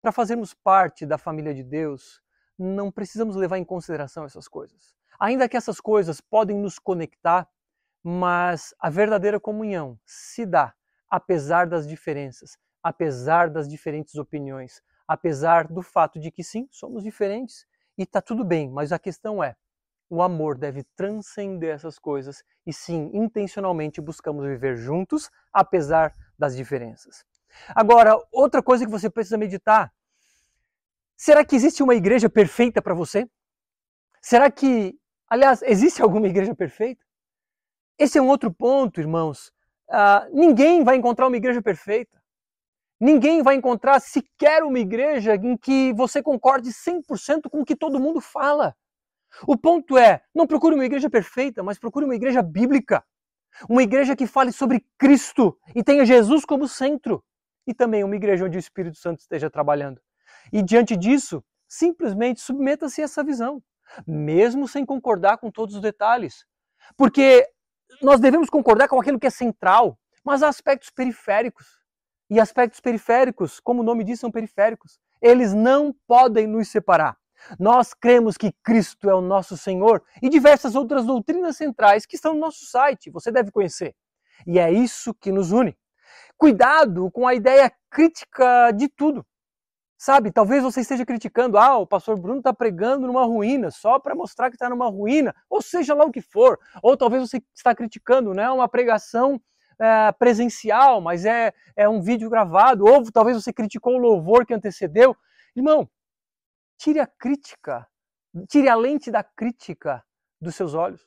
Para 0.01 0.11
fazermos 0.11 0.53
parte 0.53 1.05
da 1.05 1.17
família 1.17 1.53
de 1.53 1.63
Deus, 1.63 2.21
não 2.57 2.91
precisamos 2.91 3.35
levar 3.35 3.57
em 3.57 3.65
consideração 3.65 4.23
essas 4.23 4.47
coisas. 4.47 4.93
Ainda 5.19 5.49
que 5.49 5.57
essas 5.57 5.81
coisas 5.81 6.21
podem 6.21 6.57
nos 6.57 6.79
conectar, 6.79 7.47
mas 8.01 8.73
a 8.79 8.89
verdadeira 8.89 9.39
comunhão 9.39 9.99
se 10.05 10.45
dá 10.45 10.73
apesar 11.09 11.67
das 11.67 11.87
diferenças, 11.87 12.57
apesar 12.83 13.49
das 13.49 13.67
diferentes 13.67 14.15
opiniões, 14.15 14.81
apesar 15.07 15.67
do 15.67 15.81
fato 15.81 16.19
de 16.19 16.31
que 16.31 16.43
sim, 16.43 16.67
somos 16.71 17.03
diferentes 17.03 17.65
e 17.97 18.03
está 18.03 18.21
tudo 18.21 18.43
bem, 18.43 18.69
mas 18.69 18.91
a 18.91 18.99
questão 18.99 19.43
é: 19.43 19.55
o 20.09 20.21
amor 20.21 20.57
deve 20.57 20.83
transcender 20.95 21.73
essas 21.73 21.99
coisas 21.99 22.43
e 22.65 22.73
sim, 22.73 23.09
intencionalmente 23.13 24.01
buscamos 24.01 24.45
viver 24.45 24.75
juntos, 24.77 25.29
apesar 25.51 26.15
das 26.37 26.55
diferenças. 26.55 27.25
Agora, 27.69 28.15
outra 28.31 28.61
coisa 28.61 28.85
que 28.85 28.91
você 28.91 29.09
precisa 29.09 29.37
meditar: 29.37 29.93
será 31.17 31.43
que 31.43 31.55
existe 31.55 31.83
uma 31.83 31.95
igreja 31.95 32.29
perfeita 32.29 32.81
para 32.81 32.93
você? 32.93 33.29
Será 34.21 34.51
que, 34.51 34.97
aliás, 35.27 35.61
existe 35.61 36.01
alguma 36.01 36.27
igreja 36.27 36.55
perfeita? 36.55 37.03
Esse 37.97 38.17
é 38.17 38.21
um 38.21 38.27
outro 38.27 38.53
ponto, 38.53 38.99
irmãos, 38.99 39.51
Uh, 39.89 40.29
ninguém 40.31 40.83
vai 40.83 40.95
encontrar 40.95 41.27
uma 41.27 41.37
igreja 41.37 41.61
perfeita. 41.61 42.19
Ninguém 42.99 43.41
vai 43.41 43.55
encontrar 43.55 43.99
sequer 43.99 44.63
uma 44.63 44.77
igreja 44.77 45.35
em 45.35 45.55
que 45.57 45.93
você 45.93 46.21
concorde 46.21 46.69
100% 46.69 47.49
com 47.49 47.61
o 47.61 47.65
que 47.65 47.75
todo 47.75 47.99
mundo 47.99 48.19
fala. 48.19 48.75
O 49.47 49.57
ponto 49.57 49.97
é, 49.97 50.21
não 50.35 50.45
procure 50.45 50.75
uma 50.75 50.85
igreja 50.85 51.09
perfeita, 51.09 51.63
mas 51.63 51.79
procure 51.79 52.05
uma 52.05 52.15
igreja 52.15 52.41
bíblica. 52.41 53.03
Uma 53.69 53.83
igreja 53.83 54.15
que 54.15 54.27
fale 54.27 54.51
sobre 54.51 54.85
Cristo 54.97 55.57
e 55.75 55.83
tenha 55.83 56.05
Jesus 56.05 56.45
como 56.45 56.67
centro. 56.67 57.23
E 57.65 57.73
também 57.73 58.03
uma 58.03 58.15
igreja 58.15 58.45
onde 58.45 58.57
o 58.57 58.59
Espírito 58.59 58.97
Santo 58.97 59.19
esteja 59.19 59.49
trabalhando. 59.49 60.01
E 60.51 60.61
diante 60.61 60.97
disso, 60.97 61.43
simplesmente 61.67 62.41
submeta-se 62.41 63.01
a 63.01 63.05
essa 63.05 63.23
visão, 63.23 63.61
mesmo 64.05 64.67
sem 64.67 64.85
concordar 64.85 65.37
com 65.37 65.51
todos 65.51 65.75
os 65.75 65.81
detalhes. 65.81 66.45
Porque 66.97 67.47
nós 68.01 68.19
devemos 68.19 68.49
concordar 68.49 68.87
com 68.87 68.99
aquilo 68.99 69.19
que 69.19 69.27
é 69.27 69.31
central, 69.31 69.97
mas 70.23 70.43
há 70.43 70.47
aspectos 70.47 70.89
periféricos. 70.89 71.79
E 72.29 72.39
aspectos 72.39 72.79
periféricos, 72.79 73.59
como 73.59 73.81
o 73.81 73.83
nome 73.83 74.03
diz, 74.03 74.19
são 74.19 74.31
periféricos. 74.31 74.99
Eles 75.21 75.53
não 75.53 75.93
podem 76.07 76.45
nos 76.45 76.67
separar. 76.69 77.17
Nós 77.59 77.93
cremos 77.93 78.37
que 78.37 78.53
Cristo 78.63 79.09
é 79.09 79.15
o 79.15 79.21
nosso 79.21 79.57
Senhor 79.57 80.03
e 80.21 80.29
diversas 80.29 80.75
outras 80.75 81.05
doutrinas 81.05 81.57
centrais 81.57 82.05
que 82.05 82.15
estão 82.15 82.33
no 82.33 82.39
nosso 82.39 82.65
site, 82.65 83.09
você 83.09 83.31
deve 83.31 83.51
conhecer. 83.51 83.95
E 84.45 84.59
é 84.59 84.71
isso 84.71 85.13
que 85.13 85.31
nos 85.31 85.51
une. 85.51 85.77
Cuidado 86.37 87.09
com 87.11 87.27
a 87.27 87.33
ideia 87.33 87.71
crítica 87.89 88.71
de 88.71 88.87
tudo. 88.89 89.25
Sabe, 90.01 90.31
talvez 90.31 90.63
você 90.63 90.79
esteja 90.79 91.05
criticando, 91.05 91.57
ah, 91.57 91.77
o 91.77 91.85
pastor 91.85 92.17
Bruno 92.17 92.39
está 92.39 92.53
pregando 92.53 93.05
numa 93.05 93.25
ruína, 93.25 93.69
só 93.69 93.99
para 93.99 94.15
mostrar 94.15 94.49
que 94.49 94.55
está 94.55 94.69
numa 94.69 94.89
ruína, 94.89 95.35
ou 95.49 95.61
seja 95.61 95.93
lá 95.93 96.05
o 96.05 96.11
que 96.11 96.21
for. 96.21 96.57
Ou 96.81 96.95
talvez 96.95 97.21
você 97.29 97.43
está 97.53 97.75
criticando, 97.75 98.33
né, 98.33 98.49
uma 98.49 98.69
pregação 98.69 99.41
é, 99.77 100.09
presencial, 100.13 101.01
mas 101.01 101.25
é, 101.25 101.53
é 101.75 101.89
um 101.89 102.01
vídeo 102.01 102.29
gravado, 102.29 102.85
ou 102.85 103.11
talvez 103.11 103.35
você 103.43 103.51
criticou 103.51 103.95
o 103.95 103.97
louvor 103.97 104.45
que 104.45 104.53
antecedeu. 104.53 105.13
Irmão, 105.53 105.89
tire 106.77 107.01
a 107.01 107.05
crítica, 107.05 107.85
tire 108.47 108.69
a 108.69 108.75
lente 108.75 109.11
da 109.11 109.21
crítica 109.21 110.01
dos 110.39 110.55
seus 110.55 110.73
olhos. 110.75 111.05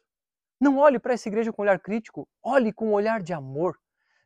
Não 0.60 0.76
olhe 0.76 0.98
para 0.98 1.14
essa 1.14 1.30
igreja 1.30 1.50
com 1.50 1.62
olhar 1.62 1.80
crítico, 1.80 2.28
olhe 2.42 2.70
com 2.74 2.90
um 2.90 2.92
olhar 2.92 3.22
de 3.22 3.32
amor, 3.32 3.74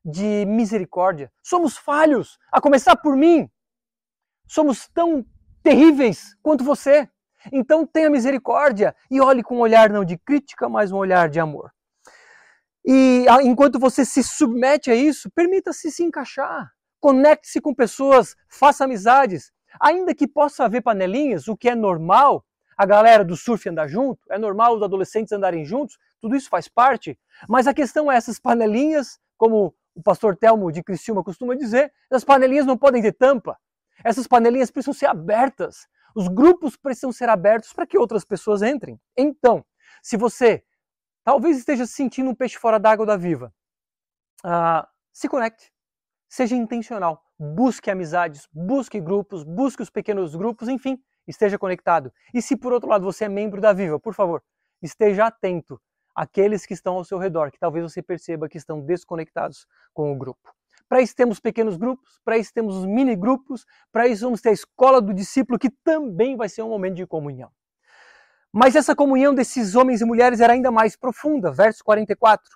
de 0.05 0.45
misericórdia. 0.45 1.33
Somos 1.41 1.77
falhos, 1.77 2.37
a 2.51 2.61
começar 2.61 2.97
por 2.97 3.17
mim. 3.17 3.49
Somos 4.47 4.89
tão 4.89 5.25
terríveis 5.63 6.37
quanto 6.43 6.65
você. 6.65 7.09
Então 7.53 7.87
tenha 7.87 8.11
misericórdia 8.11 8.95
e 9.11 9.21
olhe 9.21 9.43
com 9.43 9.57
um 9.57 9.61
olhar 9.61 9.91
não 9.91 10.05
de 10.05 10.17
crítica, 10.19 10.69
mas 10.69 10.93
um 10.93 10.97
olhar 10.97 11.29
de 11.29 11.41
amor. 11.41 11.71
E 12.85 13.27
enquanto 13.43 13.79
você 13.79 14.05
se 14.05 14.23
submete 14.23 14.91
a 14.91 14.95
isso, 14.95 15.29
permita-se 15.35 15.91
se 15.91 16.05
encaixar. 16.05 16.71
Conecte-se 17.01 17.61
com 17.61 17.75
pessoas, 17.75 18.37
faça 18.49 18.85
amizades. 18.85 19.53
Ainda 19.81 20.15
que 20.15 20.27
possa 20.27 20.65
haver 20.65 20.83
panelinhas, 20.83 21.49
o 21.49 21.57
que 21.57 21.69
é 21.69 21.75
normal, 21.75 22.45
a 22.77 22.87
galera 22.87 23.25
do 23.25 23.37
surf 23.37 23.69
andar 23.69 23.89
junto, 23.89 24.21
é 24.31 24.39
normal 24.39 24.77
os 24.77 24.83
adolescentes 24.83 25.33
andarem 25.33 25.65
juntos, 25.65 25.99
tudo 26.21 26.37
isso 26.37 26.49
faz 26.49 26.69
parte. 26.69 27.19
Mas 27.49 27.67
a 27.67 27.75
questão 27.75 28.11
é 28.11 28.17
essas 28.17 28.39
panelinhas, 28.39 29.19
como 29.37 29.75
o 29.95 30.03
pastor 30.03 30.37
Telmo 30.37 30.71
de 30.71 30.83
Criciúma 30.83 31.25
costuma 31.25 31.55
dizer, 31.55 31.93
as 32.11 32.23
panelinhas 32.23 32.67
não 32.67 32.77
podem 32.77 33.03
ter 33.03 33.13
tampa. 33.13 33.59
Essas 34.05 34.27
panelinhas 34.27 34.71
precisam 34.71 34.95
ser 34.95 35.07
abertas. 35.07 35.87
Os 36.15 36.29
grupos 36.29 36.77
precisam 36.77 37.13
ser 37.13 37.29
abertos 37.29 37.73
para 37.73 37.87
que 37.87 37.99
outras 37.99 38.25
pessoas 38.25 38.63
entrem. 38.63 39.01
Então, 39.17 39.65
se 40.03 40.17
você 40.17 40.65
talvez 41.25 41.59
esteja 41.59 41.87
se 41.87 41.93
sentindo 41.93 42.31
um 42.31 42.35
peixe 42.35 42.57
fora 42.57 42.79
d'água 42.79 43.05
da 43.05 43.17
viva, 43.17 43.53
uh, 44.45 44.87
se 45.13 45.29
conecte. 45.29 45.73
Seja 46.29 46.55
intencional. 46.57 47.23
Busque 47.39 47.91
amizades, 47.91 48.49
busque 48.53 49.01
grupos, 49.01 49.43
busque 49.43 49.83
os 49.83 49.91
pequenos 49.91 50.35
grupos, 50.35 50.69
enfim, 50.69 50.99
esteja 51.27 51.59
conectado. 51.59 52.13
E 52.33 52.41
se 52.41 52.57
por 52.57 52.73
outro 52.73 52.89
lado 52.89 53.05
você 53.05 53.25
é 53.25 53.29
membro 53.29 53.61
da 53.61 53.73
Viva, 53.73 53.99
por 54.01 54.15
favor, 54.15 54.43
esteja 54.83 55.27
atento 55.27 55.81
àqueles 56.15 56.65
que 56.65 56.73
estão 56.73 56.95
ao 56.95 57.05
seu 57.05 57.19
redor, 57.19 57.51
que 57.51 57.59
talvez 57.59 57.85
você 57.85 58.03
perceba 58.03 58.49
que 58.49 58.57
estão 58.57 58.81
desconectados 58.81 59.67
com 59.93 60.13
o 60.13 60.17
grupo. 60.17 60.55
Para 60.89 61.01
isso 61.01 61.15
temos 61.17 61.41
pequenos 61.41 61.77
grupos, 61.77 62.21
para 62.25 62.39
isso 62.39 62.53
temos 62.55 62.77
os 62.77 62.87
mini 62.87 63.17
grupos, 63.17 63.67
para 63.91 64.07
isso 64.07 64.25
vamos 64.25 64.41
ter 64.41 64.51
a 64.51 64.53
escola 64.53 65.01
do 65.01 65.13
discípulo, 65.13 65.59
que 65.59 65.71
também 65.71 66.37
vai 66.37 66.49
ser 66.49 66.63
um 66.63 66.69
momento 66.69 66.95
de 66.95 67.07
comunhão. 67.07 67.51
Mas 68.53 68.75
essa 68.75 68.95
comunhão 68.95 69.35
desses 69.35 69.75
homens 69.75 70.01
e 70.01 70.05
mulheres 70.05 70.41
era 70.41 70.53
ainda 70.53 70.71
mais 70.71 70.97
profunda. 70.97 71.53
Verso 71.53 71.85
44. 71.85 72.49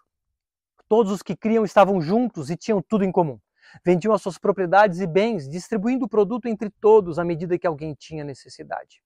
Todos 0.88 1.12
os 1.12 1.22
que 1.22 1.36
criam 1.36 1.64
estavam 1.64 2.00
juntos 2.00 2.50
e 2.50 2.56
tinham 2.56 2.80
tudo 2.80 3.04
em 3.04 3.12
comum. 3.12 3.38
Vendiam 3.84 4.14
as 4.14 4.22
suas 4.22 4.38
propriedades 4.38 5.00
e 5.00 5.06
bens, 5.06 5.48
distribuindo 5.48 6.06
o 6.06 6.08
produto 6.08 6.46
entre 6.46 6.70
todos 6.70 7.18
à 7.18 7.24
medida 7.24 7.58
que 7.58 7.66
alguém 7.66 7.94
tinha 7.94 8.24
necessidade. 8.24 9.02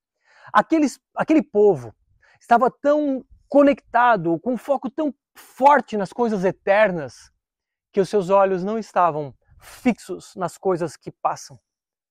Aqueles, 0.53 1.01
aquele 1.17 1.43
povo 1.43 1.95
estava 2.41 2.71
tão 2.71 3.25
conectado, 3.49 4.39
com 4.39 4.53
um 4.53 4.57
foco 4.57 4.89
tão 4.89 5.13
forte 5.35 5.97
nas 5.97 6.13
coisas 6.13 6.45
eternas, 6.45 7.33
que 7.95 8.01
os 8.01 8.09
seus 8.09 8.29
olhos 8.29 8.65
não 8.65 8.77
estavam 8.77 9.33
fixos 9.61 10.35
nas 10.35 10.59
coisas 10.59 10.97
que 10.97 11.13
passam, 11.13 11.57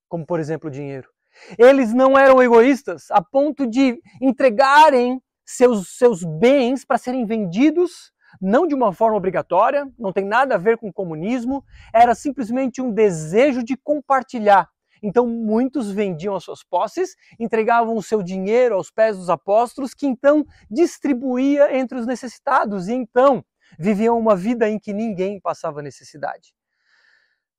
como 0.07 0.25
por 0.25 0.39
exemplo 0.39 0.69
o 0.69 0.71
dinheiro. 0.71 1.09
Eles 1.57 1.93
não 1.93 2.17
eram 2.17 2.41
egoístas 2.41 3.11
a 3.11 3.21
ponto 3.21 3.67
de 3.67 4.01
entregarem 4.21 5.21
seus, 5.45 5.97
seus 5.97 6.23
bens 6.23 6.85
para 6.85 6.97
serem 6.97 7.25
vendidos, 7.25 8.13
não 8.41 8.65
de 8.65 8.73
uma 8.73 8.93
forma 8.93 9.17
obrigatória, 9.17 9.85
não 9.99 10.13
tem 10.13 10.23
nada 10.23 10.55
a 10.55 10.57
ver 10.57 10.77
com 10.77 10.91
comunismo, 10.91 11.65
era 11.93 12.15
simplesmente 12.15 12.81
um 12.81 12.89
desejo 12.89 13.61
de 13.61 13.75
compartilhar. 13.75 14.69
Então 15.03 15.27
muitos 15.27 15.91
vendiam 15.91 16.33
as 16.33 16.45
suas 16.45 16.63
posses, 16.63 17.13
entregavam 17.37 17.97
o 17.97 18.01
seu 18.01 18.23
dinheiro 18.23 18.75
aos 18.75 18.89
pés 18.89 19.17
dos 19.17 19.29
apóstolos, 19.29 19.93
que 19.93 20.07
então 20.07 20.45
distribuía 20.71 21.77
entre 21.77 21.99
os 21.99 22.07
necessitados, 22.07 22.87
e 22.87 22.93
então 22.93 23.43
viviam 23.79 24.17
uma 24.17 24.35
vida 24.35 24.69
em 24.69 24.79
que 24.79 24.93
ninguém 24.93 25.39
passava 25.39 25.81
necessidade. 25.81 26.53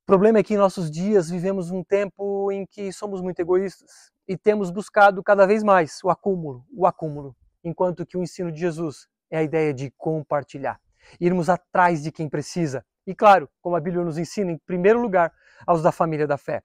O 0.03 0.07
problema 0.07 0.38
é 0.38 0.42
que 0.42 0.55
em 0.55 0.59
nossos 0.59 0.90
dias 0.90 1.31
vivemos 1.31 1.70
um 1.70 1.83
tempo 1.83 2.53
em 2.53 2.66
que 2.66 2.92
somos 2.92 3.22
muito 3.22 3.40
egoístas 3.40 4.12
e 4.29 4.37
temos 4.37 4.70
buscado 4.70 5.22
cada 5.22 5.46
vez 5.46 5.62
mais 5.62 5.98
o 6.05 6.11
acúmulo, 6.11 6.64
o 6.70 6.87
acúmulo, 6.87 7.35
enquanto 7.62 8.05
que 8.05 8.16
o 8.16 8.22
ensino 8.22 8.53
de 8.53 8.61
Jesus 8.61 9.09
é 9.31 9.38
a 9.38 9.42
ideia 9.42 9.72
de 9.72 9.90
compartilhar, 9.96 10.79
irmos 11.18 11.48
atrás 11.48 12.03
de 12.03 12.12
quem 12.12 12.29
precisa. 12.29 12.85
E 13.07 13.14
claro, 13.14 13.48
como 13.61 13.77
a 13.77 13.81
Bíblia 13.81 14.05
nos 14.05 14.18
ensina, 14.18 14.53
em 14.53 14.59
primeiro 14.59 15.00
lugar, 15.00 15.33
aos 15.66 15.83
da 15.83 15.90
família 15.90 16.27
da 16.27 16.37
fé. 16.37 16.62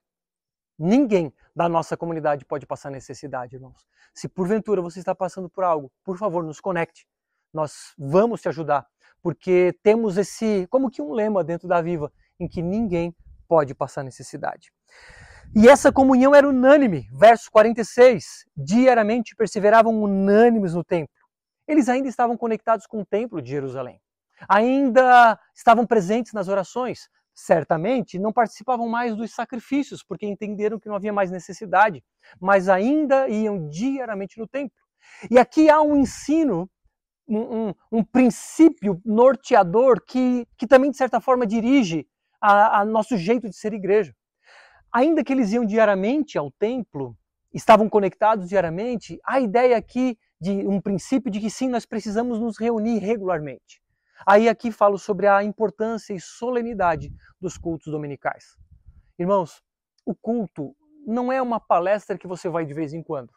Ninguém 0.78 1.32
da 1.54 1.68
nossa 1.68 1.96
comunidade 1.96 2.44
pode 2.44 2.66
passar 2.66 2.90
necessidade, 2.90 3.56
irmãos. 3.56 3.86
Se 4.14 4.28
porventura 4.28 4.80
você 4.80 4.98
está 4.98 5.14
passando 5.14 5.48
por 5.48 5.64
algo, 5.64 5.90
por 6.04 6.16
favor, 6.16 6.42
nos 6.44 6.60
conecte. 6.60 7.06
Nós 7.52 7.92
vamos 7.98 8.40
te 8.40 8.48
ajudar, 8.48 8.86
porque 9.22 9.74
temos 9.82 10.16
esse, 10.16 10.66
como 10.70 10.90
que 10.90 11.02
um 11.02 11.12
lema 11.12 11.44
dentro 11.44 11.68
da 11.68 11.80
Viva, 11.80 12.12
em 12.38 12.48
que 12.48 12.62
ninguém 12.62 13.14
pode 13.48 13.74
passar 13.74 14.02
necessidade. 14.02 14.72
E 15.54 15.68
essa 15.68 15.90
comunhão 15.90 16.32
era 16.34 16.48
unânime. 16.48 17.08
Verso 17.12 17.50
46. 17.50 18.46
Diariamente 18.56 19.34
perseveravam 19.34 20.00
unânimes 20.00 20.74
no 20.74 20.84
templo. 20.84 21.14
Eles 21.66 21.88
ainda 21.88 22.08
estavam 22.08 22.36
conectados 22.36 22.86
com 22.86 23.00
o 23.00 23.06
templo 23.06 23.42
de 23.42 23.50
Jerusalém. 23.50 24.00
Ainda 24.48 25.38
estavam 25.54 25.84
presentes 25.84 26.32
nas 26.32 26.46
orações. 26.46 27.08
Certamente 27.34 28.18
não 28.18 28.32
participavam 28.32 28.88
mais 28.88 29.16
dos 29.16 29.32
sacrifícios, 29.32 30.04
porque 30.04 30.26
entenderam 30.26 30.78
que 30.78 30.88
não 30.88 30.96
havia 30.96 31.12
mais 31.12 31.30
necessidade, 31.30 32.02
mas 32.40 32.68
ainda 32.68 33.28
iam 33.28 33.68
diariamente 33.68 34.38
no 34.38 34.46
templo. 34.46 34.76
E 35.30 35.38
aqui 35.38 35.68
há 35.68 35.80
um 35.80 35.96
ensino, 35.96 36.70
um, 37.38 37.74
um, 37.92 38.04
princípio 38.04 39.00
norteador 39.04 40.02
que, 40.04 40.46
que 40.58 40.66
também, 40.66 40.90
de 40.90 40.96
certa 40.96 41.20
forma, 41.20 41.46
dirige 41.46 42.06
a, 42.40 42.80
a 42.80 42.84
nosso 42.84 43.16
jeito 43.16 43.48
de 43.48 43.56
ser 43.56 43.72
igreja. 43.72 44.14
Ainda 44.92 45.22
que 45.22 45.32
eles 45.32 45.52
iam 45.52 45.64
diariamente 45.64 46.36
ao 46.36 46.50
templo, 46.50 47.16
estavam 47.52 47.88
conectados 47.88 48.48
diariamente, 48.48 49.20
a 49.24 49.40
ideia 49.40 49.76
aqui 49.76 50.18
de 50.40 50.50
um 50.66 50.80
princípio 50.80 51.30
de 51.30 51.38
que 51.38 51.50
sim, 51.50 51.68
nós 51.68 51.86
precisamos 51.86 52.40
nos 52.40 52.58
reunir 52.58 52.98
regularmente. 52.98 53.80
Aí 54.26 54.48
aqui 54.48 54.70
falo 54.70 54.98
sobre 54.98 55.26
a 55.26 55.42
importância 55.44 56.12
e 56.12 56.20
solenidade 56.20 57.12
dos 57.40 57.56
cultos 57.56 57.92
dominicais. 57.92 58.56
Irmãos, 59.18 59.62
o 60.04 60.14
culto 60.14 60.74
não 61.06 61.32
é 61.32 61.40
uma 61.40 61.60
palestra 61.60 62.18
que 62.18 62.26
você 62.26 62.48
vai 62.48 62.64
de 62.64 62.74
vez 62.74 62.92
em 62.92 63.02
quando. 63.02 63.32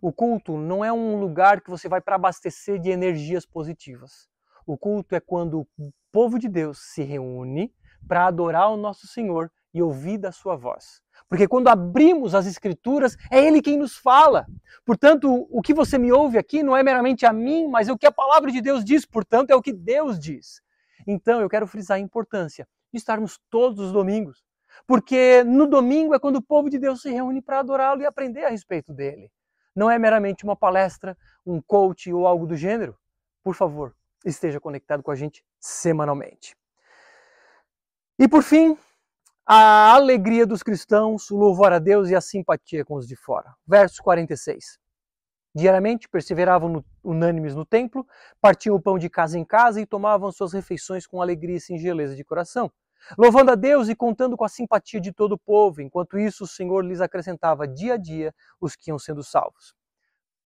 O 0.00 0.12
culto 0.12 0.56
não 0.56 0.84
é 0.84 0.92
um 0.92 1.18
lugar 1.18 1.60
que 1.60 1.70
você 1.70 1.88
vai 1.88 2.00
para 2.00 2.16
abastecer 2.16 2.78
de 2.78 2.90
energias 2.90 3.44
positivas. 3.46 4.28
O 4.66 4.76
culto 4.76 5.14
é 5.14 5.20
quando 5.20 5.60
o 5.60 5.92
povo 6.12 6.38
de 6.38 6.48
Deus 6.48 6.78
se 6.92 7.02
reúne 7.02 7.72
para 8.06 8.26
adorar 8.26 8.70
o 8.70 8.76
nosso 8.76 9.06
Senhor 9.06 9.50
e 9.72 9.82
ouvir 9.82 10.18
da 10.18 10.32
sua 10.32 10.56
voz. 10.56 11.00
Porque 11.28 11.46
quando 11.46 11.68
abrimos 11.68 12.34
as 12.34 12.46
Escrituras, 12.46 13.16
é 13.30 13.44
Ele 13.44 13.62
quem 13.62 13.76
nos 13.76 13.96
fala. 13.96 14.46
Portanto, 14.84 15.46
o 15.50 15.62
que 15.62 15.74
você 15.74 15.96
me 15.98 16.12
ouve 16.12 16.38
aqui 16.38 16.62
não 16.62 16.76
é 16.76 16.82
meramente 16.82 17.24
a 17.24 17.32
mim, 17.32 17.68
mas 17.68 17.88
é 17.88 17.92
o 17.92 17.98
que 17.98 18.06
a 18.06 18.12
palavra 18.12 18.50
de 18.50 18.60
Deus 18.60 18.84
diz, 18.84 19.06
portanto, 19.06 19.50
é 19.50 19.54
o 19.54 19.62
que 19.62 19.72
Deus 19.72 20.18
diz. 20.18 20.60
Então, 21.06 21.40
eu 21.40 21.48
quero 21.48 21.66
frisar 21.66 21.96
a 21.96 22.00
importância 22.00 22.66
de 22.92 22.98
estarmos 22.98 23.38
todos 23.48 23.78
os 23.78 23.92
domingos. 23.92 24.42
Porque 24.86 25.44
no 25.44 25.66
domingo 25.66 26.14
é 26.14 26.18
quando 26.18 26.36
o 26.36 26.42
povo 26.42 26.70
de 26.70 26.78
Deus 26.78 27.02
se 27.02 27.10
reúne 27.10 27.42
para 27.42 27.60
adorá-lo 27.60 28.02
e 28.02 28.06
aprender 28.06 28.44
a 28.44 28.50
respeito 28.50 28.92
dele. 28.92 29.30
Não 29.74 29.90
é 29.90 29.98
meramente 29.98 30.44
uma 30.44 30.56
palestra, 30.56 31.16
um 31.46 31.60
coach 31.60 32.12
ou 32.12 32.26
algo 32.26 32.46
do 32.46 32.56
gênero. 32.56 32.96
Por 33.42 33.54
favor, 33.54 33.94
esteja 34.24 34.60
conectado 34.60 35.02
com 35.02 35.10
a 35.10 35.14
gente 35.16 35.44
semanalmente. 35.58 36.56
E 38.18 38.28
por 38.28 38.42
fim, 38.42 38.76
a 39.46 39.94
alegria 39.94 40.46
dos 40.46 40.62
cristãos, 40.62 41.30
o 41.30 41.36
louvor 41.36 41.72
a 41.72 41.78
Deus 41.78 42.08
e 42.10 42.14
a 42.14 42.20
simpatia 42.20 42.84
com 42.84 42.94
os 42.94 43.06
de 43.06 43.16
fora. 43.16 43.54
Verso 43.66 44.02
46. 44.02 44.78
Diariamente 45.54 46.08
perseveravam 46.08 46.84
unânimes 47.02 47.54
no 47.56 47.66
templo, 47.66 48.06
partiam 48.40 48.76
o 48.76 48.80
pão 48.80 48.98
de 48.98 49.10
casa 49.10 49.38
em 49.38 49.44
casa 49.44 49.80
e 49.80 49.86
tomavam 49.86 50.30
suas 50.30 50.52
refeições 50.52 51.06
com 51.06 51.20
alegria 51.20 51.56
e 51.56 51.60
singeleza 51.60 52.14
de 52.14 52.22
coração, 52.22 52.70
louvando 53.16 53.50
a 53.50 53.54
Deus 53.54 53.88
e 53.88 53.94
contando 53.94 54.36
com 54.36 54.44
a 54.44 54.48
simpatia 54.48 55.00
de 55.00 55.12
todo 55.12 55.32
o 55.32 55.38
povo. 55.38 55.80
Enquanto 55.80 56.18
isso, 56.18 56.44
o 56.44 56.46
Senhor 56.46 56.84
lhes 56.84 57.00
acrescentava 57.00 57.66
dia 57.66 57.94
a 57.94 57.96
dia 57.96 58.34
os 58.60 58.76
que 58.76 58.90
iam 58.90 58.98
sendo 58.98 59.22
salvos. 59.22 59.74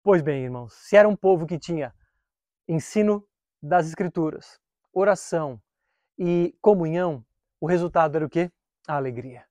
Pois 0.02 0.22
bem, 0.22 0.44
irmãos, 0.44 0.72
se 0.74 0.96
era 0.96 1.08
um 1.08 1.16
povo 1.16 1.46
que 1.46 1.58
tinha 1.58 1.94
ensino 2.66 3.26
das 3.62 3.86
Escrituras, 3.86 4.58
oração 4.92 5.60
e 6.18 6.54
comunhão, 6.60 7.24
o 7.60 7.66
resultado 7.66 8.16
era 8.16 8.24
o 8.24 8.30
quê? 8.30 8.50
A 8.86 8.96
alegria. 8.96 9.44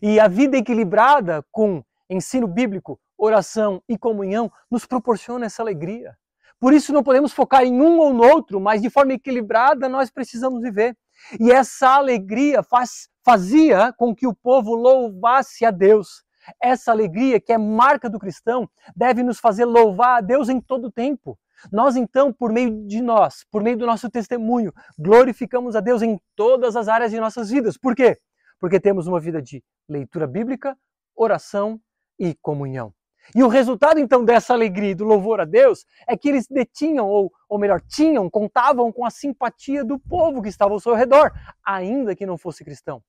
E 0.00 0.20
a 0.20 0.28
vida 0.28 0.56
equilibrada 0.56 1.44
com 1.50 1.84
ensino 2.08 2.46
bíblico, 2.46 3.00
oração 3.16 3.82
e 3.88 3.98
comunhão 3.98 4.50
nos 4.70 4.86
proporciona 4.86 5.46
essa 5.46 5.62
alegria. 5.62 6.16
Por 6.58 6.74
isso 6.74 6.92
não 6.92 7.02
podemos 7.02 7.32
focar 7.32 7.64
em 7.64 7.80
um 7.80 7.98
ou 7.98 8.12
no 8.12 8.22
outro, 8.22 8.60
mas 8.60 8.82
de 8.82 8.90
forma 8.90 9.14
equilibrada 9.14 9.88
nós 9.88 10.10
precisamos 10.10 10.60
viver. 10.60 10.96
E 11.38 11.50
essa 11.50 11.90
alegria 11.90 12.62
faz, 12.62 13.08
fazia 13.24 13.92
com 13.92 14.14
que 14.14 14.26
o 14.26 14.34
povo 14.34 14.74
louvasse 14.74 15.64
a 15.64 15.70
Deus. 15.70 16.24
Essa 16.60 16.90
alegria, 16.90 17.40
que 17.40 17.52
é 17.52 17.58
marca 17.58 18.08
do 18.08 18.18
cristão, 18.18 18.68
deve 18.96 19.22
nos 19.22 19.38
fazer 19.38 19.64
louvar 19.64 20.18
a 20.18 20.20
Deus 20.20 20.48
em 20.48 20.60
todo 20.60 20.86
o 20.86 20.92
tempo. 20.92 21.38
Nós, 21.70 21.96
então, 21.96 22.32
por 22.32 22.52
meio 22.52 22.86
de 22.86 23.02
nós, 23.02 23.44
por 23.50 23.62
meio 23.62 23.76
do 23.76 23.86
nosso 23.86 24.08
testemunho, 24.08 24.72
glorificamos 24.98 25.76
a 25.76 25.80
Deus 25.80 26.00
em 26.02 26.18
todas 26.34 26.76
as 26.76 26.88
áreas 26.88 27.10
de 27.10 27.20
nossas 27.20 27.50
vidas. 27.50 27.76
Por 27.76 27.94
quê? 27.94 28.18
Porque 28.58 28.80
temos 28.80 29.06
uma 29.06 29.20
vida 29.20 29.42
de 29.42 29.62
leitura 29.88 30.26
bíblica, 30.26 30.76
oração 31.14 31.80
e 32.18 32.34
comunhão. 32.34 32.94
E 33.34 33.42
o 33.42 33.48
resultado, 33.48 34.00
então, 34.00 34.24
dessa 34.24 34.52
alegria 34.52 34.90
e 34.90 34.94
do 34.94 35.04
louvor 35.04 35.40
a 35.40 35.44
Deus 35.44 35.86
é 36.06 36.16
que 36.16 36.28
eles 36.28 36.46
detinham, 36.48 37.06
ou, 37.06 37.32
ou 37.48 37.58
melhor, 37.58 37.80
tinham, 37.80 38.28
contavam 38.28 38.90
com 38.92 39.04
a 39.04 39.10
simpatia 39.10 39.84
do 39.84 39.98
povo 39.98 40.42
que 40.42 40.48
estava 40.48 40.72
ao 40.72 40.80
seu 40.80 40.94
redor, 40.94 41.32
ainda 41.64 42.14
que 42.16 42.26
não 42.26 42.36
fosse 42.36 42.64
cristão. 42.64 43.02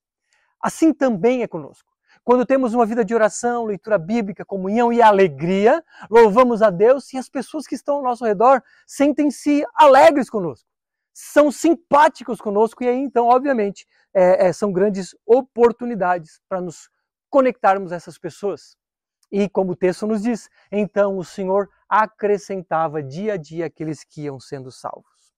Assim 0.61 0.93
também 0.93 1.41
é 1.41 1.47
conosco. 1.47 1.89
Quando 2.23 2.45
temos 2.45 2.73
uma 2.73 2.85
vida 2.85 3.03
de 3.03 3.15
oração, 3.15 3.65
leitura 3.65 3.97
bíblica, 3.97 4.45
comunhão 4.45 4.93
e 4.93 5.01
alegria, 5.01 5.83
louvamos 6.09 6.61
a 6.61 6.69
Deus 6.69 7.11
e 7.13 7.17
as 7.17 7.27
pessoas 7.27 7.65
que 7.65 7.73
estão 7.73 7.95
ao 7.95 8.03
nosso 8.03 8.23
redor 8.23 8.61
sentem-se 8.85 9.65
alegres 9.73 10.29
conosco, 10.29 10.67
são 11.13 11.51
simpáticos 11.51 12.39
conosco 12.39 12.83
e 12.83 12.87
aí 12.87 12.97
então, 12.97 13.25
obviamente, 13.25 13.87
é, 14.13 14.47
é, 14.47 14.53
são 14.53 14.71
grandes 14.71 15.15
oportunidades 15.25 16.39
para 16.47 16.61
nos 16.61 16.89
conectarmos 17.29 17.91
a 17.91 17.95
essas 17.95 18.19
pessoas. 18.19 18.77
E 19.31 19.47
como 19.47 19.71
o 19.71 19.75
texto 19.75 20.05
nos 20.05 20.21
diz, 20.21 20.49
então 20.71 21.17
o 21.17 21.23
Senhor 21.23 21.69
acrescentava 21.87 23.01
dia 23.01 23.33
a 23.33 23.37
dia 23.37 23.65
aqueles 23.65 24.03
que 24.03 24.23
iam 24.23 24.39
sendo 24.39 24.71
salvos. 24.71 25.33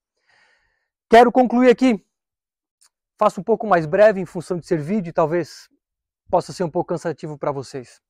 Quero 1.08 1.30
concluir 1.30 1.70
aqui. 1.70 2.04
Faço 3.16 3.40
um 3.40 3.44
pouco 3.44 3.66
mais 3.66 3.86
breve 3.86 4.20
em 4.20 4.26
função 4.26 4.58
de 4.58 4.66
ser 4.66 4.80
vídeo 4.80 5.10
e 5.10 5.12
talvez 5.12 5.68
possa 6.28 6.52
ser 6.52 6.64
um 6.64 6.70
pouco 6.70 6.88
cansativo 6.88 7.38
para 7.38 7.52
vocês. 7.52 8.02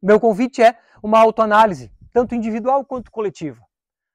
Meu 0.00 0.20
convite 0.20 0.62
é 0.62 0.78
uma 1.02 1.18
autoanálise, 1.18 1.90
tanto 2.12 2.34
individual 2.34 2.84
quanto 2.84 3.10
coletiva. 3.10 3.60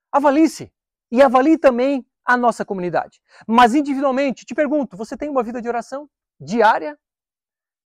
Avalie-se 0.09 0.71
e 1.11 1.21
avalie 1.21 1.57
também 1.57 2.05
a 2.23 2.37
nossa 2.37 2.63
comunidade. 2.63 3.21
Mas 3.45 3.75
individualmente, 3.75 4.45
te 4.45 4.55
pergunto: 4.55 4.95
você 4.95 5.17
tem 5.17 5.29
uma 5.29 5.43
vida 5.43 5.61
de 5.61 5.67
oração 5.67 6.09
diária? 6.39 6.97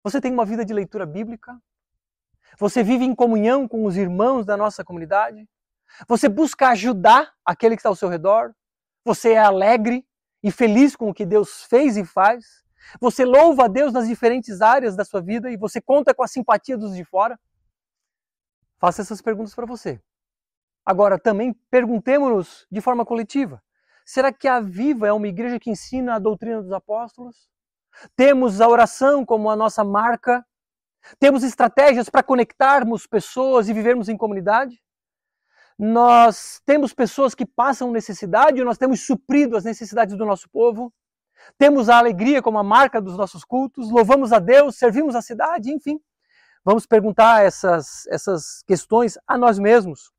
Você 0.02 0.20
tem 0.20 0.32
uma 0.32 0.44
vida 0.44 0.64
de 0.64 0.74
leitura 0.74 1.06
bíblica? 1.06 1.56
Você 2.58 2.82
vive 2.82 3.04
em 3.04 3.14
comunhão 3.14 3.66
com 3.66 3.84
os 3.84 3.96
irmãos 3.96 4.46
da 4.46 4.56
nossa 4.56 4.84
comunidade? 4.84 5.48
Você 6.08 6.28
busca 6.28 6.68
ajudar 6.68 7.32
aquele 7.44 7.76
que 7.76 7.80
está 7.80 7.88
ao 7.88 7.96
seu 7.96 8.08
redor? 8.08 8.54
Você 9.04 9.32
é 9.32 9.38
alegre 9.38 10.06
e 10.42 10.50
feliz 10.50 10.96
com 10.96 11.08
o 11.08 11.14
que 11.14 11.26
Deus 11.26 11.64
fez 11.64 11.96
e 11.96 12.04
faz? 12.04 12.64
Você 13.00 13.24
louva 13.24 13.64
a 13.64 13.68
Deus 13.68 13.92
nas 13.92 14.08
diferentes 14.08 14.60
áreas 14.60 14.96
da 14.96 15.04
sua 15.04 15.20
vida 15.20 15.50
e 15.50 15.56
você 15.56 15.80
conta 15.80 16.14
com 16.14 16.22
a 16.22 16.28
simpatia 16.28 16.76
dos 16.76 16.94
de 16.94 17.04
fora? 17.04 17.38
Faça 18.78 19.02
essas 19.02 19.22
perguntas 19.22 19.54
para 19.54 19.66
você. 19.66 20.00
Agora, 20.84 21.18
também 21.18 21.54
perguntemos-nos 21.70 22.66
de 22.70 22.80
forma 22.80 23.04
coletiva: 23.04 23.62
será 24.04 24.32
que 24.32 24.46
a 24.46 24.60
Viva 24.60 25.06
é 25.08 25.12
uma 25.12 25.28
igreja 25.28 25.58
que 25.58 25.70
ensina 25.70 26.14
a 26.14 26.18
doutrina 26.18 26.62
dos 26.62 26.72
apóstolos? 26.72 27.48
Temos 28.14 28.60
a 28.60 28.68
oração 28.68 29.24
como 29.24 29.48
a 29.48 29.56
nossa 29.56 29.82
marca? 29.82 30.44
Temos 31.18 31.42
estratégias 31.42 32.08
para 32.08 32.22
conectarmos 32.22 33.06
pessoas 33.06 33.68
e 33.68 33.72
vivermos 33.72 34.08
em 34.08 34.16
comunidade? 34.16 34.82
Nós 35.78 36.60
temos 36.64 36.94
pessoas 36.94 37.34
que 37.34 37.44
passam 37.44 37.90
necessidade, 37.90 38.62
nós 38.62 38.78
temos 38.78 39.00
suprido 39.04 39.56
as 39.56 39.64
necessidades 39.64 40.16
do 40.16 40.24
nosso 40.24 40.48
povo? 40.48 40.92
Temos 41.58 41.88
a 41.88 41.98
alegria 41.98 42.40
como 42.40 42.58
a 42.58 42.62
marca 42.62 43.00
dos 43.00 43.16
nossos 43.16 43.44
cultos, 43.44 43.90
louvamos 43.90 44.32
a 44.32 44.38
Deus, 44.38 44.76
servimos 44.76 45.14
a 45.14 45.22
cidade, 45.22 45.72
enfim. 45.72 46.00
Vamos 46.64 46.86
perguntar 46.86 47.44
essas, 47.44 48.06
essas 48.06 48.62
questões 48.66 49.18
a 49.26 49.36
nós 49.36 49.58
mesmos. 49.58 50.10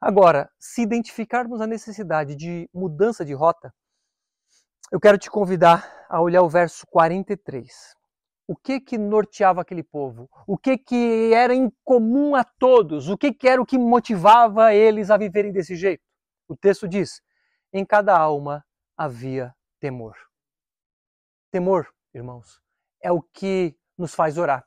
Agora, 0.00 0.50
se 0.58 0.80
identificarmos 0.80 1.60
a 1.60 1.66
necessidade 1.66 2.34
de 2.34 2.70
mudança 2.72 3.24
de 3.24 3.34
rota, 3.34 3.74
eu 4.90 4.98
quero 4.98 5.18
te 5.18 5.30
convidar 5.30 6.06
a 6.08 6.20
olhar 6.20 6.42
o 6.42 6.48
verso 6.48 6.86
43. 6.86 7.99
O 8.50 8.56
que 8.56 8.80
que 8.80 8.98
norteava 8.98 9.60
aquele 9.60 9.84
povo? 9.84 10.28
O 10.44 10.58
que 10.58 10.76
que 10.76 11.32
era 11.32 11.54
incomum 11.54 12.34
a 12.34 12.42
todos? 12.42 13.08
O 13.08 13.16
que 13.16 13.32
que 13.32 13.46
era 13.46 13.62
o 13.62 13.64
que 13.64 13.78
motivava 13.78 14.74
eles 14.74 15.08
a 15.08 15.16
viverem 15.16 15.52
desse 15.52 15.76
jeito? 15.76 16.02
O 16.48 16.56
texto 16.56 16.88
diz: 16.88 17.22
em 17.72 17.86
cada 17.86 18.18
alma 18.18 18.66
havia 18.96 19.54
temor. 19.78 20.16
Temor, 21.52 21.94
irmãos, 22.12 22.60
é 23.00 23.12
o 23.12 23.22
que 23.22 23.76
nos 23.96 24.16
faz 24.16 24.36
orar. 24.36 24.66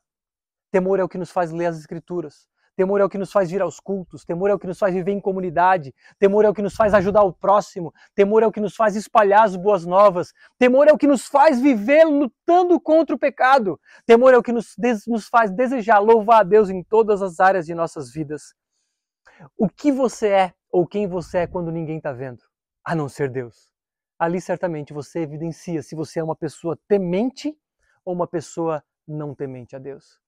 Temor 0.71 1.01
é 1.01 1.03
o 1.03 1.09
que 1.09 1.17
nos 1.17 1.29
faz 1.29 1.51
ler 1.51 1.65
as 1.65 1.77
Escrituras. 1.77 2.47
Temor 2.75 3.01
é 3.01 3.05
o 3.05 3.09
que 3.09 3.19
nos 3.19 3.31
faz 3.31 3.51
vir 3.51 3.61
aos 3.61 3.79
cultos, 3.79 4.25
temor 4.25 4.49
é 4.49 4.53
o 4.53 4.57
que 4.57 4.65
nos 4.65 4.79
faz 4.79 4.95
viver 4.95 5.11
em 5.11 5.19
comunidade, 5.19 5.93
temor 6.17 6.43
é 6.43 6.49
o 6.49 6.53
que 6.53 6.61
nos 6.61 6.75
faz 6.75 6.93
ajudar 6.95 7.21
o 7.21 7.31
próximo, 7.31 7.93
temor 8.15 8.41
é 8.41 8.47
o 8.47 8.51
que 8.51 8.59
nos 8.59 8.75
faz 8.75 8.95
espalhar 8.95 9.43
as 9.43 9.55
boas 9.55 9.85
novas, 9.85 10.33
temor 10.57 10.87
é 10.87 10.91
o 10.91 10.97
que 10.97 11.05
nos 11.05 11.27
faz 11.27 11.61
viver 11.61 12.03
lutando 12.05 12.79
contra 12.79 13.15
o 13.15 13.19
pecado, 13.19 13.79
temor 14.07 14.33
é 14.33 14.37
o 14.37 14.43
que 14.43 14.51
nos, 14.51 14.75
nos 15.05 15.27
faz 15.27 15.51
desejar 15.51 15.99
louvar 15.99 16.41
a 16.41 16.43
Deus 16.43 16.69
em 16.69 16.83
todas 16.83 17.21
as 17.21 17.39
áreas 17.39 17.67
de 17.67 17.75
nossas 17.75 18.11
vidas. 18.11 18.55
O 19.55 19.69
que 19.69 19.91
você 19.91 20.29
é 20.29 20.53
ou 20.71 20.87
quem 20.87 21.07
você 21.07 21.39
é 21.39 21.47
quando 21.47 21.71
ninguém 21.71 21.97
está 21.97 22.11
vendo, 22.11 22.41
a 22.83 22.95
não 22.95 23.07
ser 23.07 23.29
Deus. 23.29 23.71
Ali 24.17 24.41
certamente 24.41 24.93
você 24.93 25.19
evidencia 25.19 25.83
se 25.83 25.95
você 25.95 26.19
é 26.19 26.23
uma 26.23 26.35
pessoa 26.35 26.75
temente 26.87 27.55
ou 28.03 28.15
uma 28.15 28.27
pessoa 28.27 28.83
não 29.07 29.35
temente 29.35 29.75
a 29.75 29.79
Deus. 29.79 30.19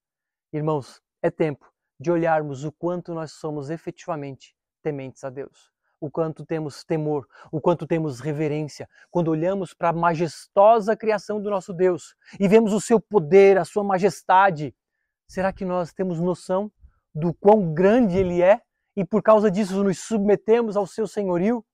Irmãos, 0.53 1.01
é 1.23 1.31
tempo 1.31 1.74
de 1.99 2.11
olharmos 2.11 2.63
o 2.63 2.71
quanto 2.71 3.13
nós 3.13 3.31
somos 3.31 3.69
efetivamente 3.69 4.55
tementes 4.81 5.23
a 5.23 5.29
Deus, 5.29 5.71
o 5.99 6.09
quanto 6.09 6.45
temos 6.45 6.83
temor, 6.83 7.27
o 7.51 7.59
quanto 7.59 7.87
temos 7.87 8.19
reverência, 8.19 8.87
quando 9.09 9.29
olhamos 9.29 9.73
para 9.73 9.89
a 9.89 9.93
majestosa 9.93 10.95
criação 10.95 11.41
do 11.41 11.49
nosso 11.49 11.73
Deus 11.73 12.15
e 12.39 12.47
vemos 12.47 12.73
o 12.73 12.81
seu 12.81 12.99
poder, 12.99 13.57
a 13.57 13.65
sua 13.65 13.83
majestade. 13.83 14.75
Será 15.27 15.51
que 15.51 15.65
nós 15.65 15.93
temos 15.93 16.19
noção 16.19 16.71
do 17.13 17.33
quão 17.33 17.73
grande 17.73 18.17
ele 18.17 18.41
é 18.41 18.61
e 18.95 19.03
por 19.03 19.23
causa 19.23 19.49
disso 19.49 19.83
nos 19.83 19.99
submetemos 19.99 20.77
ao 20.77 20.85
seu 20.85 21.07
senhorio? 21.07 21.65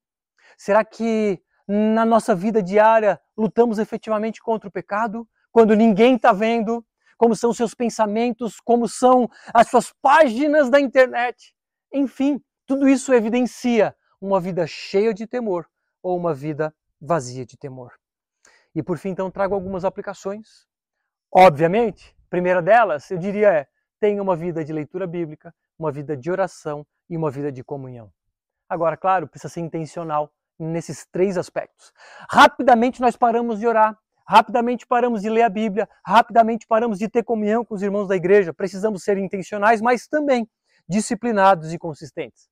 Será 0.57 0.85
que 0.85 1.41
na 1.67 2.05
nossa 2.05 2.35
vida 2.35 2.61
diária 2.61 3.19
lutamos 3.37 3.79
efetivamente 3.79 4.41
contra 4.41 4.69
o 4.69 4.71
pecado 4.71 5.27
quando 5.51 5.75
ninguém 5.75 6.15
está 6.15 6.31
vendo, 6.31 6.85
como 7.21 7.35
são 7.35 7.53
seus 7.53 7.75
pensamentos, 7.75 8.59
como 8.59 8.87
são 8.87 9.29
as 9.53 9.67
suas 9.67 9.93
páginas 10.01 10.71
da 10.71 10.79
internet. 10.81 11.55
Enfim, 11.93 12.41
tudo 12.65 12.89
isso 12.89 13.13
evidencia 13.13 13.95
uma 14.19 14.41
vida 14.41 14.65
cheia 14.65 15.13
de 15.13 15.27
temor 15.27 15.69
ou 16.01 16.17
uma 16.17 16.33
vida 16.33 16.73
vazia 16.99 17.45
de 17.45 17.55
temor. 17.55 17.93
E 18.73 18.81
por 18.81 18.97
fim, 18.97 19.09
então, 19.09 19.29
trago 19.29 19.53
algumas 19.53 19.85
aplicações. 19.85 20.65
Obviamente, 21.31 22.15
a 22.25 22.29
primeira 22.31 22.59
delas, 22.59 23.11
eu 23.11 23.19
diria 23.19 23.53
é: 23.53 23.67
tenha 23.99 24.19
uma 24.19 24.35
vida 24.35 24.65
de 24.65 24.73
leitura 24.73 25.05
bíblica, 25.05 25.53
uma 25.77 25.91
vida 25.91 26.17
de 26.17 26.31
oração 26.31 26.83
e 27.07 27.15
uma 27.15 27.29
vida 27.29 27.51
de 27.51 27.63
comunhão. 27.63 28.11
Agora, 28.67 28.97
claro, 28.97 29.27
precisa 29.27 29.53
ser 29.53 29.59
intencional 29.59 30.33
nesses 30.57 31.05
três 31.05 31.37
aspectos. 31.37 31.93
Rapidamente 32.27 32.99
nós 32.99 33.15
paramos 33.15 33.59
de 33.59 33.67
orar, 33.67 33.95
Rapidamente 34.31 34.87
paramos 34.87 35.21
de 35.21 35.29
ler 35.29 35.41
a 35.41 35.49
Bíblia, 35.49 35.89
rapidamente 36.05 36.65
paramos 36.65 36.97
de 36.97 37.09
ter 37.09 37.21
comunhão 37.21 37.65
com 37.65 37.75
os 37.75 37.81
irmãos 37.81 38.07
da 38.07 38.15
igreja. 38.15 38.53
Precisamos 38.53 39.03
ser 39.03 39.17
intencionais, 39.17 39.81
mas 39.81 40.07
também 40.07 40.47
disciplinados 40.87 41.73
e 41.73 41.77
consistentes. 41.77 42.47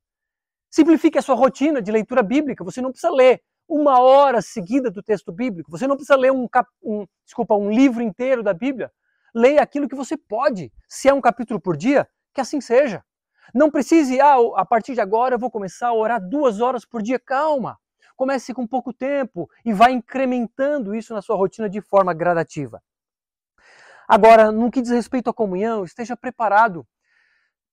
Simplifique 0.69 1.17
a 1.17 1.21
sua 1.21 1.35
rotina 1.35 1.81
de 1.81 1.89
leitura 1.89 2.21
bíblica. 2.21 2.65
Você 2.65 2.81
não 2.81 2.91
precisa 2.91 3.09
ler 3.13 3.41
uma 3.65 4.01
hora 4.01 4.41
seguida 4.41 4.91
do 4.91 5.01
texto 5.01 5.31
bíblico. 5.31 5.71
Você 5.71 5.87
não 5.87 5.95
precisa 5.95 6.17
ler 6.17 6.33
um, 6.33 6.49
cap... 6.49 6.67
um, 6.83 7.05
desculpa, 7.23 7.55
um 7.55 7.71
livro 7.71 8.03
inteiro 8.03 8.43
da 8.43 8.53
Bíblia. 8.53 8.91
Leia 9.33 9.61
aquilo 9.61 9.87
que 9.87 9.95
você 9.95 10.17
pode. 10.17 10.73
Se 10.85 11.07
é 11.07 11.13
um 11.13 11.21
capítulo 11.21 11.61
por 11.61 11.77
dia, 11.77 12.05
que 12.33 12.41
assim 12.41 12.59
seja. 12.59 13.01
Não 13.55 13.71
precise, 13.71 14.19
ah, 14.19 14.35
a 14.57 14.65
partir 14.65 14.95
de 14.95 14.99
agora 14.99 15.35
eu 15.35 15.39
vou 15.39 15.49
começar 15.49 15.87
a 15.87 15.93
orar 15.93 16.19
duas 16.19 16.59
horas 16.59 16.83
por 16.83 17.01
dia. 17.01 17.17
Calma. 17.17 17.79
Comece 18.19 18.53
com 18.53 18.67
pouco 18.67 18.91
tempo 18.91 19.49
e 19.63 19.71
vá 19.71 19.89
incrementando 19.89 20.93
isso 20.93 21.13
na 21.13 21.21
sua 21.21 21.37
rotina 21.37 21.69
de 21.69 21.79
forma 21.79 22.13
gradativa. 22.13 22.83
Agora, 24.05 24.51
no 24.51 24.69
que 24.69 24.81
diz 24.81 24.91
respeito 24.91 25.29
à 25.29 25.33
comunhão, 25.33 25.85
esteja 25.85 26.17
preparado 26.17 26.85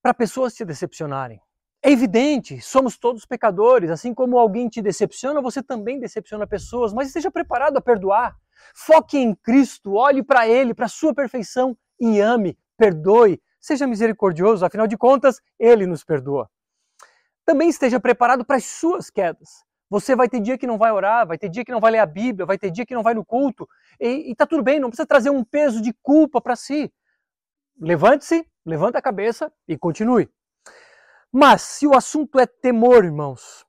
para 0.00 0.14
pessoas 0.14 0.54
te 0.54 0.64
decepcionarem. 0.64 1.40
É 1.82 1.90
evidente, 1.90 2.60
somos 2.60 2.96
todos 2.96 3.26
pecadores, 3.26 3.90
assim 3.90 4.14
como 4.14 4.38
alguém 4.38 4.68
te 4.68 4.80
decepciona, 4.80 5.42
você 5.42 5.60
também 5.60 5.98
decepciona 5.98 6.46
pessoas, 6.46 6.92
mas 6.92 7.08
esteja 7.08 7.28
preparado 7.28 7.78
a 7.78 7.80
perdoar. 7.80 8.36
Foque 8.72 9.18
em 9.18 9.34
Cristo, 9.34 9.94
olhe 9.94 10.22
para 10.22 10.46
Ele, 10.46 10.72
para 10.74 10.86
a 10.86 10.88
sua 10.88 11.12
perfeição 11.12 11.76
e 11.98 12.20
ame, 12.20 12.56
perdoe, 12.76 13.42
seja 13.60 13.84
misericordioso, 13.84 14.64
afinal 14.64 14.86
de 14.86 14.96
contas, 14.96 15.40
Ele 15.58 15.88
nos 15.88 16.04
perdoa. 16.04 16.48
Também 17.44 17.68
esteja 17.68 17.98
preparado 17.98 18.44
para 18.44 18.58
as 18.58 18.64
suas 18.64 19.10
quedas. 19.10 19.65
Você 19.88 20.16
vai 20.16 20.28
ter 20.28 20.40
dia 20.40 20.58
que 20.58 20.66
não 20.66 20.78
vai 20.78 20.90
orar, 20.90 21.26
vai 21.26 21.38
ter 21.38 21.48
dia 21.48 21.64
que 21.64 21.70
não 21.70 21.80
vai 21.80 21.92
ler 21.92 21.98
a 21.98 22.06
Bíblia, 22.06 22.44
vai 22.44 22.58
ter 22.58 22.70
dia 22.70 22.84
que 22.84 22.94
não 22.94 23.02
vai 23.02 23.14
no 23.14 23.24
culto. 23.24 23.68
E, 24.00 24.30
e 24.30 24.34
tá 24.34 24.46
tudo 24.46 24.62
bem, 24.62 24.80
não 24.80 24.88
precisa 24.88 25.06
trazer 25.06 25.30
um 25.30 25.44
peso 25.44 25.80
de 25.80 25.92
culpa 26.02 26.40
para 26.40 26.56
si. 26.56 26.92
Levante-se, 27.80 28.48
levanta 28.64 28.98
a 28.98 29.02
cabeça 29.02 29.52
e 29.68 29.78
continue. 29.78 30.28
Mas 31.30 31.62
se 31.62 31.86
o 31.86 31.94
assunto 31.94 32.40
é 32.40 32.46
temor, 32.46 33.04
irmãos, 33.04 33.64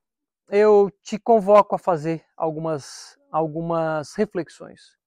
eu 0.49 0.89
te 1.03 1.19
convoco 1.19 1.75
a 1.75 1.79
fazer 1.79 2.25
algumas, 2.35 3.17
algumas 3.31 4.15
reflexões. 4.15 4.97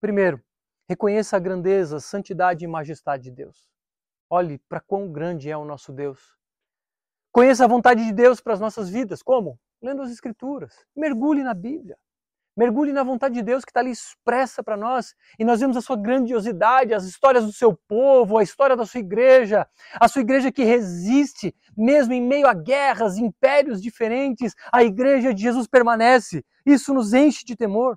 Primeiro, 0.00 0.42
reconheça 0.88 1.36
a 1.36 1.40
grandeza, 1.40 2.00
santidade 2.00 2.64
e 2.64 2.68
majestade 2.68 3.24
de 3.24 3.30
Deus. 3.30 3.68
Olhe 4.28 4.58
para 4.68 4.80
quão 4.80 5.10
grande 5.10 5.50
é 5.50 5.56
o 5.56 5.64
nosso 5.64 5.92
Deus. 5.92 6.36
Conheça 7.32 7.64
a 7.64 7.68
vontade 7.68 8.04
de 8.04 8.12
Deus 8.12 8.40
para 8.40 8.54
as 8.54 8.60
nossas 8.60 8.90
vidas. 8.90 9.22
Como? 9.22 9.58
Lendo 9.82 10.02
as 10.02 10.10
Escrituras. 10.10 10.74
Mergulhe 10.94 11.42
na 11.42 11.54
Bíblia. 11.54 11.96
Mergulhe 12.56 12.92
na 12.92 13.04
vontade 13.04 13.36
de 13.36 13.42
Deus 13.42 13.64
que 13.64 13.70
está 13.70 13.78
ali 13.78 13.92
expressa 13.92 14.64
para 14.64 14.76
nós. 14.76 15.14
E 15.38 15.44
nós 15.44 15.60
vemos 15.60 15.76
a 15.76 15.80
sua 15.80 15.96
grandiosidade, 15.96 16.92
as 16.92 17.04
histórias 17.04 17.44
do 17.46 17.52
seu 17.52 17.72
povo, 17.86 18.36
a 18.36 18.42
história 18.42 18.74
da 18.74 18.84
sua 18.84 18.98
igreja, 18.98 19.64
a 19.94 20.08
sua 20.08 20.22
igreja 20.22 20.50
que 20.50 20.64
resiste, 20.64 21.54
mesmo 21.76 22.14
em 22.14 22.20
meio 22.20 22.48
a 22.48 22.54
guerras, 22.54 23.16
impérios 23.16 23.80
diferentes, 23.80 24.56
a 24.72 24.82
igreja 24.82 25.32
de 25.32 25.42
Jesus 25.42 25.68
permanece. 25.68 26.44
Isso 26.66 26.92
nos 26.92 27.12
enche 27.12 27.44
de 27.44 27.54
temor. 27.54 27.96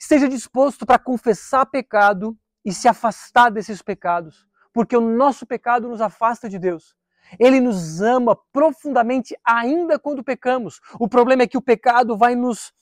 Esteja 0.00 0.28
disposto 0.28 0.84
para 0.84 0.98
confessar 0.98 1.64
pecado 1.66 2.36
e 2.64 2.72
se 2.72 2.88
afastar 2.88 3.50
desses 3.50 3.80
pecados, 3.82 4.44
porque 4.72 4.96
o 4.96 5.00
nosso 5.00 5.46
pecado 5.46 5.88
nos 5.88 6.00
afasta 6.00 6.48
de 6.48 6.58
Deus. 6.58 6.96
Ele 7.38 7.60
nos 7.60 8.00
ama 8.00 8.36
profundamente 8.52 9.36
ainda 9.44 9.98
quando 9.98 10.22
pecamos. 10.22 10.80
O 10.98 11.08
problema 11.08 11.42
é 11.42 11.46
que 11.46 11.58
o 11.58 11.62
pecado 11.62 12.16
vai 12.16 12.34
nos 12.34 12.72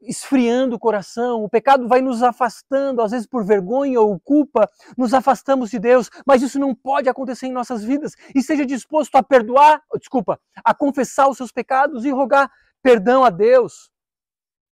esfriando 0.00 0.76
o 0.76 0.78
coração, 0.78 1.42
o 1.42 1.48
pecado 1.48 1.88
vai 1.88 2.00
nos 2.00 2.22
afastando, 2.22 3.02
às 3.02 3.10
vezes 3.10 3.26
por 3.26 3.44
vergonha 3.44 4.00
ou 4.00 4.18
culpa, 4.20 4.70
nos 4.96 5.12
afastamos 5.12 5.70
de 5.70 5.78
Deus, 5.78 6.08
mas 6.24 6.40
isso 6.40 6.58
não 6.58 6.74
pode 6.74 7.08
acontecer 7.08 7.46
em 7.46 7.52
nossas 7.52 7.82
vidas. 7.82 8.14
E 8.34 8.42
seja 8.42 8.64
disposto 8.64 9.16
a 9.16 9.22
perdoar, 9.22 9.82
desculpa, 9.98 10.40
a 10.64 10.74
confessar 10.74 11.28
os 11.28 11.36
seus 11.36 11.50
pecados 11.50 12.04
e 12.04 12.10
rogar 12.10 12.50
perdão 12.82 13.24
a 13.24 13.30
Deus. 13.30 13.90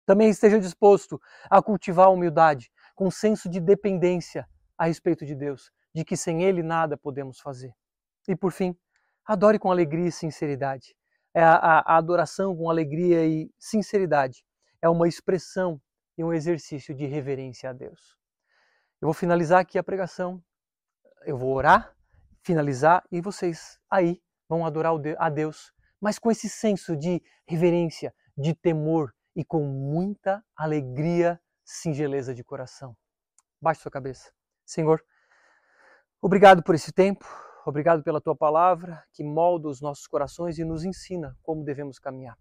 Também 0.06 0.30
esteja 0.30 0.58
disposto 0.58 1.20
a 1.48 1.62
cultivar 1.62 2.06
a 2.06 2.10
humildade, 2.10 2.70
com 2.94 3.10
senso 3.10 3.48
de 3.48 3.60
dependência 3.60 4.48
a 4.76 4.86
respeito 4.86 5.26
de 5.26 5.34
Deus, 5.34 5.70
de 5.94 6.04
que 6.04 6.16
sem 6.16 6.42
Ele 6.42 6.62
nada 6.62 6.96
podemos 6.96 7.38
fazer. 7.38 7.72
E 8.26 8.34
por 8.34 8.52
fim, 8.52 8.74
Adore 9.30 9.60
com 9.60 9.70
alegria 9.70 10.08
e 10.08 10.10
sinceridade. 10.10 10.92
É 11.32 11.40
a, 11.40 11.54
a, 11.54 11.94
a 11.94 11.96
adoração 11.98 12.56
com 12.56 12.68
alegria 12.68 13.24
e 13.24 13.48
sinceridade 13.60 14.44
é 14.82 14.88
uma 14.88 15.06
expressão 15.06 15.80
e 16.18 16.24
um 16.24 16.32
exercício 16.32 16.92
de 16.92 17.06
reverência 17.06 17.70
a 17.70 17.72
Deus. 17.72 18.18
Eu 19.00 19.06
vou 19.06 19.14
finalizar 19.14 19.60
aqui 19.60 19.78
a 19.78 19.84
pregação, 19.84 20.42
eu 21.24 21.38
vou 21.38 21.54
orar, 21.54 21.94
finalizar 22.42 23.04
e 23.08 23.20
vocês 23.20 23.78
aí 23.88 24.20
vão 24.48 24.66
adorar 24.66 24.92
a 25.16 25.30
Deus, 25.30 25.72
mas 26.00 26.18
com 26.18 26.28
esse 26.28 26.48
senso 26.48 26.96
de 26.96 27.22
reverência, 27.46 28.12
de 28.36 28.52
temor 28.52 29.14
e 29.36 29.44
com 29.44 29.64
muita 29.64 30.44
alegria, 30.56 31.40
singeleza 31.64 32.34
de 32.34 32.42
coração. 32.42 32.96
Baixe 33.62 33.82
sua 33.82 33.92
cabeça. 33.92 34.32
Senhor, 34.66 35.00
obrigado 36.20 36.64
por 36.64 36.74
esse 36.74 36.90
tempo. 36.90 37.24
Obrigado 37.66 38.02
pela 38.02 38.20
tua 38.20 38.34
palavra 38.34 39.04
que 39.12 39.22
molda 39.22 39.68
os 39.68 39.80
nossos 39.80 40.06
corações 40.06 40.58
e 40.58 40.64
nos 40.64 40.84
ensina 40.84 41.36
como 41.42 41.62
devemos 41.62 41.98
caminhar. 41.98 42.38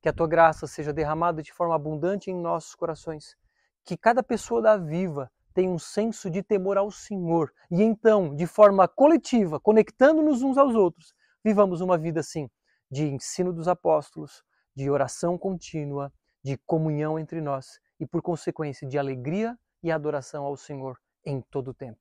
Que 0.00 0.08
a 0.08 0.12
tua 0.12 0.28
graça 0.28 0.66
seja 0.66 0.92
derramada 0.92 1.42
de 1.42 1.52
forma 1.52 1.74
abundante 1.74 2.30
em 2.30 2.40
nossos 2.40 2.74
corações. 2.74 3.36
Que 3.84 3.96
cada 3.96 4.22
pessoa 4.22 4.62
da 4.62 4.76
Viva 4.76 5.30
tenha 5.52 5.70
um 5.70 5.78
senso 5.78 6.30
de 6.30 6.42
temor 6.42 6.76
ao 6.76 6.90
Senhor 6.90 7.52
e 7.70 7.82
então, 7.82 8.34
de 8.34 8.46
forma 8.46 8.86
coletiva, 8.86 9.58
conectando-nos 9.58 10.42
uns 10.42 10.58
aos 10.58 10.74
outros, 10.74 11.14
vivamos 11.42 11.80
uma 11.80 11.98
vida 11.98 12.20
assim 12.20 12.48
de 12.90 13.06
ensino 13.06 13.52
dos 13.52 13.66
apóstolos, 13.66 14.44
de 14.76 14.88
oração 14.90 15.36
contínua, 15.36 16.12
de 16.44 16.56
comunhão 16.58 17.18
entre 17.18 17.40
nós 17.40 17.80
e, 17.98 18.06
por 18.06 18.22
consequência, 18.22 18.86
de 18.86 18.98
alegria 18.98 19.58
e 19.82 19.90
adoração 19.90 20.44
ao 20.44 20.56
Senhor 20.56 20.96
em 21.24 21.40
todo 21.40 21.68
o 21.68 21.74
tempo. 21.74 22.00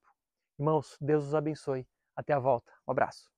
Irmãos, 0.60 0.96
Deus 1.02 1.26
os 1.26 1.34
abençoe. 1.34 1.88
Até 2.16 2.34
a 2.34 2.39
volta. 2.39 2.72
Um 2.88 2.91
abraço. 2.91 3.35